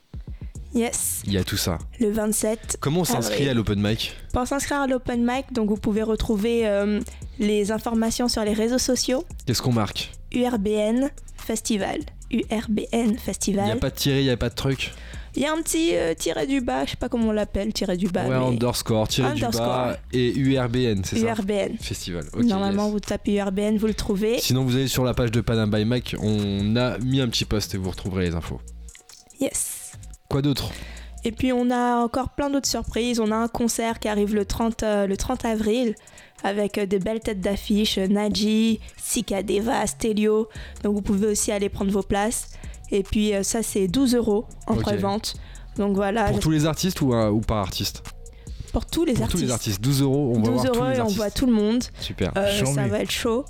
Yes. 0.73 1.21
Il 1.25 1.33
y 1.33 1.37
a 1.37 1.43
tout 1.43 1.57
ça. 1.57 1.79
Le 1.99 2.09
27. 2.09 2.77
Comment 2.79 3.01
on 3.01 3.05
s'inscrit 3.05 3.49
à 3.49 3.53
l'open 3.53 3.81
mic 3.81 4.15
Pour 4.31 4.47
s'inscrire 4.47 4.81
à 4.81 4.87
l'open 4.87 5.25
mic, 5.25 5.51
donc 5.51 5.67
vous 5.67 5.77
pouvez 5.77 6.03
retrouver 6.03 6.65
euh, 6.65 7.01
les 7.39 7.73
informations 7.73 8.29
sur 8.29 8.43
les 8.43 8.53
réseaux 8.53 8.77
sociaux. 8.77 9.25
Qu'est-ce 9.45 9.61
qu'on 9.61 9.73
marque 9.73 10.11
URBN 10.31 11.09
Festival. 11.35 11.99
URBN 12.31 13.17
Festival. 13.17 13.65
Il 13.65 13.67
n'y 13.67 13.71
a 13.71 13.75
pas 13.77 13.89
de 13.89 13.95
tiré, 13.95 14.19
il 14.19 14.25
n'y 14.25 14.29
a 14.29 14.37
pas 14.37 14.49
de 14.49 14.55
truc 14.55 14.93
il 15.37 15.43
y 15.43 15.45
a 15.45 15.53
un 15.53 15.61
petit 15.61 15.95
euh, 15.95 16.15
tiré 16.15 16.47
du 16.47 16.61
bas, 16.61 16.85
je 16.85 16.91
sais 16.91 16.97
pas 16.97 17.09
comment 17.09 17.27
on 17.27 17.31
l'appelle, 17.31 17.71
tiré 17.71 17.95
du 17.95 18.07
bas. 18.07 18.25
Ouais, 18.25 18.35
underscore, 18.35 19.07
tiré 19.07 19.33
du 19.33 19.41
bas 19.41 19.97
et 20.11 20.35
URBN, 20.35 21.03
c'est 21.03 21.19
ça 21.19 21.27
URBN. 21.27 21.77
Festival. 21.79 22.25
Normalement, 22.35 22.89
vous 22.89 22.99
tapez 22.99 23.35
URBN, 23.35 23.77
vous 23.77 23.85
le 23.85 23.93
trouvez. 23.93 24.39
Sinon, 24.39 24.63
vous 24.63 24.75
allez 24.75 24.87
sur 24.87 25.03
la 25.03 25.13
page 25.13 25.31
de 25.31 25.41
Panam 25.41 25.69
by 25.69 25.85
Mike, 25.85 26.15
on 26.19 26.75
a 26.75 26.97
mis 26.97 27.21
un 27.21 27.29
petit 27.29 27.45
post 27.45 27.75
et 27.75 27.77
vous 27.77 27.91
retrouverez 27.91 28.25
les 28.25 28.35
infos. 28.35 28.59
Yes. 29.39 29.91
Quoi 30.27 30.41
d'autre? 30.41 30.71
Et 31.23 31.31
puis 31.31 31.53
on 31.53 31.69
a 31.69 31.97
encore 31.97 32.29
plein 32.29 32.49
d'autres 32.49 32.67
surprises. 32.67 33.19
On 33.19 33.31
a 33.31 33.35
un 33.35 33.47
concert 33.47 33.99
qui 33.99 34.07
arrive 34.07 34.33
le 34.33 34.45
30, 34.45 34.83
euh, 34.83 35.07
le 35.07 35.17
30 35.17 35.45
avril 35.45 35.93
avec 36.43 36.77
euh, 36.77 36.85
de 36.85 36.97
belles 36.97 37.19
têtes 37.19 37.41
d'affiche, 37.41 37.97
Naji, 37.97 38.79
Sika 38.97 39.43
Deva, 39.43 39.85
Stelio. 39.85 40.47
Donc 40.83 40.95
vous 40.95 41.01
pouvez 41.01 41.27
aussi 41.27 41.51
aller 41.51 41.69
prendre 41.69 41.91
vos 41.91 42.03
places. 42.03 42.49
Et 42.91 43.03
puis 43.03 43.33
euh, 43.33 43.43
ça 43.43 43.63
c'est 43.63 43.87
12 43.87 44.15
euros 44.15 44.45
en 44.67 44.75
pré-vente. 44.75 45.35
Donc 45.77 45.95
voilà. 45.95 46.31
Pour 46.31 46.39
tous 46.39 46.51
les 46.51 46.65
artistes 46.65 47.01
ou, 47.01 47.13
ou 47.13 47.41
par 47.41 47.57
artiste 47.57 48.03
pour 48.71 48.85
tous 48.85 49.05
les 49.05 49.13
pour 49.13 49.23
artistes. 49.23 49.39
tous 49.39 49.47
les 49.47 49.51
artistes. 49.51 49.81
12 49.81 50.01
euros, 50.03 50.33
on 50.35 50.39
12 50.39 50.63
va 50.63 50.71
voir 50.71 50.91
et 50.91 51.01
on 51.01 51.07
voit 51.07 51.31
tout 51.31 51.47
le 51.47 51.53
monde. 51.53 51.83
Super. 51.99 52.31
ça 52.33 52.87
va 52.87 52.99
être 52.99 53.11
chaud. 53.11 53.45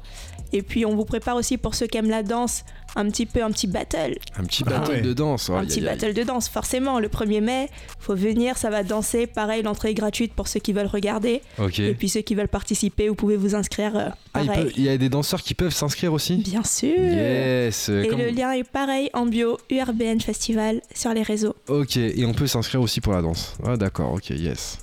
Et 0.53 0.61
puis 0.61 0.85
on 0.85 0.95
vous 0.95 1.05
prépare 1.05 1.35
aussi 1.35 1.57
pour 1.57 1.75
ceux 1.75 1.87
qui 1.87 1.97
aiment 1.97 2.09
la 2.09 2.23
danse 2.23 2.63
un 2.97 3.09
petit 3.09 3.25
peu 3.25 3.43
un 3.43 3.51
petit 3.51 3.67
battle. 3.67 4.17
Un 4.37 4.43
petit 4.43 4.63
battle 4.63 5.01
de 5.01 5.13
danse. 5.13 5.49
un 5.49 5.63
petit 5.63 5.81
battle 5.81 6.13
de 6.13 6.23
danse, 6.23 6.49
forcément. 6.49 6.99
Le 6.99 7.07
1er 7.07 7.41
mai, 7.41 7.69
faut 7.99 8.15
venir, 8.15 8.57
ça 8.57 8.69
va 8.69 8.83
danser. 8.83 9.27
Pareil, 9.27 9.61
l'entrée 9.61 9.91
est 9.91 9.93
gratuite 9.93 10.33
pour 10.33 10.47
ceux 10.47 10.59
qui 10.59 10.73
veulent 10.73 10.87
regarder. 10.87 11.41
Et 11.77 11.93
puis 11.93 12.09
ceux 12.09 12.21
qui 12.21 12.35
veulent 12.35 12.47
participer, 12.47 13.07
vous 13.07 13.15
pouvez 13.15 13.37
vous 13.37 13.55
inscrire. 13.55 13.95
Euh, 13.95 14.09
ah, 14.33 14.41
il, 14.75 14.83
y 14.83 14.89
a 14.89 14.97
des 14.97 15.09
danseurs 15.09 15.41
qui 15.41 15.53
peuvent 15.53 15.73
s'inscrire 15.73 16.11
aussi 16.11 16.37
Bien 16.37 16.63
sûr. 16.63 16.89
Yes. 16.89 17.89
Et 17.89 18.09
le 18.09 18.29
lien 18.29 18.51
est 18.51 18.63
pareil 18.63 19.09
en 19.13 19.25
bio, 19.25 19.57
URBN 19.69 20.19
Festival 20.19 20.81
sur 20.93 21.13
les 21.13 21.23
réseaux. 21.23 21.55
Ok, 21.67 21.97
et 21.97 22.25
on 22.25 22.33
peut 22.33 22.47
s'inscrire 22.47 22.81
aussi 22.81 22.99
pour 22.99 23.13
la 23.13 23.21
danse. 23.21 23.55
Ah 23.63 23.77
d'accord, 23.77 24.13
ok, 24.13 24.31
yes. 24.31 24.79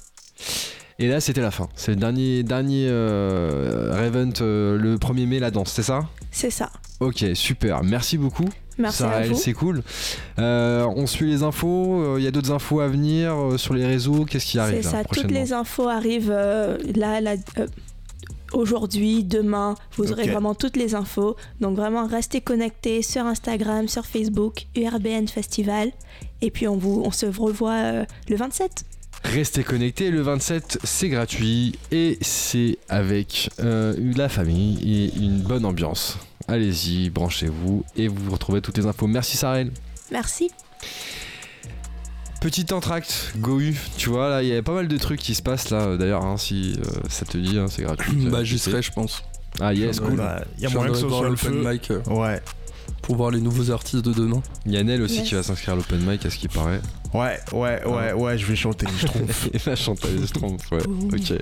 Et 0.99 1.09
là, 1.09 1.21
c'était 1.21 1.41
la 1.41 1.51
fin. 1.51 1.69
C'est 1.75 1.91
le 1.91 1.97
dernier, 1.97 2.45
dernier 2.45 2.87
euh, 2.89 3.93
Revent, 3.93 4.41
euh, 4.41 4.79
le 4.79 4.97
1er 4.97 5.27
mai, 5.27 5.41
la 5.41 5.51
danse, 5.51 5.73
c'est 5.73 5.83
ça? 5.83 6.09
C'est 6.35 6.51
ça. 6.51 6.71
Ok, 6.99 7.25
super. 7.35 7.85
Merci 7.85 8.19
beaucoup. 8.19 8.49
Merci 8.77 9.05
à 9.05 9.23
vous. 9.23 9.37
c'est 9.37 9.53
cool. 9.53 9.85
Euh, 10.41 10.85
on 10.97 11.07
suit 11.07 11.31
les 11.31 11.45
infos. 11.45 12.19
Il 12.19 12.25
y 12.25 12.27
a 12.27 12.33
d'autres 12.33 12.51
infos 12.51 12.81
à 12.81 12.89
venir 12.89 13.33
sur 13.57 13.73
les 13.73 13.87
réseaux? 13.87 14.25
Qu'est-ce 14.25 14.47
qui 14.47 14.59
arrive 14.59 14.83
C'est 14.83 14.91
ça. 14.91 15.05
Toutes 15.05 15.31
les 15.31 15.53
infos 15.53 15.89
arrivent 15.89 16.33
là, 16.33 17.21
là 17.21 17.37
aujourd'hui, 18.53 19.23
demain. 19.23 19.77
Vous 19.97 20.11
aurez 20.11 20.29
vraiment 20.29 20.57
toutes 20.57 20.77
les 20.77 20.97
infos. 20.97 21.37
Donc 21.61 21.77
vraiment, 21.77 22.09
restez 22.09 22.41
connectés 22.41 23.03
sur 23.03 23.25
Instagram, 23.27 23.87
sur 23.87 24.05
Facebook, 24.05 24.67
URBN 24.75 25.29
Festival. 25.29 25.93
Et 26.43 26.51
puis 26.51 26.67
on 26.67 26.77
vous, 26.77 27.01
on 27.05 27.13
se 27.13 27.27
revoit 27.27 28.05
le 28.29 28.37
27. 28.37 28.85
Restez 29.25 29.65
connectés, 29.65 30.11
le 30.11 30.21
27 30.21 30.79
c'est 30.85 31.09
gratuit 31.09 31.79
et 31.91 32.19
c'est 32.21 32.79
avec 32.89 33.51
euh, 33.61 33.95
la 34.17 34.29
famille 34.29 34.79
et 34.83 35.17
une 35.17 35.41
bonne 35.41 35.65
ambiance. 35.65 36.19
Allez-y, 36.47 37.11
branchez-vous 37.11 37.85
et 37.97 38.07
vous 38.09 38.31
retrouvez 38.31 38.61
toutes 38.61 38.77
les 38.77 38.87
infos. 38.87 39.07
Merci 39.07 39.37
Sarel. 39.37 39.73
Merci. 40.13 40.51
Petit 42.41 42.67
entracte, 42.75 43.33
Gohu, 43.39 43.75
tu 43.97 44.11
vois, 44.11 44.29
là, 44.29 44.43
il 44.43 44.51
y 44.51 44.55
a 44.55 44.63
pas 44.63 44.75
mal 44.75 44.87
de 44.87 44.99
trucs 44.99 45.21
qui 45.21 45.35
se 45.35 45.41
passent 45.41 45.71
là, 45.71 45.97
d'ailleurs, 45.97 46.23
hein, 46.23 46.37
si 46.37 46.77
euh, 46.79 46.91
ça 47.09 47.25
te 47.25 47.39
dit, 47.39 47.59
hein, 47.59 47.69
c'est 47.71 47.83
gratuit. 47.83 48.13
bah, 48.31 48.45
j'y 48.45 48.59
serai, 48.59 48.83
je 48.83 48.93
pense. 48.93 49.23
Ah, 49.61 49.73
yes, 49.73 49.99
cool. 50.01 50.23
Il 50.59 50.65
y 50.65 50.67
a 50.67 50.71
moyen 50.71 50.93
que 50.93 50.99
ce 50.99 51.09
soit 51.09 51.31
le 51.31 51.37
feu. 51.37 51.63
Mic, 51.65 51.91
euh, 51.91 52.03
ouais. 52.09 52.43
Pour 53.01 53.17
voir 53.17 53.31
les 53.31 53.41
nouveaux 53.41 53.71
artistes 53.71 54.05
de 54.05 54.13
demain. 54.13 54.43
Il 54.67 54.73
y 54.73 54.77
a 54.77 54.83
Nel 54.83 55.01
aussi 55.01 55.23
qui 55.23 55.35
va 55.35 55.43
s'inscrire 55.43 55.73
à 55.73 55.77
l'open 55.77 56.01
mic, 56.01 56.27
à 56.27 56.31
ce 56.31 56.37
qui 56.37 56.49
paraît. 56.49 56.81
Ouais, 57.15 57.39
ouais, 57.53 57.81
ouais, 57.87 58.09
ah. 58.11 58.17
ouais, 58.17 58.37
je 58.37 58.45
vais 58.45 58.57
chanter 58.57 58.87
les 58.87 58.99
Schtroumpfs. 58.99 59.49
Il 59.55 59.61
va 59.61 59.77
chanter 59.77 60.09
les 60.09 60.27
Schtroumpfs, 60.27 60.73
ouais. 60.73 60.83
ok. 61.13 61.39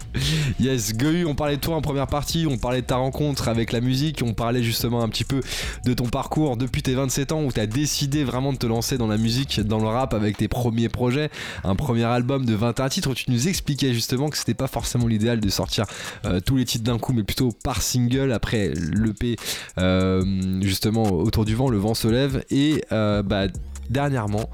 Yes, 0.61 0.95
Gohu, 0.95 1.25
on 1.25 1.35
parlait 1.35 1.57
de 1.57 1.63
toi 1.63 1.77
en 1.77 1.81
première 1.81 2.09
partie, 2.09 2.47
on 2.47 2.59
parlait 2.59 2.83
de 2.83 2.87
ta 2.87 2.97
rencontre 2.97 3.49
avec 3.49 3.73
la 3.73 3.81
musique, 3.81 4.23
on 4.23 4.35
parlait 4.35 4.63
justement 4.63 5.03
un 5.03 5.09
petit 5.09 5.25
peu 5.25 5.41
de 5.87 5.95
ton 5.95 6.05
parcours 6.05 6.59
depuis 6.59 6.83
tes 6.83 6.95
27 6.95 7.33
ans 7.33 7.43
où 7.45 7.51
tu 7.51 7.59
as 7.59 7.67
décidé 7.67 8.23
vraiment 8.23 8.53
de 8.53 8.59
te 8.59 8.67
lancer 8.67 8.99
dans 8.99 9.07
la 9.07 9.17
musique, 9.17 9.61
dans 9.61 9.79
le 9.79 9.87
rap 9.89 10.13
avec 10.13 10.37
tes 10.37 10.47
premiers 10.47 10.91
projets, 10.91 11.31
un 11.65 11.75
premier 11.75 12.05
album 12.05 12.45
de 12.45 12.55
21 12.55 12.91
titres 12.91 13.11
où 13.11 13.15
tu 13.15 13.31
nous 13.31 13.49
expliquais 13.49 13.95
justement 13.95 14.29
que 14.29 14.37
c'était 14.37 14.53
pas 14.53 14.67
forcément 14.67 15.07
l'idéal 15.07 15.41
de 15.41 15.49
sortir 15.49 15.87
euh, 16.27 16.41
tous 16.41 16.59
les 16.59 16.67
titres 16.67 16.85
d'un 16.85 16.99
coup, 16.99 17.15
mais 17.15 17.23
plutôt 17.23 17.51
par 17.65 17.81
single 17.81 18.33
après 18.33 18.75
l'EP 18.75 19.37
euh, 19.79 20.23
justement 20.61 21.05
autour 21.05 21.47
du 21.47 21.55
vent, 21.55 21.71
le 21.71 21.79
vent 21.79 21.95
se 21.95 22.09
lève 22.09 22.45
et 22.51 22.85
euh, 22.93 23.23
bah 23.23 23.47
dernièrement 23.93 24.51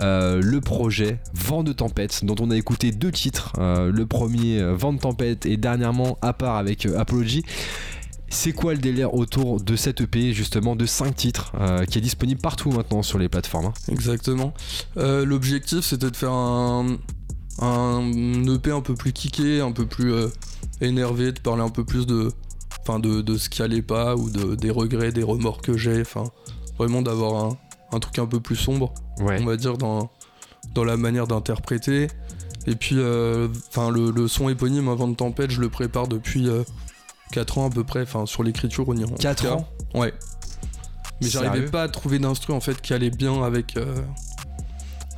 euh, 0.00 0.40
le 0.40 0.60
projet 0.60 1.18
Vent 1.34 1.64
de 1.64 1.72
Tempête, 1.72 2.24
dont 2.24 2.36
on 2.40 2.50
a 2.50 2.56
écouté 2.56 2.92
deux 2.92 3.10
titres. 3.10 3.52
Euh, 3.58 3.90
le 3.90 4.06
premier, 4.06 4.60
euh, 4.60 4.74
Vent 4.74 4.92
de 4.92 4.98
Tempête, 4.98 5.46
et 5.46 5.56
dernièrement, 5.56 6.18
à 6.22 6.32
part 6.32 6.56
avec 6.56 6.86
Apology. 6.86 7.44
C'est 8.28 8.52
quoi 8.52 8.72
le 8.72 8.78
délire 8.78 9.12
autour 9.12 9.60
de 9.60 9.76
cette 9.76 10.00
EP, 10.00 10.32
justement, 10.32 10.74
de 10.74 10.86
5 10.86 11.14
titres, 11.14 11.52
qui 11.90 11.98
est 11.98 12.00
disponible 12.00 12.40
partout 12.40 12.70
maintenant 12.70 13.02
sur 13.02 13.18
les 13.18 13.28
plateformes 13.28 13.66
hein 13.66 13.74
Exactement. 13.88 14.54
L'objectif, 14.96 15.80
c'était 15.80 16.10
de 16.10 16.16
faire 16.16 16.32
un, 16.32 16.96
EP 17.60 18.70
un 18.70 18.80
peu 18.80 18.94
plus 18.94 19.12
kické, 19.12 19.60
un 19.60 19.72
peu 19.72 19.84
plus 19.84 20.14
énervé, 20.80 21.32
de 21.32 21.40
parler 21.40 21.60
un 21.60 21.68
peu 21.68 21.84
plus 21.84 22.06
de, 22.06 22.32
enfin 22.80 22.98
de, 22.98 23.36
ce 23.36 23.50
qui 23.50 23.60
allait 23.60 23.82
pas 23.82 24.16
ou 24.16 24.30
de, 24.30 24.54
des 24.54 24.70
regrets, 24.70 25.12
des 25.12 25.22
remords 25.22 25.60
que 25.60 25.76
j'ai. 25.76 26.02
Vraiment 26.78 27.02
d'avoir 27.02 27.44
un, 27.44 27.58
un 27.92 28.00
truc 28.00 28.18
un 28.18 28.26
peu 28.26 28.40
plus 28.40 28.56
sombre, 28.56 28.92
on 29.20 29.44
va 29.44 29.56
dire, 29.56 29.78
dans, 29.78 30.10
dans 30.74 30.84
la 30.84 30.96
manière 30.96 31.26
d'interpréter. 31.26 32.08
Et 32.66 32.76
puis, 32.76 32.96
euh, 32.98 33.48
enfin, 33.68 33.90
le, 33.90 34.28
son 34.28 34.48
éponyme 34.48 34.88
avant 34.88 35.08
de 35.08 35.14
tempête, 35.14 35.50
je 35.50 35.60
le 35.60 35.68
prépare 35.68 36.08
depuis 36.08 36.48
4 37.32 37.58
euh, 37.58 37.60
ans 37.60 37.66
à 37.66 37.70
peu 37.70 37.84
près, 37.84 38.02
enfin, 38.02 38.26
sur 38.26 38.42
l'écriture 38.42 38.88
on 38.88 38.96
y 38.96 39.04
4 39.14 39.52
ans 39.52 39.68
Ouais. 39.94 40.12
Mais 41.20 41.28
j'arrivais 41.28 41.66
pas 41.66 41.84
à 41.84 41.88
trouver 41.88 42.18
d'instru 42.18 42.52
en 42.52 42.60
fait 42.60 42.80
qui 42.80 42.94
allait 42.94 43.10
bien 43.10 43.42
avec. 43.42 43.76
Euh, 43.76 44.02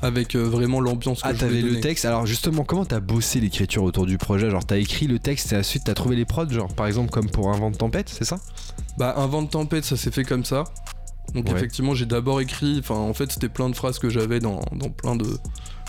avec 0.03 0.37
vraiment 0.37 0.83
l'ambiance 0.83 1.23
que 1.23 1.29
ah, 1.29 1.33
t'avais 1.33 1.63
le 1.63 1.81
texte. 1.81 2.05
Alors 2.05 2.27
justement, 2.27 2.65
comment 2.65 2.85
t'as 2.85 3.01
bossé 3.01 3.41
l'écriture 3.41 3.83
autour 3.85 4.05
du 4.05 4.19
projet? 4.19 4.51
Genre 4.51 4.67
t'as 4.67 4.77
écrit 4.77 5.07
le 5.07 5.19
texte 5.19 5.55
et 5.55 5.57
ensuite 5.57 5.85
t'as 5.85 5.95
trouvé 5.95 6.15
les 6.15 6.27
prods, 6.27 6.51
genre 6.51 6.75
par 6.75 6.87
exemple 6.87 7.09
comme 7.09 7.31
pour 7.31 7.51
un 7.51 7.57
vent 7.57 7.71
de 7.71 7.77
tempête, 7.77 8.11
c'est 8.11 8.27
ça? 8.27 8.37
Bah 8.99 9.15
un 9.17 9.27
vent 9.27 9.41
de 9.41 9.49
tempête, 9.49 9.87
ça 9.87 9.97
s'est 9.97 10.11
fait 10.11 10.25
comme 10.25 10.45
ça. 10.45 10.65
Donc 11.33 11.51
effectivement, 11.51 11.95
j'ai 11.95 12.07
d'abord 12.07 12.41
écrit, 12.41 12.79
enfin 12.79 12.95
en 12.95 13.15
fait, 13.15 13.33
c'était 13.33 13.49
plein 13.49 13.69
de 13.69 13.75
phrases 13.75 13.99
que 13.99 14.09
j'avais 14.09 14.41
dans, 14.41 14.61
dans, 14.73 14.91
plein 14.91 15.17
de, 15.17 15.27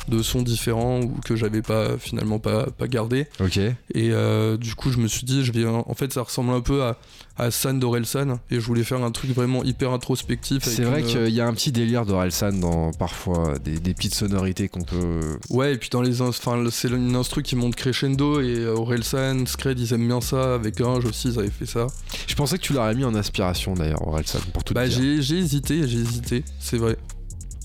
de 0.07 0.21
sons 0.21 0.41
différents 0.41 1.01
ou 1.01 1.19
que 1.23 1.35
j'avais 1.35 1.61
pas 1.61 1.97
finalement 1.97 2.39
pas, 2.39 2.67
pas 2.77 2.87
gardé. 2.87 3.27
Ok. 3.39 3.57
Et 3.57 3.75
euh, 3.95 4.57
du 4.57 4.75
coup, 4.75 4.91
je 4.91 4.97
me 4.97 5.07
suis 5.07 5.25
dit, 5.25 5.43
je 5.43 5.51
vais, 5.51 5.65
en 5.65 5.93
fait, 5.93 6.13
ça 6.13 6.21
ressemble 6.21 6.51
un 6.51 6.61
peu 6.61 6.83
à, 6.83 6.97
à 7.37 7.51
San 7.51 7.79
d'Orelsan 7.79 8.39
et 8.49 8.59
je 8.59 8.65
voulais 8.65 8.83
faire 8.83 9.03
un 9.03 9.11
truc 9.11 9.31
vraiment 9.31 9.63
hyper 9.63 9.91
introspectif. 9.91 10.63
C'est 10.63 10.83
vrai 10.83 11.03
qu'il 11.03 11.29
y 11.29 11.41
a 11.41 11.47
un 11.47 11.53
petit 11.53 11.71
délire 11.71 12.05
d'Orelsan 12.05 12.53
dans 12.53 12.91
parfois 12.91 13.55
des, 13.63 13.79
des, 13.79 13.93
petites 13.93 14.15
sonorités 14.15 14.69
qu'on 14.69 14.83
peut. 14.83 15.19
Ouais, 15.49 15.73
et 15.73 15.77
puis 15.77 15.89
dans 15.89 16.01
les, 16.01 16.21
enfin, 16.21 16.63
c'est 16.71 16.89
une 16.89 17.15
instru 17.15 17.43
qui 17.43 17.55
monte 17.55 17.75
crescendo 17.75 18.39
et 18.41 18.59
euh, 18.59 18.75
Orelsan, 18.75 19.45
Scred, 19.45 19.79
ils 19.79 19.93
aiment 19.93 20.07
bien 20.07 20.21
ça. 20.21 20.55
Avec 20.55 20.77
Gringe 20.77 21.05
aussi, 21.05 21.29
ils 21.29 21.39
avaient 21.39 21.49
fait 21.49 21.65
ça. 21.65 21.87
Je 22.27 22.35
pensais 22.35 22.57
que 22.57 22.63
tu 22.63 22.73
l'aurais 22.73 22.95
mis 22.95 23.03
en 23.03 23.15
inspiration 23.15 23.73
d'ailleurs, 23.73 24.07
Orelsan, 24.07 24.39
pour 24.53 24.63
tout 24.63 24.73
bah, 24.73 24.87
j'ai 24.87 25.15
hésité, 25.15 25.87
j'ai 25.87 25.99
hésité, 25.99 26.43
c'est 26.59 26.77
vrai. 26.77 26.97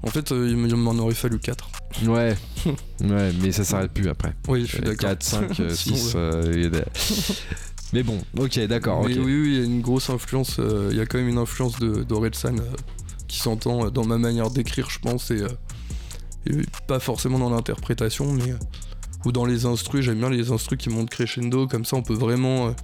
En 0.02 0.08
fait, 0.08 0.30
il 0.30 0.56
m'en 0.56 0.92
aurait 0.98 1.14
fallu 1.14 1.38
4. 1.38 1.68
Ouais, 2.06 2.36
ouais, 3.00 3.32
mais 3.40 3.52
ça 3.52 3.64
s'arrête 3.64 3.92
plus 3.92 4.08
après. 4.08 4.34
Oui, 4.48 4.62
je 4.62 4.76
suis 4.76 4.80
d'accord. 4.80 5.10
4, 5.10 5.22
5, 5.22 5.62
6. 5.70 6.16
mais 7.92 8.02
bon, 8.02 8.18
ok, 8.38 8.58
d'accord. 8.66 9.02
Oui, 9.04 9.18
oui, 9.18 9.42
il 9.46 9.58
y 9.58 9.60
a 9.60 9.64
une 9.64 9.82
grosse 9.82 10.08
influence. 10.08 10.58
Il 10.90 10.96
y 10.96 11.00
a 11.00 11.06
quand 11.06 11.18
même 11.18 11.28
une 11.28 11.38
influence 11.38 11.78
d'Orelsan 11.78 12.56
qui 13.28 13.38
s'entend 13.38 13.90
dans 13.90 14.04
ma 14.04 14.18
manière 14.18 14.50
d'écrire, 14.50 14.90
je 14.90 14.98
pense, 14.98 15.30
et, 15.30 15.44
pas 16.86 16.98
forcément 16.98 17.38
dans 17.38 17.50
l'interprétation, 17.50 18.32
mais 18.32 18.54
ou 19.24 19.32
dans 19.32 19.44
les 19.44 19.66
instrus. 19.66 20.04
J'aime 20.04 20.18
bien 20.18 20.30
les 20.30 20.50
instrus 20.50 20.78
qui 20.78 20.88
montent 20.88 21.10
crescendo, 21.10 21.66
comme 21.66 21.84
ça 21.84 21.96
on 21.96 22.02
peut 22.02 22.14
vraiment 22.14 22.74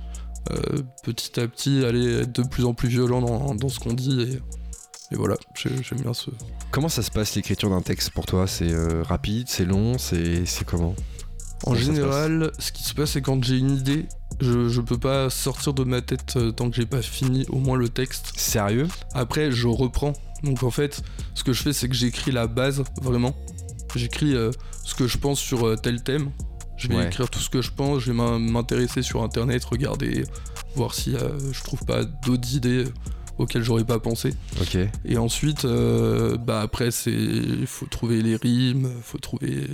euh, 0.52 0.82
petit 1.02 1.40
à 1.40 1.48
petit 1.48 1.84
aller 1.84 2.20
être 2.20 2.40
de 2.40 2.46
plus 2.46 2.64
en 2.64 2.74
plus 2.74 2.88
violent 2.88 3.20
dans, 3.54 3.68
ce 3.68 3.80
qu'on 3.80 3.94
dit 3.94 4.22
et, 4.22 4.40
et 5.12 5.14
voilà, 5.14 5.36
j'aime 5.54 6.00
bien 6.00 6.12
ce. 6.12 6.30
Comment 6.72 6.88
ça 6.88 7.02
se 7.02 7.12
passe 7.12 7.36
l'écriture 7.36 7.70
d'un 7.70 7.80
texte 7.80 8.10
pour 8.10 8.26
toi? 8.26 8.46
C'est 8.46 8.72
euh, 8.72 9.02
rapide, 9.04 9.46
c'est 9.48 9.64
long, 9.64 9.98
c'est 9.98 10.44
comment? 10.66 10.96
En 11.64 11.74
général, 11.74 12.50
ce 12.58 12.72
qui 12.72 12.82
se 12.82 12.92
passe, 12.92 13.12
c'est 13.12 13.22
quand 13.22 13.42
j'ai 13.42 13.56
une 13.56 13.70
idée, 13.70 14.06
je, 14.40 14.68
je, 14.68 14.80
peux 14.80 14.98
pas 14.98 15.30
sortir 15.30 15.74
de 15.74 15.84
ma 15.84 16.02
tête 16.02 16.34
euh, 16.36 16.50
tant 16.50 16.68
que 16.68 16.76
j'ai 16.76 16.86
pas 16.86 17.02
fini 17.02 17.46
au 17.48 17.58
moins 17.58 17.76
le 17.76 17.88
texte. 17.88 18.32
Sérieux? 18.36 18.88
Après, 19.14 19.52
je 19.52 19.68
reprends. 19.68 20.12
Donc 20.42 20.64
en 20.64 20.70
fait, 20.70 21.02
ce 21.34 21.44
que 21.44 21.52
je 21.52 21.62
fais, 21.62 21.72
c'est 21.72 21.88
que 21.88 21.94
j'écris 21.94 22.32
la 22.32 22.48
base, 22.48 22.82
vraiment. 23.00 23.34
J'écris 23.94 24.34
ce 24.84 24.94
que 24.94 25.06
je 25.06 25.16
pense 25.16 25.38
sur 25.38 25.80
tel 25.80 26.02
thème. 26.02 26.30
Je 26.76 26.88
vais 26.88 27.06
écrire 27.06 27.30
tout 27.30 27.38
ce 27.38 27.48
que 27.48 27.62
je 27.62 27.70
pense, 27.70 28.02
je 28.02 28.12
vais 28.12 28.38
m'intéresser 28.38 29.00
sur 29.00 29.22
internet, 29.22 29.64
regarder, 29.64 30.24
voir 30.74 30.92
si 30.92 31.14
je 31.14 31.62
trouve 31.62 31.82
pas 31.86 32.04
d'autres 32.04 32.54
idées 32.54 32.84
auxquelles 33.38 33.62
j'aurais 33.62 33.84
pas 33.84 33.98
pensé. 33.98 34.34
Ok. 34.60 34.78
Et 35.04 35.18
ensuite, 35.18 35.64
euh, 35.64 36.36
bah 36.36 36.60
après, 36.60 36.90
c'est 36.90 37.12
il 37.12 37.66
faut 37.66 37.86
trouver 37.86 38.22
les 38.22 38.36
rimes, 38.36 38.90
faut 39.02 39.18
trouver. 39.18 39.66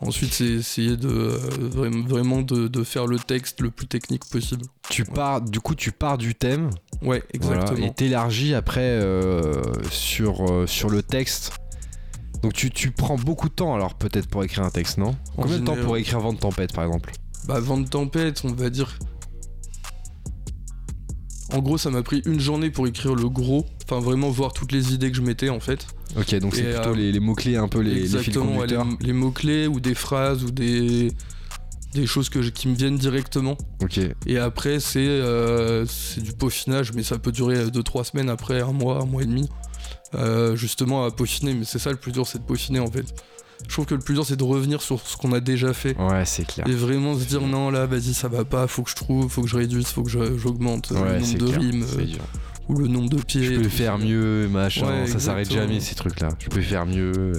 Ensuite, 0.00 0.32
c'est 0.32 0.44
essayer 0.44 0.96
de 0.96 1.08
vraiment 1.08 2.42
de, 2.42 2.84
faire 2.84 3.06
le 3.06 3.18
texte 3.18 3.60
le 3.60 3.70
plus 3.70 3.86
technique 3.86 4.24
possible. 4.24 4.64
Tu 4.90 5.04
pars, 5.04 5.40
du 5.40 5.60
coup, 5.60 5.74
tu 5.74 5.92
pars 5.92 6.18
du 6.18 6.34
thème. 6.34 6.70
Ouais, 7.02 7.22
exactement. 7.32 7.86
et 7.86 7.92
t'élargis 7.92 8.54
après 8.54 8.80
euh, 8.80 9.62
sur, 9.90 10.50
euh, 10.50 10.66
sur 10.66 10.88
le 10.88 11.02
texte 11.02 11.52
donc 12.44 12.52
tu, 12.52 12.90
prends 12.90 13.16
beaucoup 13.16 13.48
de 13.48 13.54
temps 13.54 13.74
alors 13.74 13.94
peut-être 13.94 14.28
pour 14.28 14.44
écrire 14.44 14.64
un 14.64 14.70
texte, 14.70 14.98
non? 14.98 15.16
Combien 15.34 15.58
de 15.58 15.64
temps 15.64 15.76
pour 15.82 15.96
écrire 15.96 16.20
Vent 16.20 16.34
de 16.34 16.38
tempête 16.38 16.74
par 16.74 16.84
exemple? 16.84 17.12
Bah 17.46 17.58
Vent 17.58 17.78
de 17.78 17.88
tempête, 17.88 18.42
on 18.44 18.52
va 18.52 18.68
dire. 18.68 18.98
En 21.54 21.60
gros, 21.60 21.78
ça 21.78 21.90
m'a 21.90 22.02
pris 22.02 22.20
une 22.26 22.40
journée 22.40 22.70
pour 22.70 22.88
écrire 22.88 23.14
le 23.14 23.28
gros, 23.28 23.64
enfin 23.84 24.00
vraiment 24.00 24.28
voir 24.28 24.52
toutes 24.52 24.72
les 24.72 24.92
idées 24.92 25.10
que 25.10 25.16
je 25.16 25.22
mettais 25.22 25.50
en 25.50 25.60
fait. 25.60 25.86
Ok, 26.16 26.34
donc 26.40 26.56
c'est 26.56 26.64
plutôt 26.64 26.90
euh, 26.90 26.94
les, 26.94 27.20
mots-clés, 27.20 27.56
un 27.56 27.68
peu 27.68 27.80
les, 27.80 27.96
exactement, 27.96 28.64
les 28.64 28.76
les, 29.00 29.12
mots-clés 29.12 29.68
ou 29.68 29.78
des 29.78 29.94
phrases 29.94 30.42
ou 30.42 30.50
des, 30.50 31.12
des 31.92 32.06
choses 32.06 32.28
que 32.28 32.40
qui 32.40 32.66
me 32.66 32.74
viennent 32.74 32.98
directement. 32.98 33.56
Ok. 33.80 34.00
Et 34.26 34.38
après, 34.38 34.80
c'est 34.80 35.06
euh, 35.06 35.86
du 36.16 36.32
peaufinage, 36.32 36.92
mais 36.92 37.04
ça 37.04 37.18
peut 37.18 37.32
durer 37.32 37.66
2-3 37.66 38.04
semaines 38.04 38.30
après, 38.30 38.60
un 38.60 38.72
mois, 38.72 39.02
un 39.02 39.06
mois 39.06 39.22
et 39.22 39.26
demi. 39.26 39.48
Euh, 40.14 40.54
justement 40.54 41.04
à 41.04 41.10
peaufiner. 41.10 41.54
Mais 41.54 41.64
c'est 41.64 41.78
ça 41.78 41.90
le 41.90 41.96
plus 41.96 42.12
dur, 42.12 42.26
c'est 42.26 42.38
de 42.38 42.44
peaufiner 42.44 42.80
en 42.80 42.90
fait. 42.90 43.06
Je 43.66 43.72
trouve 43.72 43.86
que 43.86 43.94
le 43.94 44.00
plus 44.00 44.14
dur, 44.14 44.26
c'est 44.26 44.36
de 44.36 44.44
revenir 44.44 44.82
sur 44.82 45.00
ce 45.00 45.16
qu'on 45.16 45.32
a 45.32 45.40
déjà 45.40 45.72
fait. 45.72 45.96
Ouais, 45.98 46.24
c'est 46.24 46.46
clair. 46.46 46.66
Et 46.68 46.72
vraiment 46.72 47.18
se 47.18 47.24
dire 47.24 47.42
non, 47.42 47.70
là, 47.70 47.86
vas-y, 47.86 48.14
ça 48.14 48.28
va 48.28 48.44
pas, 48.44 48.66
faut 48.66 48.82
que 48.82 48.90
je 48.90 48.96
trouve, 48.96 49.28
faut 49.30 49.42
que 49.42 49.48
je 49.48 49.56
réduise, 49.56 49.86
faut 49.86 50.02
que 50.02 50.10
j'augmente 50.10 50.90
le 50.90 51.20
nombre 51.20 51.38
de 51.38 51.46
rimes. 51.46 51.86
Euh, 51.98 52.06
ou 52.68 52.78
le 52.78 52.88
nombre 52.88 53.10
de 53.10 53.20
pieds. 53.22 53.42
Je 53.42 53.60
peux 53.60 53.68
faire 53.68 53.98
mieux, 53.98 54.48
machin, 54.48 55.06
ça 55.06 55.18
s'arrête 55.18 55.52
jamais 55.52 55.80
ces 55.80 55.94
trucs-là. 55.94 56.30
Je 56.38 56.48
peux 56.48 56.62
faire 56.62 56.86
mieux. 56.86 57.32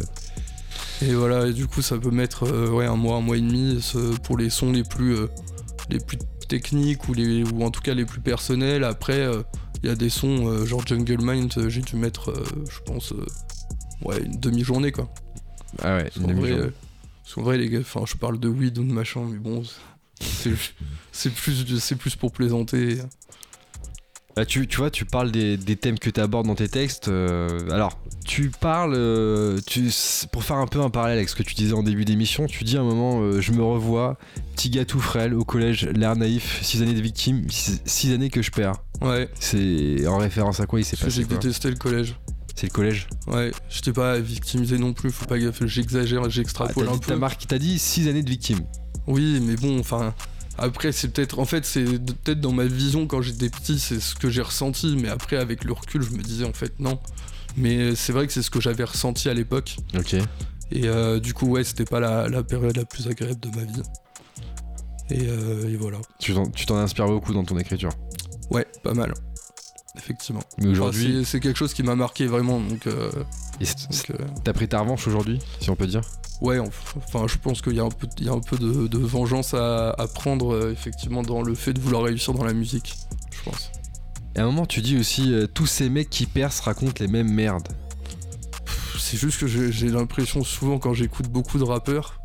Et 1.01 1.13
voilà, 1.13 1.47
et 1.47 1.53
du 1.53 1.67
coup, 1.67 1.81
ça 1.81 1.97
peut 1.97 2.11
mettre 2.11 2.43
euh, 2.43 2.69
ouais, 2.69 2.85
un 2.85 2.95
mois, 2.95 3.17
un 3.17 3.21
mois 3.21 3.35
et 3.35 3.41
demi 3.41 3.79
pour 4.23 4.37
les 4.37 4.49
sons 4.49 4.71
les 4.71 4.83
plus, 4.83 5.15
les 5.89 5.99
plus 5.99 6.17
techniques 6.47 7.09
ou, 7.09 7.13
les, 7.13 7.43
ou 7.43 7.63
en 7.63 7.71
tout 7.71 7.81
cas 7.81 7.93
les 7.93 8.05
plus 8.05 8.21
personnels. 8.21 8.83
Après, 8.83 9.27
il 9.85 9.89
y 9.89 9.91
a 9.91 9.95
des 9.95 10.09
sons 10.09 10.47
euh, 10.47 10.65
genre 10.65 10.81
Jungle 10.85 11.19
Mind, 11.21 11.53
euh, 11.57 11.69
j'ai 11.69 11.81
dû 11.81 11.95
mettre, 11.95 12.31
euh, 12.31 12.43
je 12.69 12.79
pense, 12.85 13.13
ouais, 14.03 14.19
une 14.23 14.39
demi-journée 14.39 14.91
quoi. 14.91 15.13
Ah 15.81 15.97
ouais, 15.97 16.09
une 16.17 16.27
demi-journée. 16.27 16.71
En 17.37 17.41
vrai, 17.41 17.57
les 17.57 17.69
gars, 17.69 17.79
enfin, 17.79 18.01
je 18.05 18.15
parle 18.15 18.39
de 18.39 18.47
weed 18.47 18.77
ou 18.77 18.83
de 18.83 18.91
machin, 18.91 19.21
mais 19.29 19.37
bon, 19.37 19.63
c'est 20.19 20.49
plus, 21.33 21.79
c'est 21.79 21.95
plus 21.95 22.15
pour 22.15 22.31
plaisanter. 22.31 22.97
Bah, 24.35 24.45
tu, 24.45 24.67
tu 24.67 24.77
vois, 24.77 24.89
tu 24.89 25.05
parles 25.05 25.31
des, 25.31 25.57
thèmes 25.75 25.97
que 25.97 26.09
tu 26.09 26.19
abordes 26.19 26.47
dans 26.47 26.55
tes 26.55 26.67
textes. 26.67 27.07
alors, 27.07 27.99
tu 28.25 28.51
parles, 28.51 29.59
tu, 29.65 29.89
pour 30.31 30.43
faire 30.43 30.57
un 30.57 30.67
peu 30.67 30.81
un 30.81 30.89
parallèle 30.89 31.17
avec 31.17 31.29
ce 31.29 31.35
que 31.35 31.43
tu 31.43 31.55
disais 31.55 31.73
en 31.73 31.83
début 31.83 32.05
d'émission, 32.05 32.45
tu 32.45 32.63
dis 32.63 32.77
à 32.77 32.81
un 32.81 32.83
moment, 32.83 33.39
je 33.39 33.51
me 33.51 33.63
revois, 33.63 34.17
petit 34.55 34.69
gars 34.69 34.85
tout 34.85 34.99
frêle, 34.99 35.33
au 35.33 35.43
collège, 35.43 35.87
l'air 35.87 36.15
naïf, 36.15 36.61
6 36.61 36.83
années 36.83 36.93
de 36.93 37.01
victime, 37.01 37.45
6 37.49 38.13
années 38.13 38.29
que 38.29 38.41
je 38.41 38.51
perds. 38.51 38.75
Ouais. 39.01 39.29
C'est 39.39 40.05
en 40.07 40.17
référence 40.17 40.59
à 40.59 40.65
quoi 40.65 40.79
il 40.79 40.85
s'est 40.85 40.97
passé 40.97 41.11
J'ai 41.11 41.25
détesté 41.25 41.69
le 41.69 41.75
collège. 41.75 42.15
C'est 42.55 42.67
le 42.67 42.71
collège 42.71 43.07
Ouais, 43.27 43.51
j'étais 43.69 43.91
pas 43.91 44.17
victimisé 44.19 44.77
non 44.77 44.93
plus, 44.93 45.11
faut 45.11 45.25
pas 45.25 45.37
gaffe, 45.37 45.65
j'exagère, 45.65 46.29
j'extrapole 46.29 46.87
ah, 46.89 46.93
un 46.93 46.97
peu. 46.97 47.15
marque, 47.15 47.45
t'as 47.47 47.57
dit 47.57 47.77
6 47.77 48.07
années 48.07 48.23
de 48.23 48.29
victime. 48.29 48.61
Oui, 49.07 49.41
mais 49.41 49.55
bon, 49.55 49.79
enfin. 49.79 50.13
Après, 50.57 50.93
c'est 50.93 51.09
peut-être. 51.09 51.39
En 51.39 51.45
fait, 51.45 51.65
c'est 51.65 51.83
peut-être 51.83 52.39
dans 52.39 52.53
ma 52.53 52.63
vision 52.63 53.07
quand 53.07 53.21
j'étais 53.21 53.49
petit, 53.49 53.77
c'est 53.77 53.99
ce 53.99 54.15
que 54.15 54.29
j'ai 54.29 54.41
ressenti, 54.41 54.95
mais 54.97 55.09
après, 55.09 55.35
avec 55.35 55.65
le 55.65 55.73
recul, 55.73 56.01
je 56.01 56.11
me 56.11 56.23
disais 56.23 56.45
en 56.45 56.53
fait 56.53 56.79
non. 56.79 56.97
Mais 57.57 57.93
c'est 57.95 58.13
vrai 58.13 58.25
que 58.25 58.33
c'est 58.33 58.41
ce 58.41 58.49
que 58.49 58.61
j'avais 58.61 58.85
ressenti 58.85 59.27
à 59.27 59.33
l'époque. 59.33 59.75
Ok. 59.97 60.15
Et 60.71 60.87
euh, 60.87 61.19
du 61.19 61.33
coup, 61.33 61.47
ouais, 61.47 61.63
c'était 61.63 61.85
pas 61.85 61.99
la, 61.99 62.27
la, 62.29 62.43
période 62.43 62.75
la 62.75 62.85
plus 62.85 63.07
agréable 63.07 63.39
de 63.39 63.49
ma 63.49 63.63
vie. 63.65 63.81
Et, 65.11 65.27
euh, 65.27 65.69
et 65.69 65.75
voilà. 65.75 65.99
Tu 66.19 66.33
t'en 66.65 66.77
inspires 66.77 67.07
beaucoup 67.07 67.33
dans 67.33 67.43
ton 67.43 67.57
écriture 67.57 67.91
Ouais, 68.49 68.65
pas 68.83 68.93
mal. 68.93 69.13
Effectivement. 69.97 70.41
Mais 70.57 70.67
aujourd'hui. 70.67 71.23
c'est 71.25 71.39
quelque 71.39 71.57
chose 71.57 71.73
qui 71.73 71.83
m'a 71.83 71.95
marqué 71.95 72.27
vraiment. 72.27 72.59
Donc, 72.59 72.87
euh, 72.87 73.09
euh, 73.61 74.13
T'as 74.43 74.53
pris 74.53 74.67
ta 74.67 74.81
revanche 74.81 75.07
aujourd'hui, 75.07 75.39
si 75.59 75.69
on 75.69 75.75
peut 75.75 75.87
dire? 75.87 76.01
Ouais, 76.41 76.59
enfin, 76.59 77.27
je 77.27 77.37
pense 77.37 77.61
qu'il 77.61 77.73
y 77.73 77.79
a 77.79 77.83
un 77.83 77.89
peu, 77.89 78.07
y 78.19 78.27
a 78.27 78.33
un 78.33 78.41
peu 78.41 78.57
de, 78.57 78.97
vengeance 78.97 79.53
à, 79.53 79.95
prendre, 80.13 80.53
euh, 80.53 80.71
effectivement, 80.71 81.23
dans 81.23 81.41
le 81.41 81.55
fait 81.55 81.73
de 81.73 81.79
vouloir 81.79 82.03
réussir 82.03 82.33
dans 82.33 82.43
la 82.43 82.53
musique, 82.53 82.95
je 83.31 83.49
pense. 83.49 83.71
Et 84.35 84.39
à 84.39 84.43
un 84.43 84.47
moment, 84.47 84.65
tu 84.65 84.81
dis 84.81 84.97
aussi 84.97 85.33
tous 85.53 85.65
ces 85.65 85.89
mecs 85.89 86.09
qui 86.09 86.25
percent 86.25 86.61
racontent 86.65 86.93
les 86.99 87.07
mêmes 87.07 87.31
merdes. 87.31 87.69
C'est 88.99 89.17
juste 89.17 89.39
que 89.39 89.47
j'ai 89.47 89.89
l'impression, 89.89 90.43
souvent, 90.43 90.77
quand 90.77 90.93
j'écoute 90.93 91.29
beaucoup 91.29 91.57
de 91.57 91.63
rappeurs, 91.63 92.19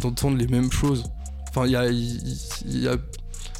d'entendre 0.00 0.36
les 0.36 0.46
mêmes 0.46 0.70
choses. 0.70 1.10
Enfin, 1.48 1.66
il 1.66 1.72
y 1.72 1.76
a, 1.76 1.90
y 1.90 2.88
a. 2.88 2.96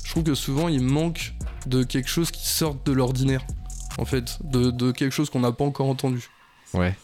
Je 0.04 0.10
trouve 0.10 0.22
que 0.22 0.34
souvent, 0.34 0.68
il 0.68 0.82
manque 0.82 1.35
de 1.66 1.82
quelque 1.82 2.08
chose 2.08 2.30
qui 2.30 2.46
sorte 2.46 2.84
de 2.86 2.92
l'ordinaire, 2.92 3.44
en 3.98 4.04
fait, 4.04 4.38
de, 4.44 4.92
quelque 4.92 5.12
chose 5.12 5.30
qu'on 5.30 5.40
n'a 5.40 5.52
pas 5.52 5.64
encore 5.64 5.88
entendu. 5.88 6.28
Ouais. 6.74 6.94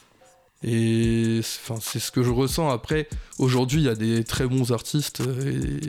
Et 0.62 1.40
enfin, 1.40 1.78
c'est 1.80 1.98
ce 1.98 2.12
que 2.12 2.22
je 2.22 2.30
ressens. 2.30 2.70
Après, 2.70 3.08
aujourd'hui, 3.38 3.80
il 3.80 3.84
y 3.84 3.88
a 3.88 3.96
des 3.96 4.22
très 4.22 4.46
bons 4.46 4.70
artistes 4.72 5.20
et 5.20 5.80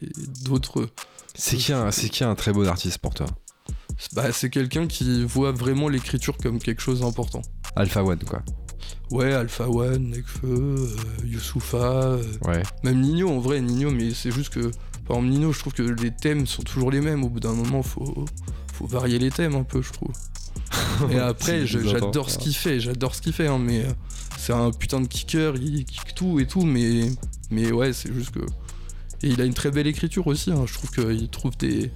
d'autres. 0.44 0.90
C'est 1.36 1.58
qui, 1.58 1.74
un, 1.74 1.90
qui 1.90 2.24
un 2.24 2.36
très 2.36 2.54
bon 2.54 2.68
artiste 2.68 2.98
pour 2.98 3.14
toi? 3.14 3.28
Bah, 4.14 4.32
C'est 4.32 4.50
quelqu'un 4.50 4.88
qui 4.88 5.24
voit 5.26 5.52
vraiment 5.52 5.90
l'écriture 5.90 6.38
comme 6.38 6.60
quelque 6.60 6.82
chose 6.82 7.02
d'important. 7.02 7.42
Alpha 7.76 8.04
One, 8.04 8.20
quoi. 8.24 8.42
Ouais, 9.12 9.34
Alpha 9.34 9.70
One, 9.70 10.10
Nekfeu, 10.10 10.48
euh, 10.48 10.88
Youssoufa, 11.24 11.78
euh, 11.78 12.24
ouais. 12.48 12.64
même 12.84 13.00
Nino 13.00 13.30
en 13.30 13.40
vrai, 13.40 13.62
Nino, 13.62 13.92
mais 13.92 14.12
c'est 14.14 14.32
juste 14.32 14.50
que, 14.50 14.72
par 15.08 15.18
exemple, 15.18 15.28
Nino, 15.28 15.52
je 15.52 15.60
trouve 15.60 15.74
que 15.74 15.84
les 15.84 16.12
thèmes 16.12 16.48
sont 16.48 16.64
toujours 16.64 16.90
les 16.90 17.02
mêmes. 17.02 17.24
Au 17.24 17.30
bout 17.30 17.40
d'un 17.40 17.54
moment, 17.54 17.84
faut, 17.84 18.26
faut 18.74 18.88
varier 18.88 19.20
les 19.20 19.32
thèmes 19.32 19.56
un 19.56 19.64
peu, 19.64 19.82
je 19.82 19.92
trouve. 19.92 20.12
Et 21.12 21.20
après, 21.20 21.66
j'adore 21.66 22.30
ce 22.30 22.38
qu'il 22.38 22.56
fait, 22.56 22.80
j'adore 22.80 23.16
ce 23.16 23.22
qu'il 23.22 23.34
fait, 23.34 23.48
hein, 23.48 23.60
mais 23.60 23.86
euh, 23.86 23.92
c'est 24.38 24.54
un 24.54 24.72
putain 24.72 25.02
de 25.02 25.08
kicker, 25.08 25.56
il 25.56 25.86
kick 25.86 26.16
tout 26.16 26.40
et 26.40 26.48
tout, 26.48 26.64
mais, 26.64 27.10
mais 27.50 27.72
ouais, 27.72 27.94
c'est 27.94 28.14
juste 28.14 28.32
que. 28.32 28.40
Et 29.22 29.30
il 29.30 29.40
a 29.42 29.46
une 29.46 29.54
très 29.54 29.72
belle 29.72 29.88
écriture 29.88 30.28
aussi, 30.28 30.52
hein, 30.52 30.66
je 30.66 30.74
trouve 30.74 30.92
qu'il 30.92 31.30
trouve 31.30 31.56
des, 31.58 31.92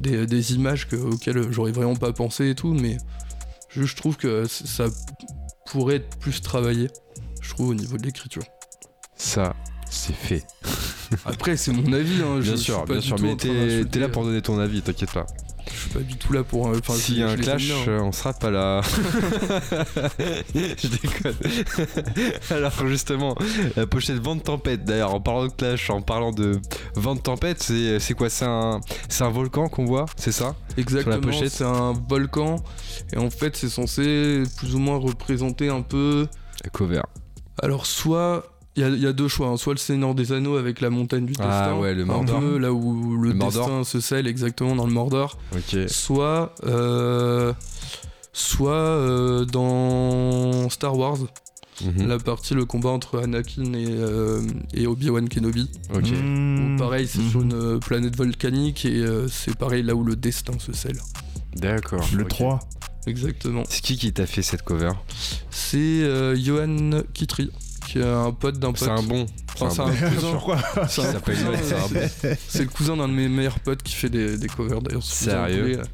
des, 0.00 0.54
images 0.54 0.88
auxquelles 0.92 1.52
j'aurais 1.52 1.70
vraiment 1.70 1.94
pas 1.94 2.12
pensé 2.12 2.50
et 2.50 2.54
tout, 2.56 2.74
mais 2.74 2.98
je, 3.68 3.94
trouve 3.94 4.16
que 4.16 4.46
ça 4.48 4.86
pourrait 5.66 5.96
être 5.96 6.18
plus 6.18 6.40
travaillé, 6.40 6.88
je 7.40 7.50
trouve, 7.50 7.68
au 7.68 7.74
niveau 7.74 7.96
de 7.96 8.02
l'écriture. 8.02 8.42
Ça, 9.14 9.54
c'est 9.88 10.14
fait. 10.16 10.44
Après, 11.24 11.56
c'est 11.56 11.72
mon 11.72 11.92
avis. 11.92 12.20
Hein, 12.20 12.40
bien 12.40 12.56
sûr, 12.56 12.84
bien 12.84 13.00
sûr, 13.00 13.16
mais 13.20 13.36
t'es 13.36 14.00
là 14.00 14.08
pour 14.08 14.24
donner 14.24 14.42
ton 14.42 14.58
avis, 14.58 14.82
t'inquiète 14.82 15.12
pas. 15.12 15.26
Je 15.72 15.80
suis 15.80 15.90
pas 15.90 16.00
du 16.00 16.16
tout 16.16 16.32
là 16.32 16.42
pour. 16.44 16.68
Euh, 16.68 16.78
S'il 16.94 17.18
y 17.18 17.22
a 17.22 17.28
un 17.28 17.36
clash, 17.36 17.70
hein. 17.70 17.84
euh, 17.88 18.00
on 18.00 18.12
sera 18.12 18.32
pas 18.32 18.50
là. 18.50 18.80
je 20.54 20.86
déconne. 20.86 21.34
Alors 22.50 22.86
justement, 22.86 23.36
la 23.76 23.86
pochette 23.86 24.18
Vent 24.18 24.36
de 24.36 24.42
tempête. 24.42 24.84
D'ailleurs, 24.84 25.14
en 25.14 25.20
parlant 25.20 25.46
de 25.46 25.52
clash, 25.52 25.90
en 25.90 26.02
parlant 26.02 26.32
de 26.32 26.60
Vent 26.94 27.14
de 27.14 27.20
tempête, 27.20 27.62
c'est 27.62 28.14
quoi? 28.14 28.30
C'est 28.30 28.44
un, 28.44 28.80
un 29.20 29.28
volcan 29.30 29.68
qu'on 29.68 29.84
voit, 29.84 30.06
c'est 30.16 30.32
ça? 30.32 30.54
Exactement. 30.76 31.32
C'est 31.48 31.64
un 31.64 31.92
volcan 32.08 32.56
et 33.12 33.18
en 33.18 33.30
fait, 33.30 33.56
c'est 33.56 33.68
censé 33.68 34.42
plus 34.56 34.74
ou 34.74 34.78
moins 34.78 34.96
représenter 34.98 35.68
un 35.68 35.82
peu 35.82 36.26
Cover. 36.72 37.02
Alors, 37.62 37.86
soit 37.86 38.44
il 38.76 38.98
y, 38.98 39.06
a 39.06 39.12
deux 39.14 39.28
choix, 39.28 39.48
hein. 39.48 39.56
soit 39.56 39.72
le 39.72 39.78
Seigneur 39.78 40.14
des 40.14 40.32
Anneaux 40.32 40.56
avec 40.56 40.82
la 40.82 40.90
montagne 40.90 41.24
du 41.24 41.32
ah, 41.38 41.46
destin, 41.46 41.78
ouais, 41.78 41.94
le 41.94 42.04
Mordor. 42.04 42.40
là 42.58 42.72
où 42.72 43.16
le, 43.16 43.32
destin 43.32 43.84
se 43.84 44.00
scelle 44.00 44.26
exactement 44.26 44.76
dans 44.76 44.86
le 44.86 44.92
Mordor. 44.92 45.38
Soit, 45.86 46.54
euh, 46.64 47.54
soit 48.34 48.72
euh, 48.74 49.46
dans 49.46 50.68
Star 50.68 50.94
Wars, 50.96 51.16
mhm. 51.82 52.06
la 52.06 52.18
partie 52.18 52.52
le 52.52 52.66
combat 52.66 52.90
entre 52.90 53.20
Anakin 53.20 53.72
et, 53.72 53.86
euh, 53.88 54.42
et 54.74 54.86
Obi-Wan 54.86 55.26
Kenobi. 55.28 55.70
Mmh. 55.94 56.76
pareil, 56.76 57.06
c'est 57.06 57.22
sur 57.22 57.40
une 57.40 57.80
planète 57.80 58.14
volcanique 58.14 58.84
et 58.84 59.06
c'est 59.30 59.56
pareil 59.56 59.84
là 59.84 59.94
où 59.94 60.04
le 60.04 60.16
destin 60.16 60.58
se 60.58 60.74
scelle. 60.74 61.00
D'accord. 61.54 62.06
Le 62.14 62.26
3. 62.26 62.60
Exactement. 63.06 63.62
C'est 63.70 63.80
qui 63.80 63.96
qui 63.96 64.12
t'a 64.12 64.26
fait 64.26 64.42
cette 64.42 64.62
cover? 64.62 64.92
C'est 65.50 66.36
Johan 66.36 66.90
Kitri 67.14 67.50
un 68.02 68.32
pote 68.32 68.58
d'un 68.58 68.72
pote. 68.72 68.78
C'est 68.78 68.90
un 68.90 69.02
bon. 69.02 69.26
c'est 69.56 69.64
un, 69.64 69.68
cousin. 69.70 69.90
C'est 72.48 72.62
le 72.62 72.68
cousin 72.68 72.96
d'un 72.96 73.08
de 73.08 73.12
mes 73.12 73.28
meilleurs 73.28 73.60
potes 73.60 73.82
qui 73.82 73.94
fait 73.94 74.10
des, 74.10 74.36
des 74.36 74.48
covers 74.48 74.82
d'ailleurs. 74.82 75.02
Sérieux 75.02 75.80
euh, 75.80 75.84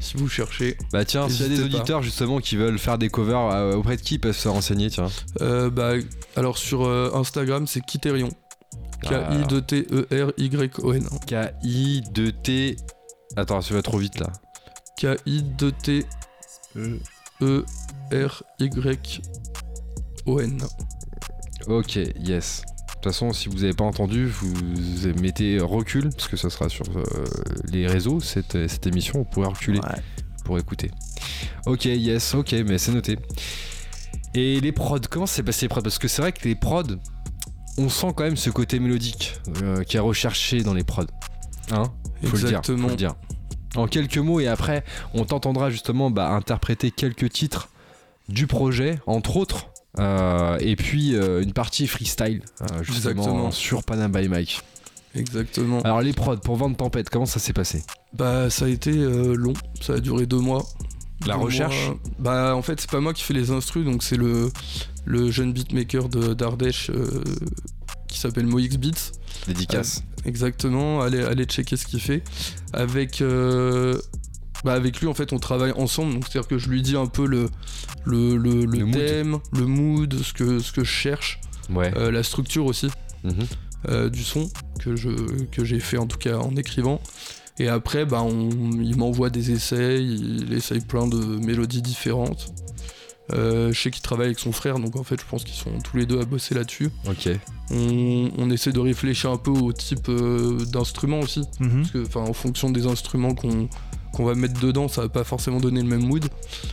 si 0.00 0.16
vous 0.16 0.28
cherchez. 0.28 0.76
Bah 0.92 1.04
tiens, 1.04 1.28
s'il 1.28 1.42
y 1.42 1.46
a 1.46 1.56
des 1.56 1.62
auditeurs 1.62 2.02
justement 2.02 2.38
qui 2.38 2.56
veulent 2.56 2.78
faire 2.78 2.98
des 2.98 3.08
covers, 3.08 3.50
euh, 3.52 3.74
auprès 3.74 3.96
de 3.96 4.02
qui 4.02 4.18
peuvent 4.18 4.36
se 4.36 4.48
renseigner 4.48 4.90
tiens 4.90 5.08
euh, 5.40 5.70
Bah 5.70 5.92
alors 6.36 6.58
sur 6.58 6.88
Instagram 7.14 7.66
c'est 7.66 7.80
Kiterion. 7.80 8.28
K-I-D-T-E-R-Y-O-N. 9.02 11.08
K-I-D-T. 11.26 12.76
Attends, 13.36 13.60
ça 13.60 13.74
va 13.74 13.82
trop 13.82 13.98
vite 13.98 14.18
là. 14.18 14.32
K-I-D-T-E-R-Y-O-N. 14.98 16.06
Ok, 21.66 21.96
yes. 21.96 22.62
De 22.62 22.92
toute 22.94 23.04
façon, 23.04 23.32
si 23.32 23.48
vous 23.48 23.58
n'avez 23.58 23.72
pas 23.72 23.84
entendu, 23.84 24.26
vous 24.26 24.52
mettez 25.20 25.58
recul, 25.60 26.10
parce 26.10 26.28
que 26.28 26.36
ça 26.36 26.50
sera 26.50 26.68
sur 26.68 26.84
euh, 26.96 27.24
les 27.70 27.86
réseaux, 27.86 28.20
cette, 28.20 28.68
cette, 28.68 28.86
émission, 28.86 29.20
vous 29.20 29.24
pourrez 29.24 29.48
reculer 29.48 29.80
pour 30.44 30.58
écouter. 30.58 30.90
Ok, 31.66 31.84
yes, 31.84 32.34
ok, 32.34 32.52
mais 32.66 32.78
c'est 32.78 32.92
noté. 32.92 33.18
Et 34.34 34.60
les 34.60 34.72
prods, 34.72 35.00
comment 35.10 35.26
s'est 35.26 35.42
passé 35.42 35.64
les 35.64 35.68
prods? 35.68 35.82
Parce 35.82 35.98
que 35.98 36.08
c'est 36.08 36.22
vrai 36.22 36.32
que 36.32 36.46
les 36.46 36.54
prods, 36.54 36.82
on 37.78 37.88
sent 37.88 38.12
quand 38.16 38.24
même 38.24 38.36
ce 38.36 38.50
côté 38.50 38.78
mélodique 38.78 39.34
euh, 39.62 39.82
qui 39.82 39.96
est 39.96 40.00
recherché 40.00 40.62
dans 40.62 40.74
les 40.74 40.84
prods. 40.84 41.04
Hein? 41.70 41.84
Faut 42.22 42.36
Exactement. 42.36 42.88
Le 42.88 42.96
dire, 42.96 43.10
faut 43.12 43.22
le 43.26 43.76
dire. 43.76 43.82
En 43.82 43.88
quelques 43.88 44.18
mots, 44.18 44.40
et 44.40 44.46
après, 44.46 44.84
on 45.14 45.24
t'entendra 45.24 45.70
justement 45.70 46.10
bah, 46.10 46.30
interpréter 46.30 46.90
quelques 46.90 47.30
titres 47.30 47.68
du 48.28 48.46
projet, 48.46 48.98
entre 49.06 49.36
autres 49.36 49.68
euh, 49.98 50.58
et 50.60 50.76
puis 50.76 51.14
euh, 51.14 51.42
une 51.42 51.52
partie 51.52 51.86
freestyle, 51.86 52.42
euh, 52.62 52.82
justement 52.82 53.50
sur 53.50 53.82
Panam 53.82 54.12
by 54.12 54.28
Mike. 54.28 54.62
Exactement. 55.14 55.80
Alors 55.82 56.02
les 56.02 56.12
prods 56.12 56.36
pour 56.36 56.56
Vendre 56.56 56.76
Tempête, 56.76 57.08
comment 57.08 57.26
ça 57.26 57.40
s'est 57.40 57.54
passé? 57.54 57.82
Bah 58.12 58.50
ça 58.50 58.66
a 58.66 58.68
été 58.68 58.92
long, 58.92 59.54
ça 59.80 59.94
a 59.94 60.00
duré 60.00 60.26
deux 60.26 60.40
mois. 60.40 60.64
La 61.26 61.36
recherche 61.36 61.92
Bah 62.18 62.54
en 62.54 62.60
fait 62.60 62.80
c'est 62.80 62.90
pas 62.90 63.00
moi 63.00 63.14
qui 63.14 63.22
fais 63.22 63.32
les 63.32 63.50
instrus, 63.50 63.84
donc 63.86 64.02
c'est 64.02 64.18
le, 64.18 64.50
le 65.06 65.30
jeune 65.30 65.54
beatmaker 65.54 66.08
d'Ardèche 66.10 66.90
qui 68.08 68.18
s'appelle 68.18 68.46
Moix 68.46 68.60
Beats. 68.78 69.12
Dédicace. 69.46 70.02
exactement, 70.24 71.00
allez, 71.00 71.22
allez 71.22 71.44
checker 71.44 71.76
ce 71.76 71.86
qu'il 71.86 72.00
fait. 72.00 72.22
Avec 72.74 73.22
bah 74.64 74.72
avec 74.72 75.00
lui 75.00 75.06
en 75.06 75.14
fait 75.14 75.32
on 75.32 75.38
travaille 75.38 75.72
ensemble 75.72 76.14
donc 76.14 76.24
c'est 76.24 76.38
à 76.38 76.42
dire 76.42 76.48
que 76.48 76.58
je 76.58 76.68
lui 76.68 76.82
dis 76.82 76.96
un 76.96 77.06
peu 77.06 77.26
le 77.26 77.48
le, 78.04 78.36
le, 78.36 78.90
thème 78.90 79.38
le 79.52 79.66
mood 79.66 80.14
ce 80.22 80.32
que 80.32 80.58
ce 80.58 80.72
que 80.72 80.84
je 80.84 80.90
cherche 80.90 81.40
euh, 81.74 82.10
la 82.10 82.22
structure 82.22 82.66
aussi 82.66 82.88
mhm. 83.24 83.34
euh, 83.88 84.08
du 84.08 84.22
son 84.22 84.48
que 84.80 84.96
je 84.96 85.10
que 85.52 85.64
j'ai 85.64 85.80
fait 85.80 85.98
en 85.98 86.06
tout 86.06 86.18
cas 86.18 86.38
en 86.38 86.56
écrivant 86.56 87.00
et 87.58 87.68
après 87.68 88.04
bah 88.04 88.22
on, 88.22 88.50
il 88.80 88.96
m'envoie 88.96 89.30
des 89.30 89.50
essais 89.50 90.02
il 90.02 90.52
essaye 90.52 90.80
plein 90.80 91.06
de 91.06 91.16
mélodies 91.16 91.82
différentes 91.82 92.52
euh, 93.32 93.72
je 93.72 93.80
sais 93.80 93.90
qu'il 93.90 94.02
travaille 94.02 94.26
avec 94.26 94.38
son 94.38 94.52
frère, 94.52 94.78
donc 94.78 94.94
en 94.94 95.02
fait, 95.02 95.20
je 95.20 95.26
pense 95.28 95.42
qu'ils 95.42 95.56
sont 95.56 95.80
tous 95.82 95.96
les 95.96 96.06
deux 96.06 96.20
à 96.20 96.24
bosser 96.24 96.54
là-dessus. 96.54 96.90
Ok. 97.08 97.28
On, 97.72 98.50
essaie 98.50 98.70
de 98.70 98.78
réfléchir 98.78 99.32
un 99.32 99.36
peu 99.36 99.50
au 99.50 99.72
type 99.72 100.08
d'instrument 100.70 101.18
aussi, 101.18 101.42
mhm. 101.58 101.82
parce 101.82 101.90
que, 101.90 102.18
en 102.18 102.32
fonction 102.32 102.70
des 102.70 102.86
instruments 102.86 103.34
qu'on 103.34 103.68
qu'on 104.16 104.24
va 104.24 104.34
mettre 104.34 104.58
dedans, 104.60 104.88
ça 104.88 105.02
va 105.02 105.08
pas 105.10 105.24
forcément 105.24 105.60
donner 105.60 105.82
le 105.82 105.88
même 105.88 106.04
mood. 106.06 106.24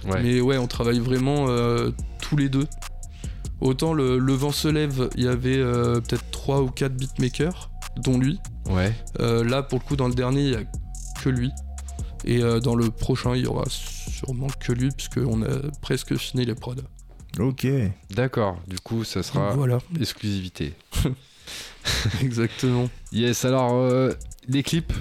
Mais 0.05 0.39
ouais, 0.39 0.57
on 0.57 0.67
travaille 0.67 0.99
vraiment 0.99 1.47
euh, 1.49 1.91
tous 2.21 2.37
les 2.37 2.47
deux. 2.47 2.67
Autant 3.59 3.93
le, 3.93 4.17
vent 4.33 4.51
se 4.51 4.69
lève, 4.69 5.09
il 5.15 5.25
y 5.25 5.27
avait 5.27 5.57
euh, 5.57 5.99
peut-être 5.99 6.23
3 6.31 6.61
ou 6.61 6.69
4 6.69 6.93
beatmakers, 6.93 7.69
dont 7.97 8.17
lui. 8.17 8.39
Ouais. 8.69 8.93
Euh, 9.19 9.43
là, 9.43 9.61
pour 9.61 9.79
le 9.79 9.83
coup, 9.83 9.97
dans 9.97 10.07
le 10.07 10.13
dernier, 10.13 10.41
il 10.41 10.51
y 10.51 10.55
a 10.55 10.63
que 11.21 11.29
lui. 11.29 11.51
Et 12.25 12.39
dans 12.61 12.75
le 12.75 12.89
prochain, 12.89 13.35
il 13.35 13.43
y 13.43 13.47
aura 13.47 13.65
sûrement 13.67 14.47
que 14.61 14.71
lui, 14.71 14.89
puisqu'on 14.91 15.41
a 15.41 15.57
presque 15.81 16.15
fini 16.15 16.45
les 16.45 16.55
prods. 16.55 16.75
Ok. 17.37 17.67
D'accord, 18.11 18.57
du 18.65 18.79
coup, 18.79 19.03
ça 19.03 19.23
sera 19.23 19.51
voilà. 19.51 19.79
exclusivité. 19.99 20.73
Exactement. 22.21 22.89
Yes, 23.11 23.43
alors, 23.43 24.09
les 24.47 24.63
clips, 24.63 24.93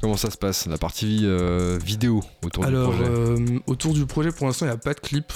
Comment 0.00 0.16
ça 0.16 0.30
se 0.30 0.38
passe, 0.38 0.66
la 0.66 0.78
partie 0.78 1.20
euh, 1.24 1.78
vidéo 1.84 2.22
autour 2.42 2.64
du 2.64 2.72
projet 2.72 3.04
euh, 3.04 3.58
Autour 3.66 3.92
du 3.92 4.06
projet, 4.06 4.32
pour 4.32 4.46
l'instant, 4.46 4.66
il 4.66 4.70
n'y 4.70 4.74
a 4.74 4.78
pas 4.78 4.94
de 4.94 5.00
clip. 5.00 5.32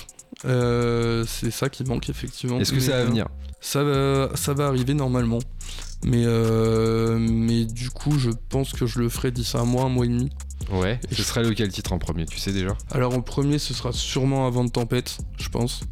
Euh, 0.47 1.25
c'est 1.27 1.51
ça 1.51 1.69
qui 1.69 1.85
manque 1.85 2.09
effectivement. 2.09 2.59
Est-ce 2.59 2.73
que 2.73 2.81
ça 2.81 2.99
va 2.99 3.05
venir? 3.05 3.27
ça 3.61 3.83
va, 3.83 4.31
ça 4.35 4.53
va 4.53 4.67
arriver 4.67 4.95
normalement. 4.95 5.39
Mais, 6.05 6.25
mais 7.19 7.65
du 7.65 7.91
coup, 7.91 8.19
je 8.19 8.31
pense 8.49 8.73
que 8.73 8.87
je 8.87 8.99
le 8.99 9.09
ferai 9.09 9.31
d'ici 9.31 9.57
un 9.57 9.65
mois, 9.65 9.85
un 9.85 9.89
mois 9.89 10.07
et 10.07 10.09
demi. 10.09 10.31
Ouais. 10.71 10.99
Et 11.11 11.15
ce 11.15 11.23
serait 11.23 11.43
lequel 11.43 11.71
titre 11.71 11.93
en 11.93 11.99
premier, 11.99 12.25
tu 12.27 12.39
sais 12.39 12.53
déjà? 12.53 12.77
Alors 12.91 13.15
en 13.15 13.21
premier, 13.21 13.59
ce 13.59 13.75
sera 13.75 13.93
sûrement 13.93 14.47
Avant 14.47 14.65
de 14.65 14.71
Tempête, 14.71 15.19
je 15.39 15.49
pense. 15.49 15.83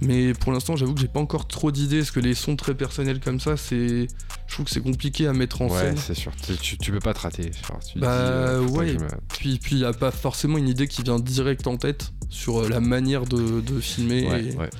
Mais 0.00 0.32
pour 0.32 0.52
l'instant, 0.52 0.76
j'avoue 0.76 0.94
que 0.94 1.00
j'ai 1.00 1.08
pas 1.08 1.20
encore 1.20 1.46
trop 1.46 1.70
d'idées, 1.70 1.98
parce 1.98 2.10
que 2.10 2.20
les 2.20 2.34
sons 2.34 2.56
très 2.56 2.74
personnels 2.74 3.20
comme 3.20 3.40
ça, 3.40 3.56
c'est. 3.56 4.06
Je 4.50 4.56
trouve 4.56 4.66
que 4.66 4.72
c'est 4.72 4.82
compliqué 4.82 5.28
à 5.28 5.32
mettre 5.32 5.62
en 5.62 5.68
scène. 5.68 5.94
Ouais, 5.94 6.00
c'est 6.00 6.14
sûr. 6.14 6.32
Tu, 6.60 6.76
tu, 6.76 6.90
peux 6.90 6.98
pas 6.98 7.14
te 7.14 7.20
rater. 7.20 7.52
bah 7.94 8.08
euh, 8.10 8.66
ouais. 8.66 8.96
Puis 9.38 9.60
il 9.70 9.76
n'y 9.76 9.84
a 9.84 9.92
pas 9.92 10.10
forcément 10.10 10.58
une 10.58 10.68
idée 10.68 10.88
qui 10.88 11.02
vient 11.02 11.20
direct 11.20 11.68
en 11.68 11.76
tête 11.76 12.12
sur 12.28 12.58
euh, 12.58 12.68
la 12.68 12.80
manière 12.80 13.26
de, 13.26 13.60
de 13.60 13.80
filmer. 13.80 14.26
Ouais, 14.26 14.54
ouais. 14.56 14.70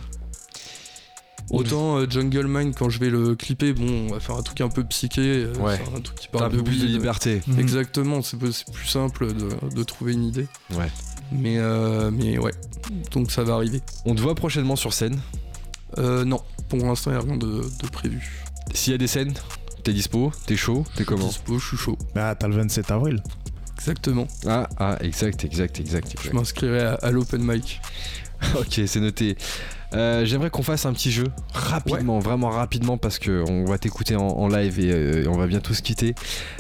Autant 1.51 1.99
euh, 1.99 2.07
Jungle 2.09 2.47
Mind, 2.47 2.75
quand 2.77 2.91
je 2.91 2.99
vais 2.99 3.11
le 3.11 3.35
clipper, 3.37 3.73
bon, 3.73 4.09
on 4.09 4.13
va 4.13 4.21
faire 4.21 4.37
un 4.37 4.43
truc 4.43 4.61
un 4.61 4.69
peu 4.69 4.85
psyché, 4.85 5.47
ouais. 5.61 5.81
un 5.97 6.01
truc 6.01 6.19
qui 6.19 6.29
parle 6.29 6.47
un 6.47 6.51
peu 6.51 6.63
plus 6.63 6.81
de 6.81 6.87
liberté. 6.87 7.41
Exactement, 7.59 8.23
c'est 8.23 8.39
plus 8.39 8.87
simple 8.87 9.33
de, 9.33 9.49
de, 9.75 9.83
trouver 9.85 10.13
une 10.13 10.25
idée. 10.25 10.47
Ouais. 10.71 10.91
Mais, 11.33 11.59
euh, 11.59 12.11
mais 12.13 12.39
ouais, 12.39 12.55
donc 13.13 13.31
ça 13.31 13.45
va 13.45 13.55
arriver. 13.55 13.81
On 14.05 14.15
te 14.15 14.21
voit 14.21 14.35
prochainement 14.35 14.77
sur 14.77 14.93
scène? 14.93 15.19
Euh, 15.99 16.25
Non, 16.25 16.41
pour 16.69 16.79
l'instant, 16.79 17.11
il 17.11 17.15
n'y 17.15 17.21
a 17.21 17.25
rien 17.25 17.37
de, 17.37 17.63
prévu. 17.93 18.45
S'il 18.73 18.93
y 18.93 18.95
a 18.95 18.99
des 18.99 19.09
scènes, 19.09 19.35
t'es 19.83 19.93
dispo 19.93 20.33
T'es 20.47 20.57
chaud 20.57 20.85
T'es 20.97 21.05
comment 21.05 21.27
dispo, 21.27 21.59
je 21.59 21.67
suis 21.67 21.77
chaud. 21.77 21.99
Bah, 22.15 22.35
t'as 22.35 22.49
le 22.49 22.55
27 22.55 22.91
avril. 22.91 23.23
Exactement. 23.77 24.27
Ah, 24.47 24.69
ah, 24.79 24.99
exact, 25.01 25.45
exact, 25.45 25.81
exact. 25.81 26.15
Je 26.23 26.31
m'inscrirai 26.33 26.97
à 27.01 27.11
l'open 27.11 27.43
mic. 27.43 27.81
ok, 28.59 28.81
c'est 28.87 29.01
noté. 29.01 29.37
Euh, 29.93 30.25
j'aimerais 30.25 30.51
qu'on 30.51 30.63
fasse 30.63 30.87
un 30.87 30.93
petit 30.93 31.11
jeu 31.11 31.27
rapidement, 31.53 32.21
vraiment 32.21 32.49
rapidement, 32.49 32.97
parce 32.97 33.19
qu'on 33.19 33.65
va 33.65 33.79
t'écouter 33.79 34.17
en, 34.17 34.49
live 34.49 34.79
et, 34.79 35.27
on 35.27 35.37
va 35.37 35.47
bientôt 35.47 35.75
se 35.75 35.83
quitter. 35.83 36.15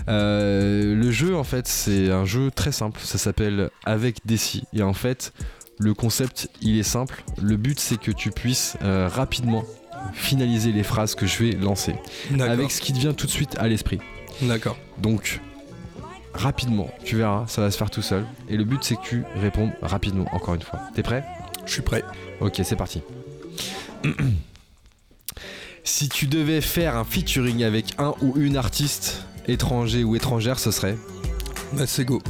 Euh, 0.09 0.95
le 0.95 1.11
jeu, 1.11 1.37
en 1.37 1.45
fait, 1.45 1.68
c'est 1.68 2.11
un 2.11 2.25
jeu 2.25 2.51
très 2.51 2.73
simple. 2.73 3.01
Ça 3.03 3.18
s'appelle 3.18 3.71
Avec 3.85 4.27
Desi. 4.27 4.64
Et 4.73 4.83
en 4.83 4.95
fait, 4.95 5.33
le 5.79 5.95
concept, 5.95 6.49
il 6.61 6.79
est 6.79 6.85
simple. 6.85 7.23
Le 7.41 7.57
but, 7.57 7.79
c'est 7.79 8.01
que 8.01 8.11
tu 8.11 8.31
puisses 8.31 8.77
euh, 8.83 9.09
rapidement 9.09 9.64
finaliser 10.12 10.72
les 10.72 10.82
phrases 10.82 11.14
que 11.14 11.26
je 11.26 11.44
vais 11.44 11.53
lancer. 11.53 11.94
Avec 12.38 12.70
ce 12.70 12.80
qui 12.80 12.92
te 12.92 12.98
vient 12.98 13.12
tout 13.12 13.26
de 13.26 13.30
suite 13.30 13.57
à 13.59 13.68
l'esprit. 13.68 13.98
D'accord. 14.42 14.76
Donc, 14.98 15.40
rapidement, 16.34 16.90
tu 17.05 17.16
verras, 17.16 17.44
ça 17.46 17.61
va 17.62 17.70
se 17.70 17.76
faire 17.76 17.90
tout 17.90 18.03
seul. 18.03 18.24
Et 18.48 18.57
le 18.57 18.64
but, 18.64 18.82
c'est 18.82 18.96
que 18.96 19.03
tu 19.03 19.24
répondes 19.36 19.72
rapidement, 19.82 20.26
encore 20.32 20.55
une 20.55 20.62
fois. 20.62 20.80
T'es 20.94 21.03
prêt? 21.03 21.24
Je 21.66 21.72
suis 21.72 21.82
prêt. 21.82 22.03
Ok, 22.40 22.61
c'est 22.64 22.76
parti. 22.76 23.03
si 25.84 26.09
tu 26.09 26.26
devais 26.26 26.61
faire 26.61 26.96
un 26.96 27.05
featuring 27.05 27.64
avec 27.64 27.94
un 27.98 28.14
ou 28.22 28.34
une 28.36 28.57
artiste 28.57 29.24
étranger 29.46 30.05
ou 30.05 30.16
étrangère, 30.16 30.59
ce 30.59 30.70
serait? 30.70 30.96
Bah 31.72 31.86
c'est 31.86 32.05
go. 32.05 32.20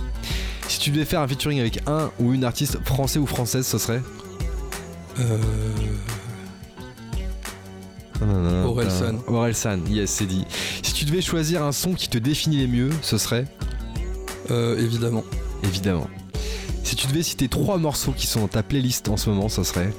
Si 0.69 0.79
tu 0.79 0.91
devais 0.91 1.05
faire 1.05 1.21
un 1.21 1.29
featuring 1.29 1.61
avec 1.61 1.81
un 1.87 2.11
ou 2.19 2.33
une 2.33 2.45
artiste 2.45 2.79
français 2.85 3.19
ou 3.19 3.27
française, 3.27 3.67
ce 3.67 3.79
serait? 3.79 4.03
Euh. 5.19 5.39
Orelsan. 8.23 9.17
Orelsan, 9.27 9.81
yes, 9.89 10.11
c'est 10.11 10.27
dit. 10.27 10.45
Si 10.83 10.93
tu 10.93 11.05
devais 11.05 11.23
choisir 11.23 11.63
un 11.63 11.73
son 11.73 11.95
qui 11.95 12.09
te 12.09 12.19
définit 12.19 12.59
les 12.59 12.67
mieux, 12.67 12.91
ce 13.03 13.19
serait 13.19 13.47
euh, 14.51 14.79
Évidemment. 14.79 15.25
Évidemment. 15.63 16.09
Si 16.85 16.97
tu 16.97 17.07
devais 17.07 17.23
citer 17.23 17.49
trois 17.49 17.79
morceaux 17.79 18.13
qui 18.13 18.27
sont 18.27 18.41
dans 18.41 18.49
ta 18.49 18.63
playlist 18.63 19.09
en 19.09 19.17
ce 19.17 19.31
moment, 19.31 19.49
ça 19.49 19.65
serait 19.65 19.93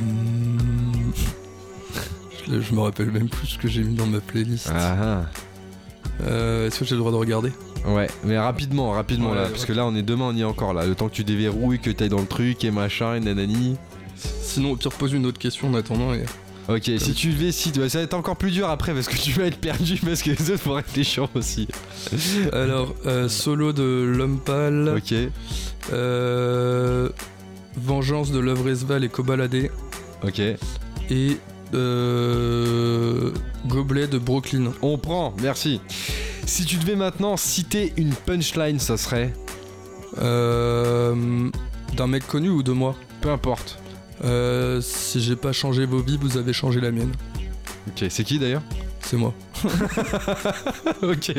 hmm. 0.00 1.10
je, 2.48 2.74
me 2.74 2.80
rappelle 2.80 3.10
même 3.10 3.28
plus 3.28 3.46
ce 3.48 3.58
que 3.58 3.68
j'ai 3.68 3.82
mis 3.82 3.94
dans 3.94 4.06
ma 4.06 4.20
playlist. 4.20 4.70
Ah, 4.72 4.96
ah. 5.00 5.22
Euh, 6.22 6.68
est-ce 6.68 6.80
que 6.80 6.84
j'ai 6.84 6.94
le 6.94 7.00
droit 7.00 7.12
de 7.12 7.16
regarder? 7.16 7.52
Ouais, 7.86 8.08
mais 8.24 8.38
rapidement, 8.38 8.90
rapidement 8.92 9.34
là, 9.34 9.48
parce 9.48 9.64
que 9.64 9.72
là 9.72 9.86
on 9.86 9.94
est 9.94 10.02
demain, 10.02 10.24
on 10.24 10.34
y 10.34 10.40
est 10.40 10.44
encore 10.44 10.74
là. 10.74 10.86
Le 10.86 10.94
temps 10.94 11.08
que 11.08 11.14
tu 11.14 11.22
déverrouilles, 11.22 11.78
que 11.78 11.90
t'ailles 11.90 12.08
dans 12.08 12.20
le 12.20 12.26
truc 12.26 12.64
et 12.64 12.70
machin 12.70 13.14
et 13.14 13.20
nanani. 13.20 13.76
Sinon, 14.56 14.70
au 14.70 14.76
pire, 14.76 14.90
pose 14.90 15.12
une 15.12 15.26
autre 15.26 15.38
question 15.38 15.68
en 15.68 15.74
attendant. 15.74 16.14
Et... 16.14 16.24
Ok, 16.70 16.90
si 16.96 17.12
tu 17.12 17.28
le 17.28 17.52
si 17.52 17.72
ça 17.74 17.98
va 17.98 18.04
être 18.04 18.14
encore 18.14 18.36
plus 18.36 18.52
dur 18.52 18.70
après 18.70 18.94
parce 18.94 19.06
que 19.06 19.14
tu 19.14 19.32
vas 19.32 19.44
être 19.44 19.58
perdu 19.58 20.00
parce 20.04 20.22
que 20.22 20.30
les 20.30 20.50
autres 20.50 20.64
vont 20.64 20.76
réfléchir 20.76 21.28
aussi. 21.34 21.68
Alors, 22.54 22.94
euh, 23.04 23.28
solo 23.28 23.74
de 23.74 23.82
l'homme 24.16 24.40
pâle. 24.40 24.94
Ok. 24.96 25.14
Euh, 25.92 27.10
vengeance 27.76 28.32
de 28.32 28.38
l'œuvre 28.38 28.70
Esval 28.70 29.04
et 29.04 29.10
Kobalade. 29.10 29.68
Ok. 30.22 30.40
Et 30.40 31.36
euh, 31.74 33.32
Gobelet 33.66 34.06
de 34.06 34.16
Brooklyn. 34.16 34.72
On 34.80 34.96
prend, 34.96 35.34
merci. 35.42 35.82
Si 36.46 36.64
tu 36.64 36.78
devais 36.78 36.96
maintenant 36.96 37.36
citer 37.36 37.92
une 37.98 38.14
punchline, 38.14 38.78
ça 38.78 38.96
serait 38.96 39.34
euh, 40.22 41.50
D'un 41.94 42.06
mec 42.06 42.26
connu 42.26 42.48
ou 42.48 42.62
de 42.62 42.72
moi? 42.72 42.96
Peu 43.20 43.28
importe. 43.28 43.78
Euh, 44.24 44.80
si 44.80 45.20
j'ai 45.20 45.36
pas 45.36 45.52
changé 45.52 45.86
vos 45.86 45.98
vies, 46.00 46.18
vous 46.20 46.36
avez 46.36 46.52
changé 46.52 46.80
la 46.80 46.90
mienne. 46.90 47.12
Ok, 47.88 48.06
c'est 48.08 48.24
qui 48.24 48.38
d'ailleurs? 48.38 48.62
C'est 49.00 49.16
moi. 49.16 49.32
ok. 51.02 51.32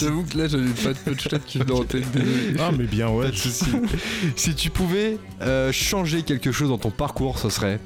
J'avoue 0.00 0.24
que 0.24 0.36
là, 0.36 0.46
j'avais 0.46 0.68
pas 0.72 0.92
de 0.92 0.98
punchline 0.98 1.40
qui 1.46 1.58
venait 1.58 1.72
en 1.72 1.84
tête. 1.84 2.04
Ah, 2.58 2.70
mais 2.76 2.84
bien, 2.84 3.08
ouais. 3.08 3.30
si 4.36 4.54
tu 4.54 4.68
pouvais 4.68 5.16
euh, 5.40 5.72
changer 5.72 6.22
quelque 6.22 6.52
chose 6.52 6.68
dans 6.68 6.76
ton 6.76 6.90
parcours, 6.90 7.38
ce 7.38 7.48
serait? 7.48 7.80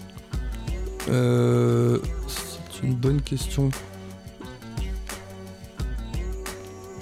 Euh, 1.08 1.98
C'est 2.26 2.84
une 2.86 2.94
bonne 2.94 3.22
question. 3.22 3.70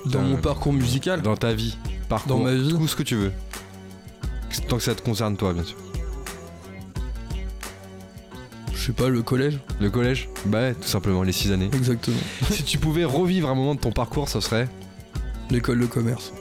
Dans 0.05 0.20
mon 0.20 0.37
parcours 0.37 0.74
musical? 0.74 1.22
Dans 1.22 1.37
ta 1.37 1.55
vie. 1.55 1.78
Parcours. 2.09 2.37
Dans 2.37 2.43
ma 2.45 2.53
vie? 2.55 2.74
Tout 2.76 2.89
ce 2.89 2.97
que 2.97 3.03
tu 3.03 3.14
veux. 3.14 3.33
Tant 4.68 4.76
que 4.76 4.83
ça 4.83 4.95
te 4.95 5.01
concerne 5.01 5.39
toi, 5.39 5.55
bien 5.55 5.64
sûr. 5.64 5.76
Je 8.83 8.89
sais 8.89 8.93
pas, 8.95 9.09
le 9.09 9.22
collège 9.22 9.61
Le 9.80 9.91
collège 9.91 10.28
Bah 10.45 10.74
tout 10.74 10.89
simplement, 10.89 11.22
les 11.22 11.30
6 11.30 11.53
années. 11.53 11.70
Exactement. 11.72 12.16
si 12.51 12.64
tu 12.64 12.78
pouvais 12.78 13.05
revivre 13.05 13.49
un 13.49 13.55
moment 13.55 13.76
de 13.76 13.80
ton 13.80 13.93
parcours, 13.93 14.28
ça 14.28 14.41
serait 14.41 14.68
L'école 15.51 15.78
de 15.78 15.87
commerce. 15.87 16.33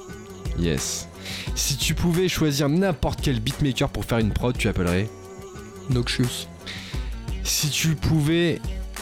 Yes. 0.58 1.08
Si 1.54 1.78
tu 1.78 1.94
pouvais 1.94 2.28
choisir 2.28 2.68
n'importe 2.68 3.20
quel 3.22 3.40
beatmaker 3.40 3.90
pour 3.90 4.06
faire 4.06 4.18
une 4.18 4.32
prod, 4.32 4.58
tu 4.58 4.68
appellerais 4.68 5.08
Noxious. 5.92 6.48
Si 7.44 7.70
tu 7.70 7.90
pouvais 7.90 8.60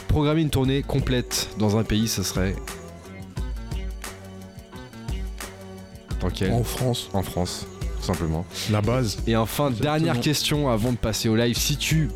programmer 0.10 0.42
une 0.42 0.50
tournée 0.50 0.84
complète 0.84 1.48
dans 1.58 1.78
un 1.78 1.86
pays, 1.86 2.10
ça 2.10 2.26
serait 2.26 2.58
Dans 6.20 6.30
quel 6.30 6.52
En 6.52 6.66
France. 6.66 7.10
En 7.14 7.24
France, 7.24 7.68
tout 8.02 8.06
simplement. 8.06 8.46
La 8.70 8.82
base. 8.82 9.20
Et 9.28 9.38
enfin, 9.38 9.72
dernière 9.72 10.20
question 10.20 10.70
avant 10.70 10.92
de 10.92 10.98
passer 10.98 11.30
au 11.30 11.38
live. 11.38 11.58
Si 11.58 11.78
tu 11.78 12.10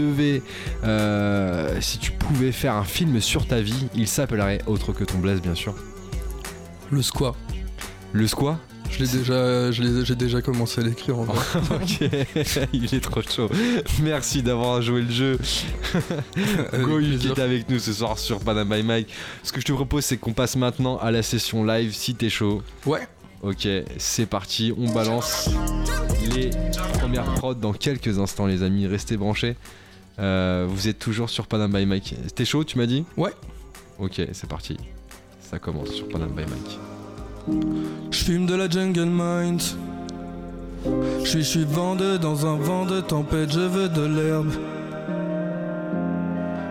devais, 0.00 0.42
euh, 0.84 1.80
si 1.80 1.98
tu 1.98 2.12
pouvais 2.12 2.52
faire 2.52 2.74
un 2.74 2.84
film 2.84 3.20
sur 3.20 3.46
ta 3.46 3.60
vie, 3.60 3.88
il 3.94 4.08
s'appellerait 4.08 4.60
autre 4.66 4.92
que 4.92 5.04
ton 5.04 5.18
Blaise, 5.18 5.40
bien 5.40 5.54
sûr. 5.54 5.74
Le 6.90 7.02
squat. 7.02 7.34
Le 8.12 8.26
squat? 8.26 8.58
Je 8.90 9.04
l'ai 9.04 9.08
déjà, 9.08 9.70
j'ai 9.70 10.14
déjà 10.14 10.40
commencé 10.40 10.80
à 10.80 10.84
l'écrire 10.84 11.18
en 11.18 11.24
vrai. 11.24 11.44
ok, 11.70 12.10
il 12.72 12.94
est 12.94 13.00
trop 13.00 13.20
chaud. 13.20 13.50
Merci 14.02 14.42
d'avoir 14.42 14.80
joué 14.80 15.02
le 15.02 15.10
jeu. 15.10 15.38
Go, 16.72 16.98
il 16.98 17.26
est 17.26 17.38
avec 17.38 17.68
nous 17.68 17.78
ce 17.78 17.92
soir 17.92 18.18
sur 18.18 18.40
Panama 18.40 18.76
by 18.76 18.82
Mike. 18.82 19.08
Ce 19.42 19.52
que 19.52 19.60
je 19.60 19.66
te 19.66 19.72
propose, 19.72 20.04
c'est 20.04 20.16
qu'on 20.16 20.32
passe 20.32 20.56
maintenant 20.56 20.96
à 20.98 21.10
la 21.10 21.22
session 21.22 21.64
live 21.64 21.92
si 21.94 22.14
t'es 22.14 22.30
chaud. 22.30 22.62
Ouais. 22.86 23.06
Ok, 23.42 23.68
c'est 23.98 24.26
parti, 24.26 24.72
on 24.76 24.90
balance 24.92 25.50
les 26.34 26.50
premières 26.98 27.32
prods 27.34 27.54
dans 27.54 27.72
quelques 27.72 28.18
instants, 28.18 28.46
les 28.46 28.62
amis. 28.62 28.86
Restez 28.86 29.16
branchés. 29.16 29.56
Euh, 30.18 30.66
vous 30.68 30.88
êtes 30.88 30.98
toujours 30.98 31.30
sur 31.30 31.46
Panam 31.46 31.72
by 31.72 31.86
Mike. 31.86 32.14
T'es 32.34 32.44
chaud, 32.44 32.64
tu 32.64 32.78
m'as 32.78 32.86
dit 32.86 33.04
Ouais. 33.16 33.32
Ok, 33.98 34.20
c'est 34.32 34.48
parti. 34.48 34.76
Ça 35.40 35.58
commence 35.58 35.90
sur 35.90 36.08
Panam 36.08 36.30
by 36.30 36.42
Mike. 36.42 36.78
Je 38.10 38.24
fume 38.24 38.46
de 38.46 38.54
la 38.54 38.68
jungle 38.68 39.06
mind. 39.06 39.62
Je 41.24 41.38
suis, 41.40 41.64
vendeur 41.64 42.18
dans 42.18 42.46
un 42.46 42.56
vent 42.56 42.86
de 42.86 43.00
tempête, 43.00 43.52
je 43.52 43.60
veux 43.60 43.88
de 43.88 44.02
l'herbe. 44.02 44.52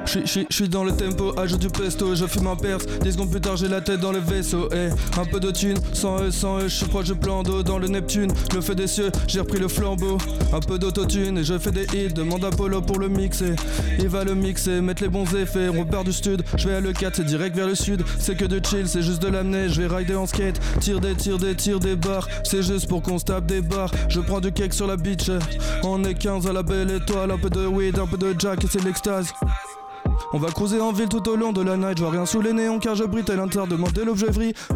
Je 0.07 0.45
suis 0.49 0.69
dans 0.69 0.85
le 0.85 0.93
tempo, 0.93 1.37
ajoute 1.37 1.59
du 1.59 1.67
pesto, 1.67 2.15
je 2.15 2.25
fume 2.27 2.47
un 2.47 2.55
perse. 2.55 2.85
10 3.01 3.11
secondes 3.11 3.29
plus 3.29 3.41
tard, 3.41 3.57
j'ai 3.57 3.67
la 3.67 3.81
tête 3.81 3.99
dans 3.99 4.13
le 4.13 4.19
vaisseau. 4.19 4.69
Et 4.71 4.87
un 5.19 5.25
peu 5.25 5.41
de 5.41 5.51
thune, 5.51 5.77
sans 5.91 6.23
eux, 6.23 6.31
sans 6.31 6.59
eux, 6.59 6.69
je 6.69 6.75
suis 6.75 6.85
proche 6.85 7.07
du 7.07 7.15
plan 7.15 7.43
d'eau 7.43 7.61
dans 7.61 7.77
le 7.77 7.89
Neptune. 7.89 8.31
Le 8.55 8.61
feu 8.61 8.73
des 8.73 8.87
cieux, 8.87 9.11
j'ai 9.27 9.41
repris 9.41 9.59
le 9.59 9.67
flambeau. 9.67 10.17
Un 10.53 10.61
peu 10.61 10.79
d'autotune 10.79 11.39
et 11.39 11.43
je 11.43 11.57
fais 11.57 11.71
des 11.71 11.83
hits. 11.93 12.13
Demande 12.13 12.45
à 12.45 12.51
Polo 12.51 12.81
pour 12.81 12.99
le 12.99 13.09
mixer. 13.09 13.55
Il 13.99 14.07
va 14.07 14.23
le 14.23 14.33
mixer, 14.33 14.79
mettre 14.79 15.03
les 15.03 15.09
bons 15.09 15.25
effets. 15.35 15.67
On 15.67 15.81
repart 15.81 16.05
du 16.05 16.13
stud, 16.13 16.41
je 16.55 16.69
vais 16.69 16.75
à 16.75 16.79
le 16.79 16.93
4, 16.93 17.17
c'est 17.17 17.25
direct 17.25 17.55
vers 17.55 17.67
le 17.67 17.75
sud. 17.75 18.03
C'est 18.17 18.37
que 18.37 18.45
de 18.45 18.65
chill, 18.65 18.87
c'est 18.87 19.01
juste 19.01 19.21
de 19.21 19.27
l'amener. 19.27 19.67
Je 19.67 19.81
vais 19.81 19.93
rider 19.93 20.15
en 20.15 20.25
skate, 20.25 20.59
tire 20.79 21.01
des, 21.01 21.15
tire 21.15 21.37
des, 21.37 21.53
tire 21.53 21.81
des 21.81 21.97
barres. 21.97 22.29
C'est 22.43 22.63
juste 22.63 22.87
pour 22.87 23.01
qu'on 23.01 23.19
se 23.19 23.25
tape 23.25 23.45
des 23.45 23.61
barres. 23.61 23.91
Je 24.07 24.21
prends 24.21 24.39
du 24.39 24.53
cake 24.53 24.73
sur 24.73 24.87
la 24.87 24.95
beach. 24.95 25.29
On 25.83 26.01
est 26.05 26.15
15 26.15 26.47
à 26.47 26.53
la 26.53 26.63
belle 26.63 26.91
étoile. 26.91 27.31
Un 27.31 27.37
peu 27.37 27.49
de 27.49 27.65
weed, 27.65 27.99
un 27.99 28.07
peu 28.07 28.17
de 28.17 28.33
jack 28.39 28.63
et 28.63 28.67
c'est 28.71 28.83
l'extase. 28.83 29.33
On 30.33 30.39
va 30.39 30.49
cruiser 30.49 30.81
en 30.81 30.91
ville 30.91 31.07
tout 31.07 31.27
au 31.29 31.35
long 31.35 31.53
de 31.53 31.61
la 31.61 31.77
night. 31.77 31.97
Je 31.97 32.03
vois 32.03 32.11
rien 32.11 32.25
sous 32.25 32.41
les 32.41 32.51
néons 32.51 32.79
car 32.79 32.95
je 32.95 33.05
brille 33.05 33.23
tel 33.23 33.39
un 33.39 33.47
Demandez 33.47 34.03
l'objet 34.03 34.27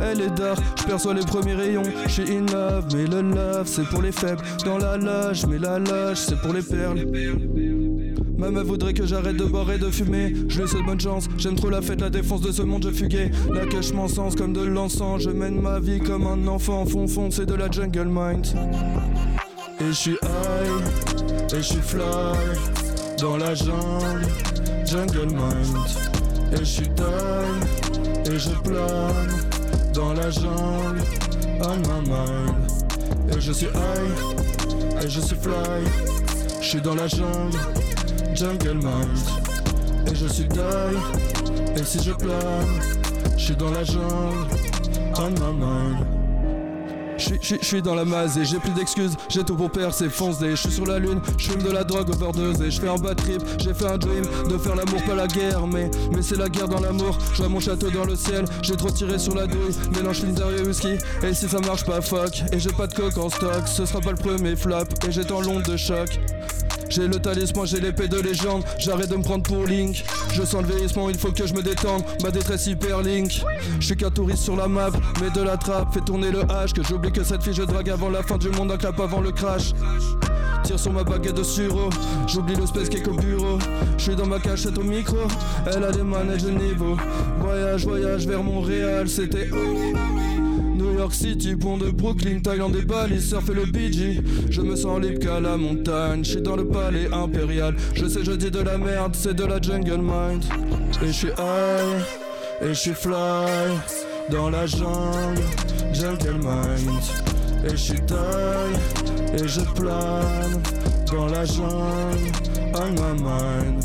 elle 0.02 0.22
est 0.22 0.30
d'art. 0.30 0.58
Je 0.78 0.84
perçois 0.84 1.14
les 1.14 1.26
premiers 1.26 1.54
rayons. 1.54 1.84
Je 2.06 2.10
suis 2.10 2.38
in 2.38 2.46
love, 2.46 2.86
mais 2.94 3.06
le 3.06 3.22
love 3.22 3.68
c'est 3.68 3.88
pour 3.90 4.02
les 4.02 4.12
faibles. 4.12 4.42
Dans 4.66 4.78
la 4.78 4.98
lâche, 4.98 5.46
mais 5.46 5.60
la 5.60 5.78
lâche 5.80 6.20
c'est 6.20 6.40
pour 6.40 6.54
les 6.54 6.62
perles. 6.62 7.06
Ma 8.38 8.50
meuf 8.50 8.66
voudrait 8.66 8.94
que 8.94 9.06
j'arrête 9.06 9.36
de 9.36 9.44
boire 9.44 9.72
et 9.72 9.78
de 9.78 9.92
fumer. 9.92 10.34
Je 10.48 10.62
lui 10.62 10.68
souhaite 10.68 10.86
bonne 10.86 11.00
chance, 11.00 11.28
j'aime 11.38 11.56
trop 11.56 11.70
la 11.70 11.82
fête, 11.82 12.02
la 12.02 12.10
défense 12.10 12.42
de 12.42 12.52
ce 12.52 12.62
monde, 12.62 12.84
je 12.88 12.92
fuguais. 12.92 13.30
La 13.54 13.66
cache 13.66 13.94
m'encense 13.94 14.36
comme 14.36 14.54
de 14.54 14.62
l'encens. 14.62 15.22
Je 15.22 15.30
mène 15.30 15.60
ma 15.62 15.80
vie 15.80 16.00
comme 16.00 16.26
un 16.26 16.48
enfant. 16.48 16.86
Fond 16.86 17.08
fond, 17.08 17.30
c'est 17.30 17.46
de 17.46 17.54
la 17.54 17.70
jungle 17.70 18.08
mind. 18.08 18.48
Et 19.80 19.88
je 19.88 19.92
suis 19.92 20.18
high, 20.24 21.54
et 21.54 21.58
je 21.58 21.62
suis 21.62 21.82
fly 21.82 22.04
dans 23.20 23.38
la 23.38 23.54
jungle 23.54 24.26
jungle 24.92 25.28
mind 25.28 25.78
Et 26.52 26.58
je 26.58 26.64
suis 26.66 26.90
et 28.26 28.40
je 28.40 28.50
plane 28.62 29.32
Dans 29.94 30.12
la 30.14 30.30
jungle 30.30 31.02
on 31.62 31.78
my 31.78 32.10
mind 32.10 33.34
Et 33.34 33.40
je 33.40 33.54
suis 33.54 33.68
high 33.68 35.04
et 35.04 35.10
je 35.10 35.20
suis 35.22 35.36
fly. 35.36 35.84
Je 36.62 36.68
suis 36.68 36.82
dans 36.82 36.96
la 36.96 37.08
jungle 37.08 37.58
jungle 38.36 38.74
mind 38.74 39.18
Et 40.08 40.16
je 40.16 40.28
suis 40.28 40.48
die 40.48 40.60
et 41.78 41.84
si 41.86 42.04
je 42.04 42.12
plane 42.12 42.82
Je 43.38 43.46
suis 43.46 43.56
dans 43.56 43.72
la 43.72 43.86
jungle 43.86 44.46
on 45.18 45.30
my 45.30 45.54
mind 45.54 46.21
je 47.22 47.56
suis 47.62 47.82
dans 47.82 47.96
la 47.96 48.06
masse 48.06 48.38
et 48.38 48.46
j'ai 48.46 48.58
plus 48.58 48.72
d'excuses, 48.72 49.16
j'ai 49.30 49.44
tout 49.44 49.56
pour 49.56 49.70
perdre, 49.70 49.94
c'est 49.94 50.10
foncé. 50.10 50.52
Je 50.52 50.56
suis 50.56 50.72
sur 50.72 50.86
la 50.86 51.00
lune, 51.00 51.22
je 51.38 51.52
fume 51.52 51.62
de 51.62 51.72
la 51.72 51.84
drogue 51.84 52.10
overdose 52.10 52.62
et 52.62 52.72
je 52.72 52.82
fais 52.82 52.90
un 52.90 52.96
bad 52.96 53.18
trip. 53.18 53.42
J'ai 53.60 53.74
fait 53.74 53.86
un 53.86 53.98
dream 53.98 54.24
de 54.50 54.58
faire 54.58 54.76
l'amour, 54.76 55.02
pas 55.04 55.16
la 55.16 55.28
guerre, 55.28 55.68
mais, 55.68 55.90
c'est 56.22 56.38
la 56.38 56.50
guerre 56.50 56.68
dans 56.68 56.80
l'amour. 56.80 57.18
Je 57.34 57.38
vois 57.38 57.50
mon 57.50 57.60
château 57.60 57.90
dans 57.90 58.06
le 58.06 58.16
ciel, 58.16 58.46
j'ai 58.62 58.76
trop 58.76 58.90
tiré 58.90 59.20
sur 59.20 59.36
la 59.36 59.48
douille. 59.48 59.76
Mélange 59.96 60.24
Linder 60.24 60.44
et 60.60 60.68
whisky, 60.68 60.98
et 61.24 61.34
si 61.34 61.48
ça 61.48 61.60
marche 61.60 61.86
pas, 61.86 62.02
fuck. 62.02 62.44
Et 62.52 62.60
j'ai 62.60 62.72
pas 62.72 62.88
de 62.88 62.94
coke 62.94 63.18
en 63.18 63.30
stock, 63.30 63.68
ce 63.68 63.86
sera 63.86 64.02
pas 64.02 64.12
le 64.12 64.18
premier 64.18 64.56
flop, 64.56 64.86
et 65.08 65.12
j'ai 65.12 65.24
tant 65.24 65.42
l'onde 65.42 65.64
de 65.64 65.78
choc. 65.78 66.20
J'ai 66.92 67.08
le 67.08 67.20
talisman, 67.20 67.66
j'ai 67.66 67.80
l'épée 67.80 68.10
de 68.10 68.20
légende. 68.20 68.66
J'arrête 68.78 69.10
de 69.10 69.16
me 69.16 69.24
prendre 69.24 69.44
pour 69.44 69.66
Link. 69.66 70.04
Je 70.34 70.44
sens 70.44 70.62
le 70.62 70.68
vieillissement, 70.68 71.10
il 71.10 71.18
faut 71.18 71.32
que 71.32 71.48
je 71.48 71.54
me 71.54 71.64
détende. 71.64 72.04
Ma 72.22 72.32
détresse 72.32 72.68
hyper 72.68 73.02
Link. 73.02 73.42
Je 73.80 73.86
suis 73.86 73.96
qu'un 73.96 74.10
touriste 74.10 74.44
sur 74.44 74.58
la 74.58 74.68
map, 74.68 74.90
mais 75.22 75.30
de 75.30 75.42
la 75.42 75.56
trappe. 75.56 75.94
Fais 75.94 76.02
tourner 76.02 76.32
le 76.32 76.42
H, 76.42 76.74
que 76.74 76.84
j'oublie 76.84 77.14
que 77.14 77.24
cette 77.24 77.44
fille 77.44 77.54
je 77.54 77.64
drague 77.64 77.90
avant 77.90 78.10
la 78.10 78.22
fin 78.24 78.38
du 78.38 78.50
monde, 78.50 78.74
un 78.74 78.78
clap 78.78 79.00
avant 79.00 79.22
le 79.22 79.32
crash. 79.32 79.72
Tire 80.64 80.78
sur 80.78 80.92
ma 80.92 81.06
baguette 81.06 81.36
de 81.36 81.44
suro, 81.44 81.90
j'oublie 82.28 82.56
le 82.56 82.66
space 82.66 82.90
qui 82.90 82.98
est 82.98 83.08
au 83.08 83.14
bureau. 83.14 83.58
Je 83.98 84.04
suis 84.04 84.16
dans 84.16 84.28
ma 84.28 84.40
cachette 84.40 84.78
au 84.78 84.84
micro, 84.84 85.18
elle 85.66 85.86
a 85.86 85.92
des 85.92 86.04
manettes 86.04 86.44
de 86.44 86.52
niveau. 86.52 86.98
Voyage, 87.40 87.86
voyage 87.86 88.28
vers 88.28 88.44
Montréal, 88.44 89.08
c'était. 89.08 89.50
New 90.82 90.98
York 90.98 91.14
City, 91.14 91.56
pont 91.56 91.78
de 91.78 91.92
Brooklyn, 91.92 92.40
Thaïlande 92.40 92.76
et 92.76 92.82
Bali, 92.82 93.22
surf 93.22 93.48
et 93.50 93.54
le 93.54 93.66
BG. 93.66 94.22
Je 94.50 94.62
me 94.62 94.76
sens 94.76 95.00
libre 95.00 95.20
qu'à 95.20 95.40
la 95.40 95.56
montagne, 95.56 96.24
je 96.24 96.32
suis 96.32 96.42
dans 96.42 96.56
le 96.56 96.68
palais 96.68 97.08
impérial. 97.14 97.76
Je 97.94 98.08
sais, 98.08 98.24
je 98.24 98.32
dis 98.32 98.50
de 98.50 98.62
la 98.62 98.80
merde, 98.80 99.16
c'est 99.16 99.36
de 99.36 99.46
la 99.46 99.62
jungle 99.62 100.00
mind. 100.02 100.44
Et 101.04 101.08
je 101.08 101.12
suis 101.12 101.28
high, 101.28 102.02
et 102.62 102.70
je 102.70 102.74
suis 102.74 102.94
fly, 102.94 103.78
dans 104.32 104.50
la 104.50 104.66
jungle, 104.66 105.42
jungle 105.94 106.40
mind. 106.40 107.00
Et 107.66 107.72
je 107.72 107.76
suis 107.76 108.02
taille, 108.02 108.76
et 109.36 109.48
je 109.48 109.62
plane, 109.76 110.62
dans 111.12 111.28
la 111.28 111.46
jungle, 111.46 112.32
on 112.74 112.92
my 112.94 113.22
mind. 113.22 113.84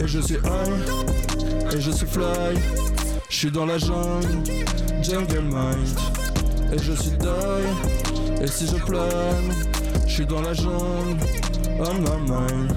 Et 0.00 0.06
je 0.06 0.20
suis 0.20 0.36
high, 0.36 1.74
et 1.74 1.80
je 1.80 1.90
suis 1.90 2.06
fly. 2.06 2.87
Je 3.30 3.36
suis 3.36 3.50
dans 3.50 3.66
la 3.66 3.76
jungle, 3.76 4.42
jungle 5.02 5.42
mind. 5.42 5.98
Et 6.72 6.78
je 6.78 6.92
suis 6.92 7.16
die, 7.18 8.42
et 8.42 8.46
si 8.46 8.66
je 8.66 8.76
plane, 8.84 9.52
je 10.06 10.12
suis 10.12 10.26
dans 10.26 10.40
la 10.40 10.54
jungle, 10.54 11.18
on 11.78 11.94
my 11.94 12.30
mind. 12.30 12.72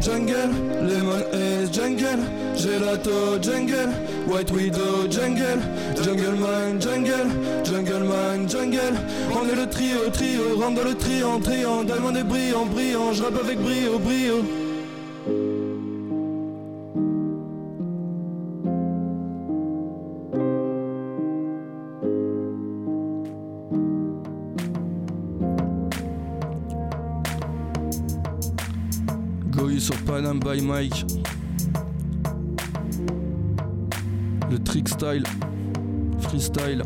Jungle, 0.00 0.50
lemon 0.82 1.22
haze, 1.32 1.70
jungle, 1.70 2.18
gelato, 2.54 3.38
jungle, 3.42 3.90
white 4.26 4.50
widow, 4.50 5.06
jungle, 5.10 5.60
jungle 6.02 6.36
mind, 6.38 6.80
jungle, 6.80 7.28
jungle 7.64 8.04
mind, 8.04 8.50
jungle. 8.50 8.94
On 9.32 9.48
est 9.48 9.54
le 9.54 9.68
trio, 9.68 10.10
trio, 10.12 10.58
rentre 10.58 10.82
dans 10.82 10.88
le 10.88 10.94
triangle, 10.94 11.42
triangle, 11.42 11.86
diamond 11.86 12.14
et 12.14 12.24
brillant, 12.24 12.66
brillant, 12.66 13.12
je 13.12 13.22
rappe 13.22 13.38
avec 13.42 13.58
brio, 13.58 13.98
brio. 13.98 14.65
Sur 29.80 29.96
Panam 30.04 30.38
by 30.40 30.60
Mike. 30.62 31.04
Le 34.50 34.58
trick 34.58 34.88
style, 34.88 35.24
freestyle. 36.20 36.82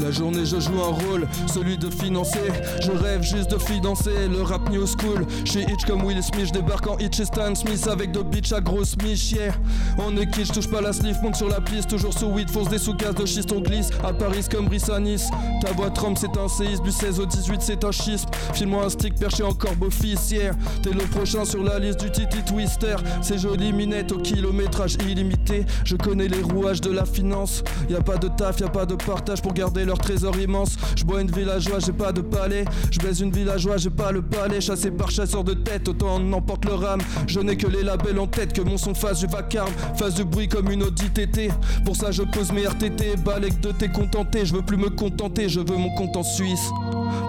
La 0.00 0.10
journée 0.10 0.44
je 0.44 0.60
joue 0.60 0.82
un 0.82 0.92
rôle, 0.92 1.26
celui 1.46 1.78
de 1.78 1.88
financer. 1.88 2.38
Je 2.82 2.90
rêve 2.90 3.22
juste 3.22 3.50
de 3.52 3.58
financer 3.58 4.28
le 4.28 4.42
rap 4.42 4.68
new 4.68 4.86
school. 4.86 5.24
Je 5.46 5.50
suis 5.50 5.62
Hitch 5.62 5.86
comme 5.86 6.04
Will 6.04 6.22
Smith, 6.22 6.48
je 6.48 6.52
débarque 6.52 6.86
en 6.86 6.98
Hitch 6.98 7.20
et 7.20 7.24
Stan 7.24 7.54
Smith 7.54 7.88
Avec 7.90 8.12
deux 8.12 8.22
bitches 8.22 8.52
à 8.52 8.60
grosse 8.60 8.96
miche, 9.02 9.32
yeah. 9.32 9.54
On 9.96 10.14
est 10.18 10.26
kitsch, 10.26 10.52
touche 10.52 10.68
pas 10.68 10.82
la 10.82 10.92
sleeve, 10.92 11.16
monte 11.22 11.36
sur 11.36 11.48
la 11.48 11.60
piste. 11.60 11.88
Toujours 11.88 12.12
sous 12.12 12.26
weed, 12.26 12.50
fonce 12.50 12.68
des 12.68 12.78
sous 12.78 12.94
gaz 12.94 13.14
de 13.14 13.24
schiste, 13.24 13.50
on 13.52 13.60
glisse. 13.60 13.88
À 14.04 14.12
Paris 14.12 14.44
comme 14.50 14.66
Brice 14.66 14.90
à 14.90 15.00
Nice 15.00 15.30
Ta 15.62 15.72
boîte 15.72 15.96
Rome 15.96 16.16
c'est 16.16 16.36
un 16.36 16.48
séisme, 16.48 16.84
du 16.84 16.92
16 16.92 17.20
au 17.20 17.26
18 17.26 17.62
c'est 17.62 17.84
un 17.84 17.92
schisme 17.92 18.23
File-moi 18.54 18.84
un 18.84 18.88
stick 18.88 19.14
perché 19.16 19.42
en 19.42 19.52
corbe 19.52 19.82
officière 19.82 20.54
T'es 20.82 20.90
le 20.90 21.04
prochain 21.10 21.44
sur 21.44 21.62
la 21.62 21.78
liste 21.78 22.00
du 22.00 22.10
Titi 22.10 22.42
Twister 22.44 22.96
C'est 23.22 23.38
joli 23.38 23.72
minette 23.72 24.12
au 24.12 24.18
kilométrage 24.18 24.94
illimité 24.94 25.66
Je 25.84 25.96
connais 25.96 26.28
les 26.28 26.42
rouages 26.42 26.80
de 26.80 26.90
la 26.90 27.04
finance 27.04 27.62
Y 27.88 27.94
a 27.94 28.00
pas 28.00 28.16
de 28.16 28.28
taf, 28.28 28.60
y 28.60 28.64
a 28.64 28.68
pas 28.68 28.86
de 28.86 28.94
partage 28.94 29.42
pour 29.42 29.52
garder 29.52 29.84
leur 29.84 29.98
trésor 29.98 30.36
immense. 30.38 30.76
Je 30.96 31.04
bois 31.04 31.20
une 31.20 31.30
villageoise, 31.30 31.86
j'ai 31.86 31.92
pas 31.92 32.12
de 32.12 32.20
palais. 32.20 32.64
Je 32.90 32.98
baise 32.98 33.20
une 33.20 33.30
villageoise, 33.30 33.82
j'ai 33.82 33.90
pas 33.90 34.12
le 34.12 34.22
palais. 34.22 34.60
Chassé 34.60 34.90
par 34.90 35.10
chasseur 35.10 35.44
de 35.44 35.54
tête, 35.54 35.88
autant 35.88 36.16
on 36.20 36.32
emporte 36.32 36.64
le 36.64 36.74
rame. 36.74 37.00
Je 37.26 37.40
n'ai 37.40 37.56
que 37.56 37.66
les 37.66 37.82
labels 37.82 38.18
en 38.18 38.26
tête, 38.26 38.52
que 38.52 38.62
mon 38.62 38.76
son 38.76 38.94
fasse 38.94 39.20
du 39.20 39.26
vacarme, 39.26 39.72
fasse 39.96 40.14
du 40.14 40.24
bruit 40.24 40.48
comme 40.48 40.70
une 40.70 40.82
Audi 40.82 41.10
TT. 41.10 41.50
Pour 41.84 41.96
ça, 41.96 42.10
je 42.10 42.22
pose 42.22 42.52
mes 42.52 42.66
RTT, 42.66 43.16
balèque 43.24 43.60
de 43.60 43.72
t'es 43.72 43.88
contenté. 43.88 44.46
Je 44.46 44.54
veux 44.54 44.62
plus 44.62 44.76
me 44.76 44.90
contenter, 44.90 45.48
je 45.48 45.60
veux 45.60 45.76
mon 45.76 45.94
compte 45.94 46.16
en 46.16 46.22
Suisse. 46.22 46.70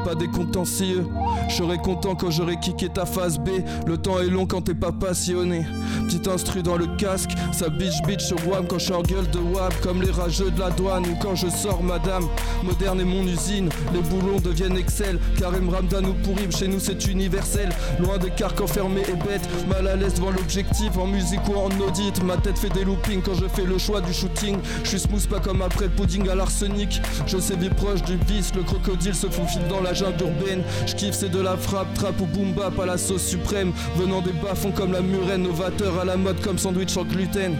Pas 0.05 0.13
des 0.13 0.27
contentieux. 0.27 1.07
Je 1.49 1.55
serai 1.55 1.79
content 1.79 2.13
quand 2.13 2.29
j'aurai 2.29 2.59
kické 2.59 2.89
ta 2.89 3.07
phase 3.07 3.39
B. 3.39 3.49
Le 3.87 3.97
temps 3.97 4.19
est 4.19 4.27
long 4.27 4.45
quand 4.45 4.61
t'es 4.61 4.75
pas 4.75 4.91
passionné. 4.91 5.65
Petit 6.07 6.29
instru 6.29 6.61
dans 6.61 6.77
le 6.77 6.85
casque, 6.97 7.31
ça 7.51 7.69
bitch 7.69 8.03
bitch 8.05 8.23
sur 8.23 8.37
WAM 8.47 8.67
quand 8.67 8.77
je 8.77 8.93
en 8.93 9.01
gueule 9.01 9.27
de 9.31 9.39
WAP. 9.39 9.81
Comme 9.81 10.03
les 10.03 10.11
rageux 10.11 10.51
de 10.51 10.59
la 10.59 10.69
douane 10.69 11.07
ou 11.07 11.15
quand 11.19 11.33
je 11.33 11.47
sors 11.47 11.81
madame. 11.81 12.27
Moderne 12.63 12.99
est 12.99 13.05
mon 13.05 13.23
usine, 13.23 13.69
les 13.93 14.01
boulons 14.01 14.39
deviennent 14.39 14.77
Excel. 14.77 15.19
Karim 15.39 15.69
Ramdan 15.69 16.05
ou 16.05 16.13
Pourim, 16.13 16.51
chez 16.51 16.67
nous 16.67 16.79
c'est 16.79 17.07
universel. 17.07 17.69
Loin 17.99 18.19
des 18.19 18.29
carques 18.29 18.61
enfermés 18.61 19.03
et 19.09 19.15
bêtes, 19.27 19.49
mal 19.67 19.87
à 19.87 19.95
l'aise 19.95 20.13
devant 20.15 20.31
l'objectif, 20.31 20.97
en 20.99 21.07
musique 21.07 21.47
ou 21.49 21.55
en 21.55 21.69
audit. 21.87 22.23
Ma 22.23 22.37
tête 22.37 22.59
fait 22.59 22.69
des 22.69 22.85
loopings 22.85 23.23
quand 23.23 23.33
je 23.33 23.47
fais 23.47 23.65
le 23.65 23.79
choix 23.79 24.01
du 24.01 24.13
shooting. 24.13 24.57
Je 24.83 24.89
suis 24.89 24.99
smooth 24.99 25.27
pas 25.27 25.39
comme 25.39 25.63
après 25.63 25.85
le 25.85 25.91
pudding 25.91 26.29
à 26.29 26.35
l'arsenic. 26.35 27.01
Je 27.25 27.39
sais 27.39 27.55
vie 27.55 27.69
proche 27.69 28.03
du 28.03 28.17
vice, 28.27 28.53
le 28.55 28.61
crocodile 28.61 29.15
se 29.15 29.27
faufile 29.27 29.67
dans 29.67 29.81
la 29.81 29.94
jungle 29.95 30.23
urbaine. 30.23 30.63
Je 30.85 30.95
kiffe 30.95 31.15
c'est 31.15 31.29
de 31.29 31.41
la 31.41 31.57
frappe, 31.57 31.93
trap 31.95 32.19
ou 32.21 32.25
boom 32.25 32.53
bap 32.53 32.79
à 32.79 32.85
la 32.85 32.97
sauce 32.97 33.25
suprême. 33.25 33.71
Venant 33.95 34.21
des 34.21 34.33
bas-fonds 34.33 34.71
comme 34.71 34.91
la 34.91 35.01
murène, 35.01 35.43
novateur 35.43 35.99
à 35.99 36.05
la 36.05 36.17
mode 36.17 36.39
comme 36.41 36.57
sandwich 36.57 36.95
en 36.97 37.03
gluten. 37.03 37.55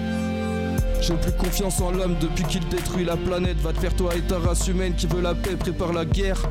J'ai 1.01 1.13
plus 1.15 1.31
confiance 1.33 1.81
en 1.81 1.91
l'homme 1.91 2.15
depuis 2.19 2.43
qu'il 2.45 2.67
détruit 2.69 3.05
la 3.05 3.17
planète. 3.17 3.57
Va 3.57 3.73
te 3.73 3.79
faire 3.79 3.95
toi 3.95 4.15
et 4.15 4.21
ta 4.21 4.39
race 4.39 4.67
humaine 4.67 4.93
qui 4.95 5.07
veut 5.07 5.21
la 5.21 5.35
paix, 5.35 5.55
prépare 5.55 5.93
la 5.93 6.05
guerre. 6.05 6.41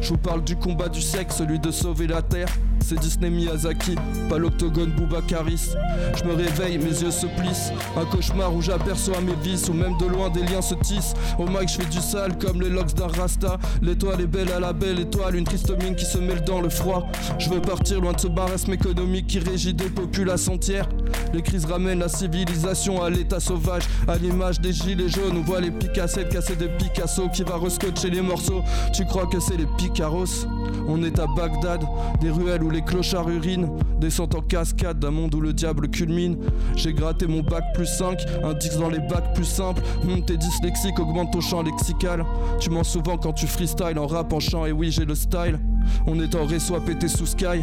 Je 0.00 0.08
vous 0.10 0.18
parle 0.18 0.42
du 0.44 0.56
combat 0.56 0.88
du 0.88 1.00
sexe, 1.00 1.36
celui 1.36 1.58
de 1.58 1.70
sauver 1.70 2.06
la 2.06 2.22
terre 2.22 2.48
c'est 2.88 2.98
Disney 3.00 3.28
Miyazaki, 3.28 3.96
pas 4.30 4.38
l'octogone 4.38 4.92
Boubacaris. 4.92 5.72
Je 6.16 6.24
me 6.24 6.32
réveille, 6.34 6.78
mes 6.78 7.02
yeux 7.02 7.10
se 7.10 7.26
plissent. 7.26 7.70
Un 7.98 8.06
cauchemar 8.06 8.54
où 8.54 8.62
j'aperçois 8.62 9.20
mes 9.20 9.34
vices, 9.42 9.68
ou 9.68 9.74
même 9.74 9.94
de 9.98 10.06
loin 10.06 10.30
des 10.30 10.42
liens 10.42 10.62
se 10.62 10.74
tissent. 10.74 11.12
Au 11.38 11.46
mic, 11.46 11.68
je 11.68 11.82
fais 11.82 11.90
du 11.90 11.98
sale 11.98 12.38
comme 12.38 12.62
les 12.62 12.70
locks 12.70 12.94
d'un 12.94 13.08
rasta. 13.08 13.58
L'étoile 13.82 14.22
est 14.22 14.26
belle 14.26 14.50
à 14.52 14.60
la 14.60 14.72
belle 14.72 15.00
étoile, 15.00 15.36
une 15.36 15.44
triste 15.44 15.70
mine 15.82 15.96
qui 15.96 16.06
se 16.06 16.16
mêle 16.16 16.42
dans 16.44 16.62
le 16.62 16.70
froid. 16.70 17.06
Je 17.38 17.50
veux 17.50 17.60
partir 17.60 18.00
loin 18.00 18.14
de 18.14 18.20
ce 18.20 18.28
marasme 18.28 18.72
économique 18.72 19.26
qui 19.26 19.38
régit 19.38 19.74
des 19.74 19.90
populations 19.90 20.54
entières. 20.54 20.88
Les 21.32 21.42
crises 21.42 21.64
ramènent 21.66 21.98
la 21.98 22.08
civilisation 22.08 23.02
à 23.02 23.10
l'état 23.10 23.40
sauvage, 23.40 23.82
à 24.06 24.16
l'image 24.16 24.60
des 24.60 24.72
gilets 24.72 25.08
jaunes. 25.08 25.36
On 25.36 25.42
voit 25.42 25.60
les 25.60 25.70
picassettes 25.70 26.30
casser 26.30 26.56
des 26.56 26.68
Picasso 26.68 27.28
qui 27.28 27.42
va 27.42 27.56
rescotcher 27.56 28.10
les 28.10 28.22
morceaux. 28.22 28.62
Tu 28.94 29.04
crois 29.04 29.26
que 29.26 29.40
c'est 29.40 29.56
les 29.56 29.66
Picaros? 29.76 30.46
On 30.88 31.02
est 31.02 31.18
à 31.18 31.26
Bagdad, 31.26 31.82
des 32.20 32.30
ruelles 32.30 32.62
où 32.62 32.70
les 32.70 32.82
clochards 32.82 33.28
urinent, 33.28 33.68
descendent 34.00 34.34
en 34.36 34.40
cascade 34.40 34.98
d'un 34.98 35.10
monde 35.10 35.34
où 35.34 35.40
le 35.40 35.52
diable 35.52 35.88
culmine. 35.88 36.38
J'ai 36.76 36.94
gratté 36.94 37.26
mon 37.26 37.42
bac 37.42 37.64
plus 37.74 37.86
5, 37.86 38.18
indice 38.44 38.78
dans 38.78 38.88
les 38.88 39.00
bacs 39.00 39.34
plus 39.34 39.44
simples. 39.44 39.82
Hum, 40.04 40.24
t'es 40.24 40.36
dyslexique, 40.36 40.98
augmente 40.98 41.32
ton 41.32 41.40
champ 41.40 41.62
lexical. 41.62 42.24
Tu 42.58 42.70
mens 42.70 42.84
souvent 42.84 43.18
quand 43.18 43.32
tu 43.32 43.46
freestyle 43.46 43.98
en 43.98 44.06
rap, 44.06 44.32
en 44.32 44.40
chant, 44.40 44.64
et 44.64 44.72
oui, 44.72 44.90
j'ai 44.90 45.04
le 45.04 45.14
style. 45.14 45.58
On 46.06 46.20
est 46.20 46.34
en 46.34 46.46
réseau 46.46 46.78
pété 46.80 47.08
sous 47.08 47.26
sky. 47.26 47.62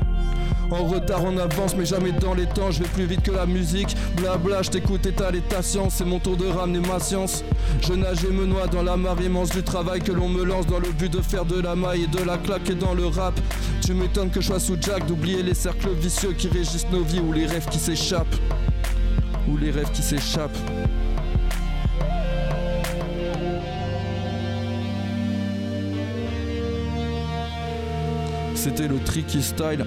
En 0.71 0.83
retard, 0.85 1.23
on 1.23 1.37
avance, 1.37 1.75
mais 1.77 1.85
jamais 1.85 2.11
dans 2.11 2.33
les 2.33 2.47
temps. 2.47 2.71
Je 2.71 2.81
vais 2.83 2.89
plus 2.89 3.05
vite 3.05 3.21
que 3.21 3.31
la 3.31 3.45
musique. 3.45 3.95
Blabla, 4.17 4.61
je 4.63 4.71
t'écoute 4.71 5.05
et 5.05 5.11
t'as 5.11 5.31
ta 5.31 5.61
science. 5.61 5.95
C'est 5.97 6.05
mon 6.05 6.19
tour 6.19 6.37
de 6.37 6.45
ramener 6.47 6.79
ma 6.87 6.99
science. 6.99 7.43
Je 7.81 7.93
nage 7.93 8.23
et 8.23 8.31
me 8.31 8.45
noie 8.45 8.67
dans 8.67 8.83
la 8.83 8.97
marée 8.97 9.25
immense 9.25 9.49
du 9.49 9.63
travail 9.63 10.01
que 10.01 10.11
l'on 10.11 10.29
me 10.29 10.43
lance 10.43 10.65
dans 10.67 10.79
le 10.79 10.91
but 10.91 11.11
de 11.11 11.21
faire 11.21 11.45
de 11.45 11.59
la 11.59 11.75
maille 11.75 12.03
et 12.03 12.07
de 12.07 12.23
la 12.23 12.37
claque 12.37 12.69
et 12.69 12.75
dans 12.75 12.93
le 12.93 13.07
rap. 13.07 13.39
Tu 13.81 13.93
m'étonnes 13.93 14.29
que 14.29 14.41
je 14.41 14.47
sois 14.47 14.59
sous 14.59 14.77
Jack, 14.79 15.05
d'oublier 15.05 15.43
les 15.43 15.53
cercles 15.53 15.89
vicieux 15.93 16.33
qui 16.33 16.47
régissent 16.47 16.89
nos 16.91 17.03
vies 17.03 17.19
ou 17.19 17.31
les 17.31 17.45
rêves 17.45 17.67
qui 17.69 17.79
s'échappent. 17.79 18.35
Ou 19.47 19.57
les 19.57 19.71
rêves 19.71 19.91
qui 19.91 20.01
s'échappent. 20.01 20.57
C'était 28.65 28.87
le 28.87 28.97
tricky 28.97 29.43
style. 29.43 29.85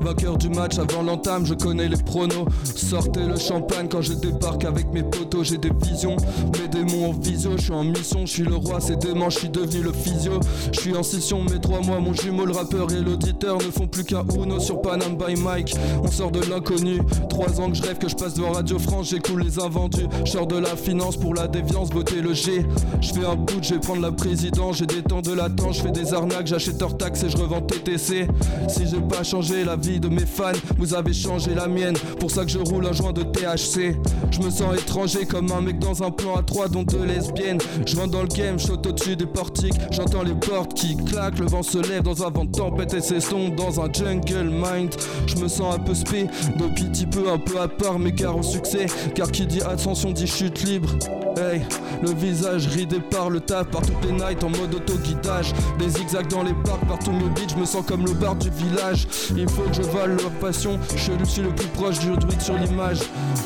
Vainqueur 0.00 0.36
du 0.36 0.48
match 0.48 0.78
avant 0.78 1.02
l'entame, 1.02 1.46
je 1.46 1.54
connais 1.54 1.88
les 1.88 1.96
pronos. 1.96 2.46
Sortez 2.64 3.24
le 3.24 3.36
champagne 3.36 3.88
quand 3.90 4.02
je 4.02 4.12
débarque 4.14 4.64
avec 4.64 4.92
mes 4.92 5.02
potos. 5.02 5.44
J'ai 5.44 5.58
des 5.58 5.72
visions, 5.82 6.16
mes 6.58 6.68
démons 6.68 7.10
en 7.10 7.12
visio. 7.12 7.52
Je 7.56 7.62
suis 7.62 7.72
en 7.72 7.84
mission, 7.84 8.26
je 8.26 8.32
suis 8.32 8.42
le 8.42 8.56
roi, 8.56 8.80
c'est 8.80 8.96
dément, 8.96 9.30
je 9.30 9.38
suis 9.38 9.48
devenu 9.48 9.82
le 9.82 9.92
physio. 9.92 10.40
Je 10.72 10.80
suis 10.80 10.96
en 10.96 11.02
scission, 11.02 11.42
mes 11.44 11.60
trois 11.60 11.80
mois, 11.80 12.00
mon 12.00 12.12
jumeau, 12.12 12.44
le 12.44 12.52
rappeur 12.52 12.90
et 12.92 13.00
l'auditeur 13.00 13.58
ne 13.58 13.70
font 13.70 13.86
plus 13.86 14.04
qu'un 14.04 14.24
Uno 14.34 14.60
sur 14.60 14.80
Panam 14.80 15.16
by 15.16 15.40
Mike. 15.40 15.74
On 16.02 16.10
sort 16.10 16.30
de 16.30 16.40
l'inconnu, 16.48 17.00
trois 17.28 17.60
ans 17.60 17.70
que 17.70 17.76
je 17.76 17.82
rêve 17.82 17.98
que 17.98 18.08
je 18.08 18.14
passe 18.16 18.34
devant 18.34 18.52
Radio 18.52 18.78
France, 18.78 19.10
j'écoule 19.10 19.42
les 19.42 19.58
invendus. 19.58 20.06
Je 20.24 20.32
sors 20.32 20.46
de 20.46 20.56
la 20.56 20.76
finance 20.76 21.16
pour 21.16 21.34
la 21.34 21.48
déviance, 21.48 21.90
voter 21.90 22.20
le 22.20 22.34
G. 22.34 22.64
Je 23.00 23.12
fais 23.12 23.24
un 23.24 23.36
bout, 23.36 23.62
je 23.62 23.74
vais 23.74 23.80
prendre 23.80 24.02
la 24.02 24.12
présidence, 24.12 24.78
j'ai 24.78 24.86
des 24.86 25.02
temps 25.02 25.22
de 25.22 25.32
latence, 25.32 25.78
je 25.78 25.82
fais 25.82 25.90
des 25.90 26.14
arnaques, 26.14 26.46
j'achète 26.46 26.80
hors 26.82 26.96
taxe 26.96 27.22
et 27.24 27.30
je 27.30 27.36
revends 27.36 27.60
TTC. 27.60 28.28
Si 28.68 28.86
j'ai 28.86 29.00
pas 29.00 29.22
changé 29.22 29.64
la 29.68 29.76
vie 29.76 30.00
de 30.00 30.08
mes 30.08 30.24
fans, 30.24 30.52
vous 30.78 30.94
avez 30.94 31.12
changé 31.12 31.54
la 31.54 31.68
mienne. 31.68 31.94
Pour 32.18 32.30
ça 32.30 32.46
que 32.46 32.50
je 32.50 32.58
roule 32.58 32.86
un 32.86 32.92
joint 32.94 33.12
de 33.12 33.22
THC. 33.22 33.94
Je 34.30 34.40
me 34.40 34.48
sens 34.48 34.74
étranger 34.74 35.26
comme 35.26 35.52
un 35.52 35.60
mec 35.60 35.78
dans 35.78 36.02
un 36.02 36.10
plan 36.10 36.36
à 36.36 36.42
trois 36.42 36.68
dont 36.68 36.84
deux 36.84 37.04
lesbiennes. 37.04 37.58
Je 37.84 37.94
rentre 37.96 38.12
dans 38.12 38.22
le 38.22 38.28
game, 38.28 38.58
je 38.58 38.72
au-dessus 38.72 39.14
des 39.14 39.26
portiques. 39.26 39.74
J'entends 39.90 40.22
les 40.22 40.34
portes 40.34 40.72
qui 40.72 40.96
claquent, 40.96 41.38
le 41.38 41.46
vent 41.46 41.62
se 41.62 41.76
lève 41.86 42.02
dans 42.02 42.22
un 42.24 42.30
vent 42.30 42.46
de 42.46 42.52
tempête 42.52 42.94
et 42.94 43.02
s'estompe 43.02 43.56
dans 43.56 43.78
un 43.78 43.92
jungle 43.92 44.48
mind. 44.48 44.94
Je 45.26 45.36
me 45.36 45.48
sens 45.48 45.74
un 45.74 45.80
peu 45.80 45.94
spé, 45.94 46.28
depuis 46.58 46.84
petit 46.84 47.06
peu, 47.06 47.30
un 47.30 47.38
peu 47.38 47.60
à 47.60 47.68
part, 47.68 47.98
mais 47.98 48.12
car 48.12 48.38
au 48.38 48.42
succès. 48.42 48.86
Car 49.14 49.30
qui 49.30 49.46
dit 49.46 49.60
ascension 49.60 50.12
dit 50.12 50.26
chute 50.26 50.62
libre. 50.62 50.88
Hey, 51.36 51.60
le 52.02 52.12
visage 52.14 52.66
ridé 52.66 52.98
par 52.98 53.30
le 53.30 53.38
taf, 53.38 53.68
par 53.68 53.82
toutes 53.82 54.04
les 54.04 54.12
nights 54.12 54.42
en 54.42 54.50
mode 54.50 54.74
auto-guidage. 54.74 55.52
Des 55.78 55.88
zigzags 55.88 56.28
dans 56.28 56.42
les 56.42 56.54
parcs, 56.64 56.84
partout 56.88 57.12
me 57.12 57.28
beat, 57.28 57.50
je 57.50 57.56
me 57.56 57.64
sens 57.64 57.84
comme 57.86 58.04
le 58.04 58.12
bar 58.14 58.34
du 58.34 58.50
village. 58.50 59.06
Il 59.36 59.48
je 59.72 59.82
vale 59.82 60.16
leur 60.16 60.30
passion, 60.40 60.78
je 60.96 61.24
suis 61.24 61.42
le 61.42 61.50
plus 61.50 61.66
proche 61.68 61.98
du 62.00 62.16
druide 62.16 62.40
sur 62.40 62.56
l'image. 62.56 62.98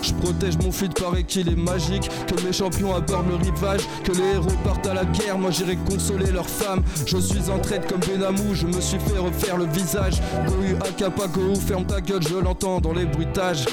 Je 0.02 0.12
protège 0.14 0.56
mon 0.58 0.72
feed, 0.72 0.94
paraît 0.94 1.24
qu'il 1.24 1.48
est 1.48 1.56
magique. 1.56 2.10
Que 2.26 2.44
mes 2.44 2.52
champions 2.52 2.94
abordent 2.94 3.28
le 3.28 3.36
rivage, 3.36 3.80
que 4.04 4.12
les 4.12 4.34
héros 4.34 4.56
partent 4.64 4.86
à 4.86 4.94
la 4.94 5.04
guerre, 5.04 5.38
moi 5.38 5.50
j'irai 5.50 5.76
consoler 5.76 6.30
leurs 6.32 6.48
femmes. 6.48 6.82
Je 7.06 7.18
suis 7.18 7.50
en 7.50 7.58
traite 7.58 7.90
comme 7.90 8.00
Benamou, 8.00 8.54
je 8.54 8.66
me 8.66 8.80
suis 8.80 8.98
fait 8.98 9.18
refaire 9.18 9.56
le 9.56 9.66
visage. 9.66 10.20
Gohu, 10.46 10.76
Akapa, 10.80 11.24
ferme 11.66 11.86
ta 11.86 12.00
gueule, 12.00 12.22
je 12.22 12.36
l'entends 12.36 12.80
dans 12.80 12.92
les 12.92 13.06
bruitages. 13.06 13.66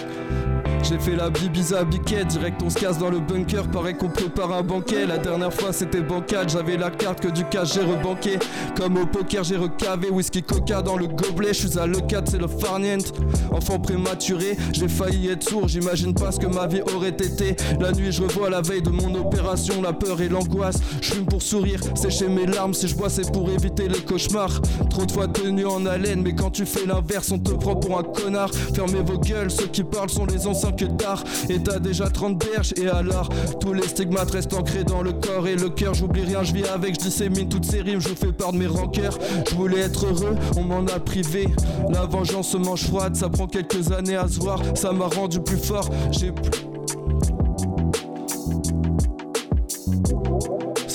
J'ai 0.83 0.97
fait 0.97 1.15
la 1.15 1.29
bibiza 1.29 1.83
biquet, 1.83 2.25
direct 2.25 2.61
on 2.63 2.69
se 2.69 2.79
casse 2.79 2.97
dans 2.97 3.09
le 3.09 3.19
bunker, 3.19 3.69
paraît 3.69 3.93
qu'on 3.93 4.09
prépare 4.09 4.51
un 4.53 4.63
banquet. 4.63 5.05
La 5.05 5.17
dernière 5.17 5.53
fois 5.53 5.71
c'était 5.71 6.01
bancal, 6.01 6.49
j'avais 6.49 6.77
la 6.77 6.89
carte 6.89 7.19
que 7.19 7.27
du 7.27 7.43
cash 7.45 7.73
j'ai 7.73 7.81
rebanqué. 7.81 8.39
Comme 8.75 8.97
au 8.97 9.05
poker 9.05 9.43
j'ai 9.43 9.57
recavé, 9.57 10.09
whisky 10.09 10.41
coca 10.41 10.81
dans 10.81 10.97
le 10.97 11.07
gobelet, 11.07 11.53
je 11.53 11.67
suis 11.67 11.79
à 11.79 11.85
le 11.85 11.99
4 11.99 12.31
c'est 12.31 12.37
le 12.37 12.47
farniente. 12.47 13.13
Enfant 13.51 13.79
prématuré, 13.79 14.57
j'ai 14.71 14.87
failli 14.87 15.29
être 15.29 15.47
sourd, 15.47 15.67
j'imagine 15.67 16.13
pas 16.13 16.31
ce 16.31 16.39
que 16.39 16.47
ma 16.47 16.65
vie 16.65 16.81
aurait 16.95 17.09
été. 17.09 17.55
La 17.79 17.91
nuit 17.91 18.11
je 18.11 18.23
revois 18.23 18.49
la 18.49 18.61
veille 18.61 18.81
de 18.81 18.89
mon 18.89 19.13
opération, 19.15 19.81
la 19.81 19.93
peur 19.93 20.21
et 20.21 20.29
l'angoisse. 20.29 20.79
Je 21.01 21.13
fume 21.13 21.25
pour 21.25 21.41
sourire, 21.41 21.81
sécher 21.95 22.29
mes 22.29 22.45
larmes, 22.45 22.73
si 22.73 22.87
je 22.87 22.95
bois 22.95 23.09
c'est 23.09 23.31
pour 23.31 23.49
éviter 23.51 23.87
les 23.87 24.01
cauchemars. 24.01 24.61
Trop 24.89 25.05
de 25.05 25.11
fois 25.11 25.27
tenu 25.27 25.65
en 25.65 25.85
haleine, 25.85 26.21
mais 26.23 26.33
quand 26.33 26.51
tu 26.51 26.65
fais 26.65 26.85
l'inverse 26.87 27.31
on 27.31 27.37
te 27.37 27.51
prend 27.51 27.75
pour 27.75 27.99
un 27.99 28.03
connard. 28.03 28.49
Fermez 28.73 29.01
vos 29.05 29.19
gueules, 29.19 29.51
ceux 29.51 29.67
qui 29.67 29.83
parlent 29.83 30.09
sont 30.09 30.25
les 30.25 30.47
anciens 30.47 30.68
que 30.71 30.85
tard. 30.85 31.23
Et 31.49 31.59
t'as 31.59 31.79
déjà 31.79 32.09
30 32.09 32.37
berges. 32.37 32.73
Et 32.77 32.87
alors 32.87 33.29
Tous 33.59 33.73
les 33.73 33.87
stigmates 33.87 34.31
restent 34.31 34.53
ancrés 34.53 34.83
dans 34.83 35.01
le 35.01 35.13
corps 35.13 35.47
et 35.47 35.55
le 35.55 35.69
cœur. 35.69 35.93
J'oublie 35.93 36.23
rien, 36.23 36.43
je 36.43 36.53
vis 36.53 36.65
avec, 36.65 36.95
je 36.95 36.99
dissémine 36.99 37.49
toutes 37.49 37.65
ces 37.65 37.81
rimes. 37.81 37.99
Je 38.01 38.09
fais 38.09 38.31
part 38.31 38.53
de 38.53 38.57
mes 38.57 38.67
rancœurs. 38.67 39.17
Je 39.49 39.55
voulais 39.55 39.79
être 39.79 40.05
heureux, 40.05 40.35
on 40.57 40.63
m'en 40.63 40.85
a 40.87 40.99
privé. 40.99 41.47
La 41.89 42.05
vengeance 42.05 42.49
se 42.49 42.57
mange 42.57 42.83
froide, 42.85 43.15
ça 43.15 43.29
prend 43.29 43.47
quelques 43.47 43.91
années 43.91 44.15
à 44.15 44.27
se 44.27 44.39
voir. 44.39 44.61
Ça 44.75 44.91
m'a 44.91 45.07
rendu 45.07 45.39
plus 45.39 45.57
fort, 45.57 45.89
j'ai 46.11 46.31
plus 46.31 46.68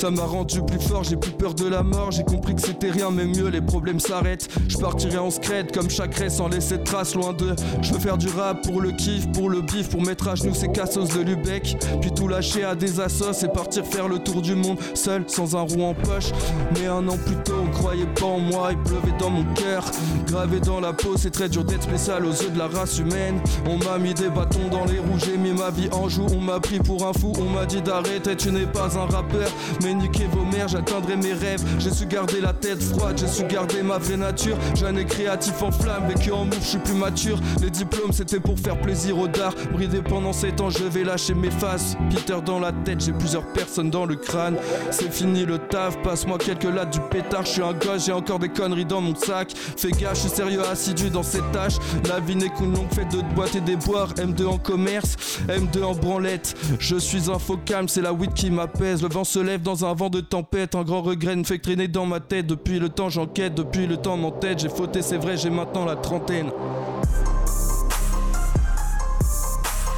ça 0.05 0.11
m'a 0.11 0.25
rendu 0.25 0.61
plus 0.61 0.81
fort, 0.81 1.03
j'ai 1.03 1.17
plus 1.17 1.31
peur 1.31 1.55
de 1.55 1.67
la 1.67 1.83
mort, 1.83 2.11
j'ai 2.11 2.25
compris 2.25 2.55
que 2.55 2.61
c'était 2.61 2.91
rien, 2.91 3.11
mais 3.11 3.25
mieux, 3.25 3.49
les 3.49 3.63
problèmes 3.63 4.01
s'arrêtent. 4.01 4.51
Je 4.69 4.77
partirai 4.77 5.17
en 5.17 5.31
scred 5.31 5.73
comme 5.73 5.89
chaque 5.89 6.15
reste 6.17 6.37
sans 6.37 6.49
laisser 6.49 6.77
de 6.77 6.83
traces 6.83 7.15
loin 7.15 7.33
d'eux. 7.33 7.57
Je 7.81 7.95
veux 7.95 7.99
faire 7.99 8.19
du 8.19 8.29
rap 8.29 8.63
pour 8.67 8.83
le 8.83 8.91
kiff, 8.93 9.33
pour 9.33 9.49
le 9.49 9.63
bif, 9.63 9.89
pour 9.89 10.03
mettre 10.03 10.29
à 10.29 10.35
genoux 10.35 10.53
ces 10.53 10.69
cassos 10.69 11.09
de 11.09 11.23
Lubeck. 11.23 11.79
Puis 12.03 12.13
tout 12.13 12.29
lâcher 12.29 12.65
à 12.65 12.75
des 12.75 13.01
assos 13.01 13.43
et 13.43 13.49
partir 13.49 13.87
faire 13.87 14.07
le 14.07 14.19
tour 14.19 14.43
du 14.43 14.55
monde 14.55 14.77
seul, 14.93 15.25
sans 15.27 15.57
un 15.57 15.63
roux 15.63 15.85
en 15.85 15.95
poche. 15.95 16.33
Mais 16.75 16.87
un 16.87 17.09
an 17.09 17.17
plus 17.17 17.37
tôt, 17.37 17.55
on 17.67 17.71
croyait 17.71 18.13
pas 18.21 18.27
en 18.27 18.41
moi, 18.41 18.73
il 18.73 18.79
pleuvait 18.83 19.17
dans 19.19 19.31
mon 19.31 19.45
cœur. 19.55 19.87
Gravé 20.27 20.61
dans 20.61 20.81
la 20.81 20.93
peau, 20.93 21.17
c'est 21.17 21.31
très 21.31 21.49
dur 21.49 21.65
d'être 21.65 21.85
spécial 21.85 22.27
aux 22.27 22.33
yeux 22.33 22.51
de 22.51 22.59
la 22.59 22.69
race 22.69 22.99
humaine. 22.99 23.41
On 23.67 23.79
m'a 23.79 23.97
mis 23.97 24.13
des 24.13 24.29
bâtons 24.29 24.69
dans 24.71 24.85
les 24.85 24.99
roues, 24.99 25.19
j'ai 25.25 25.39
mis 25.39 25.53
ma 25.53 25.71
vie 25.71 25.89
en 25.93 26.11
joue. 26.11 26.27
On 26.31 26.43
m'a 26.43 26.61
pris 26.61 26.79
pour 26.79 27.07
un 27.07 27.15
fou, 27.15 27.33
on 27.39 27.49
m'a 27.49 27.65
dit 27.65 27.81
d'arrêter, 27.81 28.37
tu 28.37 28.53
n'es 28.53 28.67
pas 28.67 28.99
un 28.99 29.07
rappeur. 29.07 29.49
Mais 29.83 29.94
vos 30.31 30.45
mères, 30.45 30.69
j'atteindrai 30.69 31.17
mes 31.17 31.33
rêves. 31.33 31.63
J'ai 31.79 31.91
su 31.91 32.07
garder 32.07 32.41
la 32.41 32.53
tête 32.53 32.83
froide, 32.83 33.19
j'ai 33.19 33.29
su 33.29 33.45
garder 33.45 33.83
ma 33.83 33.99
vraie 33.99 34.17
nature. 34.17 34.57
Jeune 34.75 34.99
et 34.99 35.05
créatif 35.05 35.63
en 35.63 35.71
flamme, 35.71 36.09
vécu 36.09 36.31
en 36.33 36.45
mouf, 36.45 36.61
je 36.61 36.69
suis 36.69 36.79
plus 36.79 36.95
mature. 36.95 37.39
Les 37.61 37.71
diplômes 37.71 38.13
c'était 38.13 38.41
pour 38.41 38.59
faire 38.59 38.81
plaisir 38.81 39.19
aux 39.19 39.29
dards. 39.29 39.55
Bridé 39.73 40.03
pendant 40.03 40.33
7 40.33 40.61
ans, 40.61 40.71
je 40.71 40.85
vais 40.85 41.05
lâcher 41.05 41.35
mes 41.35 41.51
faces. 41.51 41.97
Peter 42.11 42.37
dans 42.45 42.59
la 42.59 42.73
tête, 42.73 43.05
j'ai 43.05 43.13
plusieurs 43.13 43.47
personnes 43.53 43.91
dans 43.91 44.07
le 44.07 44.17
crâne. 44.17 44.57
C'est 44.91 45.13
fini 45.13 45.45
le 45.45 45.59
taf, 45.59 46.01
passe-moi 46.03 46.39
quelques 46.39 46.65
lattes 46.65 46.93
du 46.93 47.01
pétard. 47.01 47.45
Je 47.45 47.51
suis 47.51 47.63
un 47.63 47.73
gosse, 47.73 48.07
j'ai 48.07 48.13
encore 48.13 48.39
des 48.39 48.49
conneries 48.49 48.85
dans 48.85 49.01
mon 49.01 49.15
sac. 49.15 49.53
Fais 49.77 49.91
gaffe, 49.91 50.15
je 50.17 50.21
suis 50.21 50.31
sérieux, 50.31 50.63
assidu 50.71 51.11
dans 51.11 51.23
cette 51.23 51.51
tâche. 51.53 51.75
La 52.09 52.21
vie 52.21 52.37
n'est 52.37 52.51
qu'une 52.51 52.75
longue 52.75 52.93
fête 52.93 53.11
de 53.13 53.23
boîte 53.35 53.55
et 53.55 53.61
des 53.61 53.77
boires. 53.77 54.13
M2 54.15 54.47
en 54.47 54.59
commerce, 54.59 55.17
M2 55.49 55.85
en 55.85 55.95
branlette. 55.95 56.55
Je 56.79 56.97
suis 56.97 57.31
un 57.31 57.39
faux 57.39 57.59
calme, 57.65 57.89
c'est 57.89 58.03
la 58.03 58.13
weed 58.13 58.33
qui 58.35 58.51
m'apaise. 58.51 59.03
Le 59.03 59.09
vent 59.09 59.25
se 59.25 59.39
lève 59.39 59.63
dans 59.63 59.84
un 59.84 59.84
vent 59.93 60.09
de 60.09 60.21
tempête, 60.21 60.75
un 60.75 60.83
grand 60.83 61.03
regret 61.03 61.37
me 61.37 61.45
fait 61.45 61.59
traîner 61.59 61.89
dans 61.89 62.07
ma 62.07 62.21
tête. 62.21 62.47
Depuis 62.47 62.79
le 62.79 62.89
temps 62.89 63.11
j'enquête, 63.11 63.55
depuis 63.55 63.87
le 63.87 63.97
temps 63.97 64.19
tête 64.31 64.61
J'ai 64.61 64.69
fauté, 64.69 65.03
c'est 65.03 65.19
vrai, 65.19 65.37
j'ai 65.37 65.51
maintenant 65.51 65.85
la 65.85 65.97
trentaine. 65.97 66.51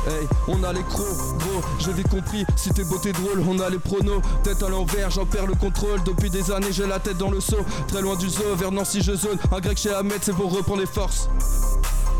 Hey, 0.08 0.26
on 0.46 0.62
a 0.62 0.72
les 0.72 0.82
crocs, 0.82 1.38
gros, 1.38 1.62
j'avais 1.80 2.04
compris, 2.04 2.44
si 2.54 2.70
t'es 2.70 2.84
beau 2.84 2.96
t'es 2.96 3.10
drôle, 3.10 3.42
on 3.48 3.58
a 3.58 3.68
les 3.68 3.78
pronos, 3.78 4.22
tête 4.44 4.62
à 4.62 4.68
l'envers, 4.68 5.10
j'en 5.10 5.26
perds 5.26 5.48
le 5.48 5.54
contrôle, 5.54 6.00
depuis 6.04 6.30
des 6.30 6.52
années 6.52 6.70
j'ai 6.70 6.86
la 6.86 7.00
tête 7.00 7.18
dans 7.18 7.30
le 7.30 7.40
seau, 7.40 7.56
très 7.88 8.02
loin 8.02 8.14
du 8.14 8.28
zoo, 8.28 8.54
vers 8.54 8.70
Nancy 8.70 9.02
je 9.02 9.16
zone, 9.16 9.36
un 9.50 9.58
grec 9.58 9.76
chez 9.76 9.92
Ahmed 9.92 10.18
c'est 10.22 10.32
pour 10.32 10.52
reprendre 10.52 10.78
les 10.78 10.86
forces. 10.86 11.28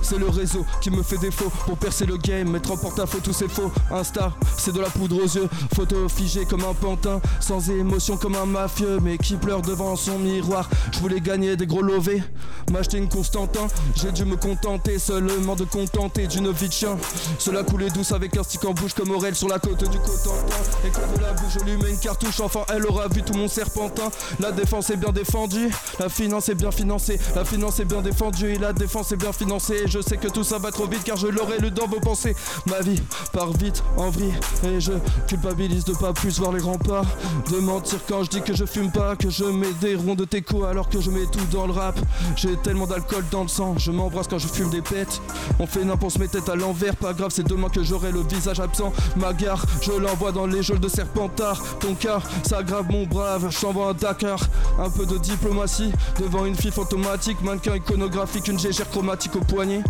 C'est 0.08 0.18
le 0.18 0.28
réseau 0.28 0.64
qui 0.80 0.90
me 0.90 1.02
fait 1.02 1.18
défaut 1.18 1.50
pour 1.66 1.76
percer 1.78 2.06
le 2.06 2.16
game, 2.16 2.48
mettre 2.48 2.70
en 2.70 2.76
porte-à-faux 2.76 3.18
tous 3.18 3.32
ces 3.32 3.48
faux. 3.48 3.72
Insta, 3.90 4.32
c'est 4.56 4.70
de 4.72 4.80
la 4.80 4.88
poudre 4.88 5.16
aux 5.16 5.26
yeux, 5.26 5.48
photo 5.74 6.08
figée 6.08 6.44
comme 6.44 6.62
un 6.62 6.74
pantin, 6.74 7.20
sans 7.40 7.70
émotion 7.70 8.16
comme 8.16 8.36
un 8.36 8.46
mafieux, 8.46 9.00
mais 9.02 9.18
qui 9.18 9.34
pleure 9.34 9.62
devant 9.62 9.96
son 9.96 10.20
miroir. 10.20 10.70
Je 10.92 11.00
voulais 11.00 11.20
gagner 11.20 11.56
des 11.56 11.66
gros 11.66 11.82
lovés, 11.82 12.22
m'acheter 12.70 12.98
une 12.98 13.08
Constantin. 13.08 13.66
J'ai 13.96 14.12
dû 14.12 14.24
me 14.24 14.36
contenter 14.36 15.00
seulement 15.00 15.56
de 15.56 15.64
contenter 15.64 16.28
d'une 16.28 16.52
vie 16.52 16.68
de 16.68 16.72
chien. 16.72 16.96
Cela 17.40 17.64
coulait 17.64 17.90
douce 17.90 18.12
avec 18.12 18.36
un 18.36 18.44
stick 18.44 18.64
en 18.64 18.74
bouche 18.74 18.94
comme 18.94 19.10
Aurel 19.10 19.34
sur 19.34 19.48
la 19.48 19.58
côte 19.58 19.90
du 19.90 19.98
Cotentin. 19.98 20.54
Et 20.84 20.90
quand 20.90 21.16
de 21.16 21.20
la 21.20 21.32
bouche, 21.32 21.54
je 21.58 21.64
lui 21.64 21.76
mets 21.82 21.90
une 21.90 21.98
cartouche, 21.98 22.38
enfin 22.38 22.60
elle 22.72 22.86
aura 22.86 23.08
vu 23.08 23.22
tout 23.22 23.34
mon 23.34 23.48
serpentin. 23.48 24.10
La 24.38 24.52
défense 24.52 24.88
est 24.90 24.96
bien 24.96 25.10
défendue, 25.10 25.68
la 25.98 26.08
finance 26.08 26.48
est 26.48 26.54
bien 26.54 26.70
financée, 26.70 27.18
la 27.34 27.44
finance 27.44 27.80
est 27.80 27.84
bien 27.84 28.02
défendue 28.02 28.52
et 28.52 28.58
la 28.58 28.72
défense 28.72 29.10
est 29.10 29.16
bien 29.16 29.32
financée 29.32 29.82
sais 30.00 30.16
que 30.16 30.28
tout 30.28 30.44
ça 30.44 30.58
va 30.58 30.70
trop 30.70 30.86
vite 30.86 31.04
car 31.04 31.16
je 31.16 31.26
l'aurai 31.26 31.58
lu 31.58 31.70
dans 31.70 31.86
vos 31.86 32.00
pensées. 32.00 32.34
Ma 32.66 32.80
vie 32.80 33.00
part 33.32 33.52
vite 33.52 33.82
en 33.96 34.10
vrille 34.10 34.34
et 34.64 34.80
je 34.80 34.92
culpabilise 35.26 35.84
de 35.84 35.94
pas 35.94 36.12
plus 36.12 36.38
voir 36.38 36.52
les 36.52 36.60
grands 36.60 36.78
pas. 36.78 37.02
De 37.50 37.58
mentir 37.58 37.98
quand 38.08 38.22
je 38.24 38.30
dis 38.30 38.42
que 38.42 38.54
je 38.54 38.64
fume 38.64 38.90
pas, 38.90 39.16
que 39.16 39.30
je 39.30 39.44
mets 39.44 39.72
des 39.80 39.94
ronds 39.94 40.14
de 40.14 40.24
teco 40.24 40.64
alors 40.64 40.88
que 40.88 41.00
je 41.00 41.10
mets 41.10 41.26
tout 41.26 41.44
dans 41.52 41.66
le 41.66 41.72
rap. 41.72 41.98
J'ai 42.36 42.56
tellement 42.56 42.86
d'alcool 42.86 43.24
dans 43.30 43.42
le 43.42 43.48
sang, 43.48 43.74
je 43.78 43.90
m'embrasse 43.90 44.28
quand 44.28 44.38
je 44.38 44.48
fume 44.48 44.70
des 44.70 44.82
pètes. 44.82 45.20
On 45.58 45.66
fait 45.66 45.84
n'importe 45.84 46.18
mes 46.18 46.28
têtes 46.28 46.48
à 46.48 46.56
l'envers, 46.56 46.96
pas 46.96 47.12
grave, 47.12 47.30
c'est 47.32 47.46
demain 47.46 47.68
que 47.68 47.82
j'aurai 47.82 48.12
le 48.12 48.20
visage 48.20 48.60
absent. 48.60 48.92
Ma 49.16 49.32
gare, 49.32 49.64
je 49.80 49.92
l'envoie 49.92 50.32
dans 50.32 50.46
les 50.46 50.62
geôles 50.62 50.80
de 50.80 50.88
Serpentard. 50.88 51.62
Ton 51.80 51.94
cas, 51.94 52.20
ça 52.42 52.62
grave 52.62 52.86
mon 52.90 53.06
brave, 53.06 53.48
je 53.50 53.60
t'envoie 53.60 53.90
un 53.90 53.94
Dakar. 53.94 54.40
Un 54.78 54.90
peu 54.90 55.06
de 55.06 55.18
diplomatie 55.18 55.92
devant 56.18 56.44
une 56.44 56.54
fif 56.54 56.78
automatique, 56.78 57.40
mannequin 57.42 57.76
iconographique, 57.76 58.48
une 58.48 58.58
gégère 58.58 58.88
chromatique 58.90 59.36
au 59.36 59.40
poignet. 59.40 59.82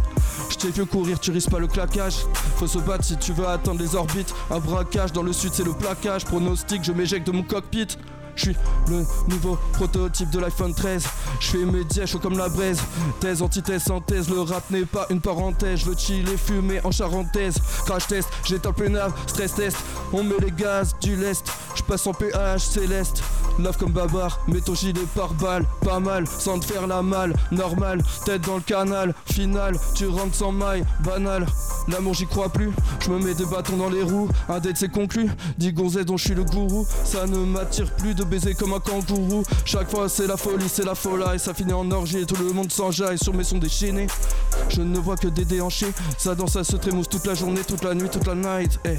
Je 0.51 0.57
t'ai 0.57 0.71
vu 0.71 0.87
courir, 0.87 1.19
tu 1.19 1.31
risques 1.31 1.51
pas 1.51 1.59
le 1.59 1.67
claquage. 1.67 2.17
Faut 2.57 2.67
se 2.67 2.79
battre 2.79 3.05
si 3.05 3.17
tu 3.17 3.33
veux 3.33 3.47
atteindre 3.47 3.81
les 3.81 3.95
orbites. 3.95 4.35
Un 4.51 4.59
braquage 4.59 5.13
dans 5.13 5.23
le 5.23 5.33
sud, 5.33 5.53
c'est 5.53 5.65
le 5.65 5.73
plaquage. 5.73 6.25
Pronostic, 6.25 6.85
je 6.85 6.93
m'éjecte 6.93 7.27
de 7.27 7.33
mon 7.33 7.43
cockpit. 7.43 7.89
Je 8.37 8.43
suis 8.43 8.57
le 8.89 9.05
nouveau 9.28 9.59
prototype 9.72 10.30
de 10.30 10.39
l'iPhone 10.39 10.74
13. 10.74 11.05
Je 11.41 11.47
fais 11.47 11.64
mes 11.64 11.84
dièches 11.84 12.12
chaud 12.12 12.18
comme 12.18 12.37
la 12.39 12.49
braise. 12.49 12.78
Thèse, 13.18 13.43
antithèse, 13.43 13.82
synthèse. 13.82 14.28
Le 14.28 14.43
rap 14.43 14.70
n'est 14.70 14.84
pas 14.84 15.07
une 15.11 15.20
parenthèse. 15.20 15.80
Je 15.80 15.87
veux 15.87 15.97
chiller, 15.97 16.37
fumer 16.37 16.80
en 16.84 16.91
charentaise. 16.91 17.57
Crash 17.87 18.07
test, 18.07 18.28
j'éteins 18.45 18.74
le 18.76 18.84
pénal. 18.84 19.11
Stress 19.26 19.55
test, 19.55 19.78
on 20.12 20.22
met 20.22 20.37
les 20.41 20.53
gaz 20.53 20.95
du 21.01 21.16
lest. 21.16 21.47
Je 21.74 21.82
passe 21.82 22.07
en 22.07 22.12
PH 22.12 22.61
céleste. 22.61 23.22
Love 23.59 23.78
comme 23.78 23.93
babar, 23.93 24.39
mets 24.49 24.61
ton 24.61 24.74
gilet 24.74 25.01
par 25.14 25.32
balle, 25.32 25.64
pas 25.80 25.99
mal, 25.99 26.26
sans 26.26 26.59
te 26.59 26.66
faire 26.66 26.87
la 26.87 27.01
malle, 27.01 27.32
normal, 27.51 28.03
tête 28.26 28.43
dans 28.43 28.57
le 28.57 28.61
canal, 28.61 29.14
final, 29.32 29.78
tu 29.95 30.07
rentres 30.09 30.34
sans 30.34 30.53
maille, 30.53 30.84
banal, 31.03 31.47
l'amour 31.89 32.12
j'y 32.12 32.26
crois 32.26 32.51
plus, 32.51 32.70
je 33.01 33.11
me 33.11 33.18
mets 33.18 33.34
des 33.34 33.47
bâtons 33.47 33.78
dans 33.78 33.89
les 33.89 34.03
roues, 34.03 34.28
un 34.51 34.59
date 34.59 34.76
c'est 34.76 34.93
conclu, 34.93 35.30
dit 35.57 35.72
gonzé 35.72 36.05
dont 36.05 36.18
je 36.18 36.24
suis 36.24 36.34
le 36.34 36.45
gourou, 36.45 36.87
ça 37.05 37.26
ne 37.26 37.39
m'attire 37.39 37.91
plus 37.93 38.14
de 38.14 38.24
baiser 38.27 38.55
comme 38.55 38.72
un 38.72 38.81
kangourou, 38.81 39.43
chaque 39.64 39.91
fois 39.91 40.09
c'est 40.09 40.27
la 40.27 40.37
folie, 40.37 40.68
c'est 40.68 40.85
la 40.85 40.95
folie, 40.95 41.39
ça 41.39 41.55
finit 41.55 41.72
en 41.72 41.91
orgie, 41.91 42.27
tout 42.27 42.37
le 42.37 42.53
monde 42.53 42.70
s'enjaille 42.70 43.18
sur 43.18 43.33
mes 43.35 43.45
sons 43.45 43.59
déchaînés, 43.59 44.07
je 44.68 44.83
ne 44.83 44.99
vois 44.99 45.16
que 45.16 45.29
des 45.29 45.45
déhanchés, 45.45 45.93
ça 46.18 46.35
danse, 46.35 46.53
ça 46.53 46.64
se 46.64 46.77
trémousse 46.77 47.09
toute 47.09 47.27
la 47.27 47.35
journée, 47.35 47.62
toute 47.66 47.83
la 47.85 47.95
nuit, 47.95 48.09
toute 48.09 48.27
la 48.27 48.35
night, 48.35 48.79
eh. 48.85 48.99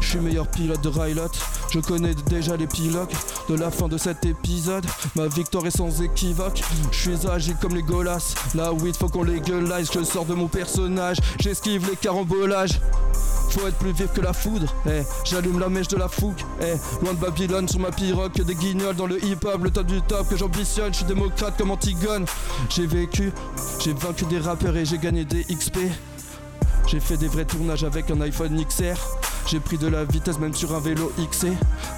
Je 0.00 0.08
suis 0.08 0.20
meilleur 0.20 0.48
pilote 0.48 0.80
de 0.82 0.88
Rylot 0.88 1.30
Je 1.70 1.80
connais 1.80 2.14
déjà 2.14 2.56
l'épilogue 2.56 3.10
de 3.48 3.54
la 3.54 3.70
fin 3.70 3.88
de 3.88 3.98
cet 3.98 4.24
épisode. 4.24 4.86
Ma 5.16 5.26
victoire 5.26 5.66
est 5.66 5.76
sans 5.76 6.00
équivoque. 6.02 6.62
Je 6.90 6.98
suis 6.98 7.26
agile 7.26 7.56
comme 7.60 7.74
les 7.74 7.82
golas. 7.82 8.34
La 8.54 8.72
weed, 8.72 8.96
faut 8.96 9.08
qu'on 9.08 9.22
les. 9.22 9.42
Je 9.44 10.02
sors 10.02 10.24
de 10.24 10.34
mon 10.34 10.48
personnage. 10.48 11.18
J'esquive 11.38 11.88
les 11.90 11.96
carambolages. 11.96 12.80
Faut 13.50 13.66
être 13.66 13.76
plus 13.76 13.92
vif 13.92 14.12
que 14.14 14.20
la 14.20 14.34
foudre, 14.34 14.66
eh, 14.86 15.02
j'allume 15.24 15.58
la 15.58 15.70
mèche 15.70 15.88
de 15.88 15.96
la 15.96 16.08
fougue, 16.08 16.38
eh, 16.60 16.74
loin 17.02 17.14
de 17.14 17.18
Babylone 17.18 17.66
sur 17.66 17.80
ma 17.80 17.90
pirogue, 17.90 18.32
des 18.32 18.54
guignols 18.54 18.94
dans 18.94 19.06
le 19.06 19.24
hip-hop, 19.24 19.62
le 19.62 19.70
top 19.70 19.86
du 19.86 20.02
top 20.02 20.28
que 20.28 20.36
j'ambitionne, 20.36 20.92
je 20.92 20.98
suis 20.98 21.06
démocrate 21.06 21.56
comme 21.56 21.70
Antigone. 21.70 22.26
J'ai 22.68 22.86
vécu, 22.86 23.32
j'ai 23.82 23.94
vaincu 23.94 24.26
des 24.26 24.38
rappeurs 24.38 24.76
et 24.76 24.84
j'ai 24.84 24.98
gagné 24.98 25.24
des 25.24 25.44
XP. 25.44 25.78
J'ai 26.90 27.00
fait 27.00 27.18
des 27.18 27.28
vrais 27.28 27.44
tournages 27.44 27.84
avec 27.84 28.10
un 28.10 28.18
iPhone 28.22 28.64
XR. 28.64 28.96
J'ai 29.46 29.60
pris 29.60 29.76
de 29.76 29.88
la 29.88 30.04
vitesse 30.04 30.38
même 30.38 30.54
sur 30.54 30.74
un 30.74 30.80
vélo 30.80 31.12
XC. 31.18 31.48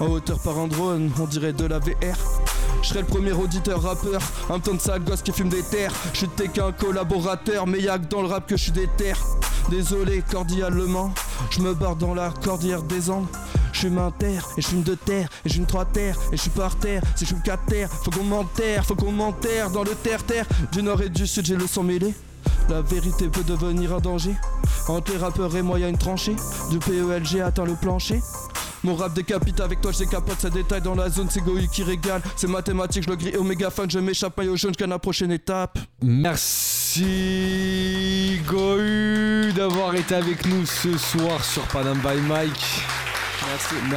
En 0.01 0.07
hauteur 0.07 0.41
par 0.41 0.59
un 0.59 0.67
drone, 0.67 1.13
on 1.21 1.27
dirait 1.27 1.53
de 1.53 1.65
la 1.65 1.79
VR. 1.79 2.17
Je 2.83 2.89
serai 2.89 3.03
le 3.03 3.07
premier 3.07 3.31
auditeur 3.31 3.81
rappeur, 3.81 4.21
un 4.51 4.59
temps 4.59 4.75
de 4.75 4.81
sale 4.81 5.05
gosse 5.05 5.23
qui 5.23 5.31
fume 5.31 5.49
des 5.49 5.63
terres. 5.63 5.93
Je 6.13 6.19
suis 6.19 6.29
qu'un 6.53 6.73
collaborateur, 6.73 7.69
mais 7.69 7.81
y'a 7.81 7.99
que 7.99 8.07
dans 8.07 8.21
le 8.21 8.27
rap 8.27 8.49
que 8.49 8.57
je 8.57 8.65
suis 8.65 8.73
des 8.73 8.89
terres. 8.97 9.21
Désolé 9.71 10.25
cordialement, 10.29 11.15
je 11.51 11.61
me 11.61 11.73
barre 11.73 11.95
dans 11.95 12.15
la 12.15 12.31
cordillère 12.31 12.83
des 12.83 13.11
Andes. 13.11 13.29
Je 13.73 13.87
suis 13.87 13.97
un 13.97 14.11
terre, 14.11 14.49
et 14.57 14.61
je 14.61 14.67
fume 14.67 14.83
de 14.83 14.97
terre, 14.97 15.29
et 15.45 15.49
je 15.49 15.55
fume 15.55 15.67
trois 15.67 15.85
terres, 15.85 16.17
et 16.33 16.37
je 16.37 16.43
suis 16.43 16.51
par 16.51 16.75
terre, 16.77 17.03
si 17.15 17.25
je 17.25 17.31
fume 17.31 17.43
quatre 17.43 17.65
terres, 17.67 17.89
faut 17.89 18.11
qu'on 18.11 18.25
m'enterre, 18.25 18.85
faut 18.85 18.97
qu'on 18.97 19.13
m'enterre 19.13 19.71
dans 19.71 19.85
le 19.85 19.95
terre-terre. 19.95 20.47
Du 20.73 20.83
nord 20.83 21.01
et 21.01 21.09
du 21.09 21.29
sud, 21.29 21.47
j'ai 21.47 21.55
le 21.55 21.69
sang 21.69 21.85
mêlé. 21.85 22.13
La 22.71 22.83
vérité 22.83 23.29
peut 23.29 23.43
devenir 23.43 23.95
un 23.95 23.99
danger. 23.99 24.37
Entre 24.87 25.11
les 25.11 25.19
rappeurs 25.19 25.57
et 25.57 25.63
moi, 25.63 25.81
y 25.81 25.83
une 25.83 25.99
tranchée. 25.99 26.37
Du 26.71 26.79
PELG 26.79 27.41
atteint 27.41 27.65
le 27.65 27.75
plancher. 27.75 28.23
Mon 28.85 28.95
rap 28.95 29.13
décapite 29.13 29.59
avec 29.61 29.81
toi, 29.81 29.91
je 29.91 29.99
décapote, 29.99 30.41
ça 30.41 30.51
détaille 30.51 30.81
dans 30.81 30.95
la 30.95 31.11
zone, 31.11 31.27
c'est 31.29 31.41
Goï 31.41 31.69
qui 31.69 31.83
régale. 31.83 32.23
C'est 32.37 32.47
mathématique, 32.47 33.03
je 33.03 33.11
le 33.11 33.17
grille 33.17 33.37
au 33.37 33.43
méga 33.43 33.71
fan, 33.71 33.91
je 33.91 33.99
m'échappe, 33.99 34.39
maillot 34.39 34.55
jaune, 34.57 34.71
jusqu'à 34.71 34.87
la 34.87 35.01
prochaine 35.01 35.33
étape. 35.33 35.81
Merci 36.01 37.01
Gohu 38.49 39.53
d'avoir 39.53 39.97
été 39.97 40.15
avec 40.15 40.47
nous 40.47 40.65
ce 40.65 40.97
soir 40.97 41.45
sur 41.45 41.63
Panam 41.65 41.99
by 41.99 42.21
Mike 42.29 42.85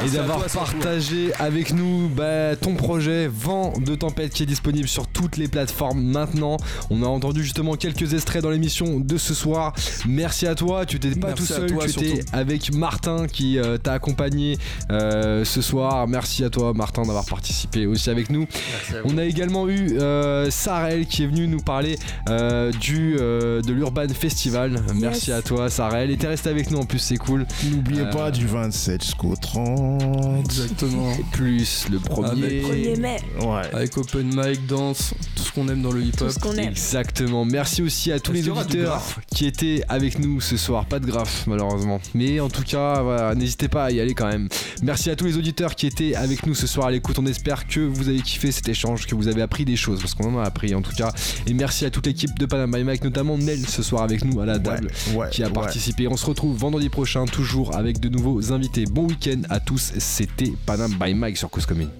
et 0.04 0.10
d'avoir 0.10 0.44
partagé 0.46 1.32
avec 1.34 1.72
nous 1.72 2.08
bah, 2.08 2.56
ton 2.56 2.74
projet 2.74 3.28
Vent 3.28 3.72
de 3.78 3.94
Tempête 3.94 4.32
qui 4.32 4.42
est 4.42 4.46
disponible 4.46 4.88
sur 4.88 5.06
toutes 5.06 5.36
les 5.36 5.48
plateformes 5.48 6.02
maintenant. 6.02 6.56
On 6.90 7.02
a 7.02 7.06
entendu 7.06 7.42
justement 7.42 7.74
quelques 7.76 8.14
extraits 8.14 8.42
dans 8.42 8.50
l'émission 8.50 9.00
de 9.00 9.16
ce 9.16 9.34
soir. 9.34 9.72
Merci 10.06 10.46
à 10.46 10.54
toi, 10.54 10.86
tu 10.86 10.98
t'étais 10.98 11.18
pas 11.18 11.32
tout 11.32 11.44
seul, 11.44 11.72
tu 11.78 11.90
étais 11.90 12.24
avec 12.32 12.72
Martin 12.74 13.26
qui 13.26 13.58
euh, 13.58 13.78
t'a 13.78 13.92
accompagné 13.92 14.58
euh, 14.90 15.44
ce 15.44 15.62
soir. 15.62 16.06
Merci 16.08 16.44
à 16.44 16.50
toi 16.50 16.72
Martin 16.74 17.02
d'avoir 17.02 17.26
participé 17.26 17.86
aussi 17.86 18.10
avec 18.10 18.30
nous. 18.30 18.46
On 19.04 19.18
a 19.18 19.24
également 19.24 19.68
eu 19.68 19.98
euh, 19.98 20.50
Sarel 20.50 21.06
qui 21.06 21.22
est 21.22 21.26
venu 21.26 21.46
nous 21.48 21.60
parler 21.60 21.98
du, 22.80 23.14
de 23.14 23.72
l'Urban 23.72 24.08
Festival. 24.08 24.82
Merci 24.94 25.32
à 25.32 25.42
toi 25.42 25.70
Sarel. 25.70 26.10
Et 26.10 26.16
t'es 26.16 26.28
resté 26.28 26.50
avec 26.50 26.70
nous 26.70 26.78
en 26.78 26.84
plus, 26.84 26.98
c'est 26.98 27.16
cool. 27.16 27.46
N'oubliez 27.70 28.04
pas 28.10 28.30
du 28.30 28.46
27 28.46 29.02
jusqu'au 29.02 29.34
30. 29.44 30.40
Exactement. 30.40 31.12
Plus 31.32 31.86
le 31.90 31.98
premier. 31.98 32.96
mai. 32.96 33.18
Ouais. 33.40 33.62
Avec 33.72 33.96
open 33.96 34.34
mic, 34.34 34.66
danse, 34.66 35.14
tout 35.36 35.42
ce 35.42 35.52
qu'on 35.52 35.68
aime 35.68 35.82
dans 35.82 35.92
le 35.92 36.02
hip-hop. 36.02 36.32
Exactement. 36.58 37.44
Merci 37.44 37.82
aussi 37.82 38.10
à 38.12 38.18
tous 38.18 38.32
les 38.32 38.48
auditeurs 38.48 39.02
qui 39.34 39.46
étaient 39.46 39.82
avec 39.88 40.18
nous 40.18 40.40
ce 40.40 40.56
soir. 40.56 40.86
Pas 40.86 40.98
de 40.98 41.06
graphe, 41.06 41.46
malheureusement. 41.46 42.00
Mais 42.14 42.40
en 42.40 42.48
tout 42.48 42.62
cas, 42.62 43.02
voilà, 43.02 43.34
n'hésitez 43.34 43.68
pas 43.68 43.84
à 43.84 43.90
y 43.90 44.00
aller 44.00 44.14
quand 44.14 44.28
même. 44.28 44.48
Merci 44.82 45.10
à 45.10 45.16
tous 45.16 45.26
les 45.26 45.36
auditeurs 45.36 45.74
qui 45.74 45.86
étaient 45.86 46.14
avec 46.14 46.46
nous 46.46 46.54
ce 46.54 46.66
soir 46.66 46.86
à 46.86 46.90
l'écoute. 46.90 47.18
On 47.18 47.26
espère 47.26 47.66
que 47.66 47.80
vous 47.80 48.08
avez 48.08 48.20
kiffé 48.20 48.50
cet 48.52 48.68
échange, 48.68 49.06
que 49.06 49.14
vous 49.14 49.28
avez 49.28 49.42
appris 49.42 49.64
des 49.64 49.76
choses, 49.76 50.00
parce 50.00 50.14
qu'on 50.14 50.34
en 50.34 50.38
a 50.38 50.44
appris 50.44 50.74
en 50.74 50.82
tout 50.82 50.94
cas. 50.96 51.12
Et 51.46 51.54
merci 51.54 51.84
à 51.84 51.90
toute 51.90 52.06
l'équipe 52.06 52.38
de 52.38 52.46
Panama 52.46 52.82
Mike, 52.82 53.04
notamment 53.04 53.36
Nel 53.38 53.66
ce 53.66 53.82
soir 53.82 54.02
avec 54.02 54.24
nous 54.24 54.40
à 54.40 54.46
la 54.46 54.58
table, 54.58 54.90
qui 55.30 55.42
a 55.42 55.50
participé. 55.50 56.08
On 56.08 56.16
se 56.16 56.26
retrouve 56.26 56.56
vendredi 56.56 56.88
prochain, 56.88 57.26
toujours 57.26 57.76
avec 57.76 58.00
de 58.00 58.08
nouveaux 58.08 58.52
invités. 58.52 58.84
Bon 58.86 59.06
à 59.50 59.60
tous, 59.60 59.92
c'était 59.98 60.52
Panam 60.66 60.92
by 61.00 61.14
Mike 61.14 61.36
sur 61.36 61.50
Cause 61.50 61.66
Commune. 61.66 61.90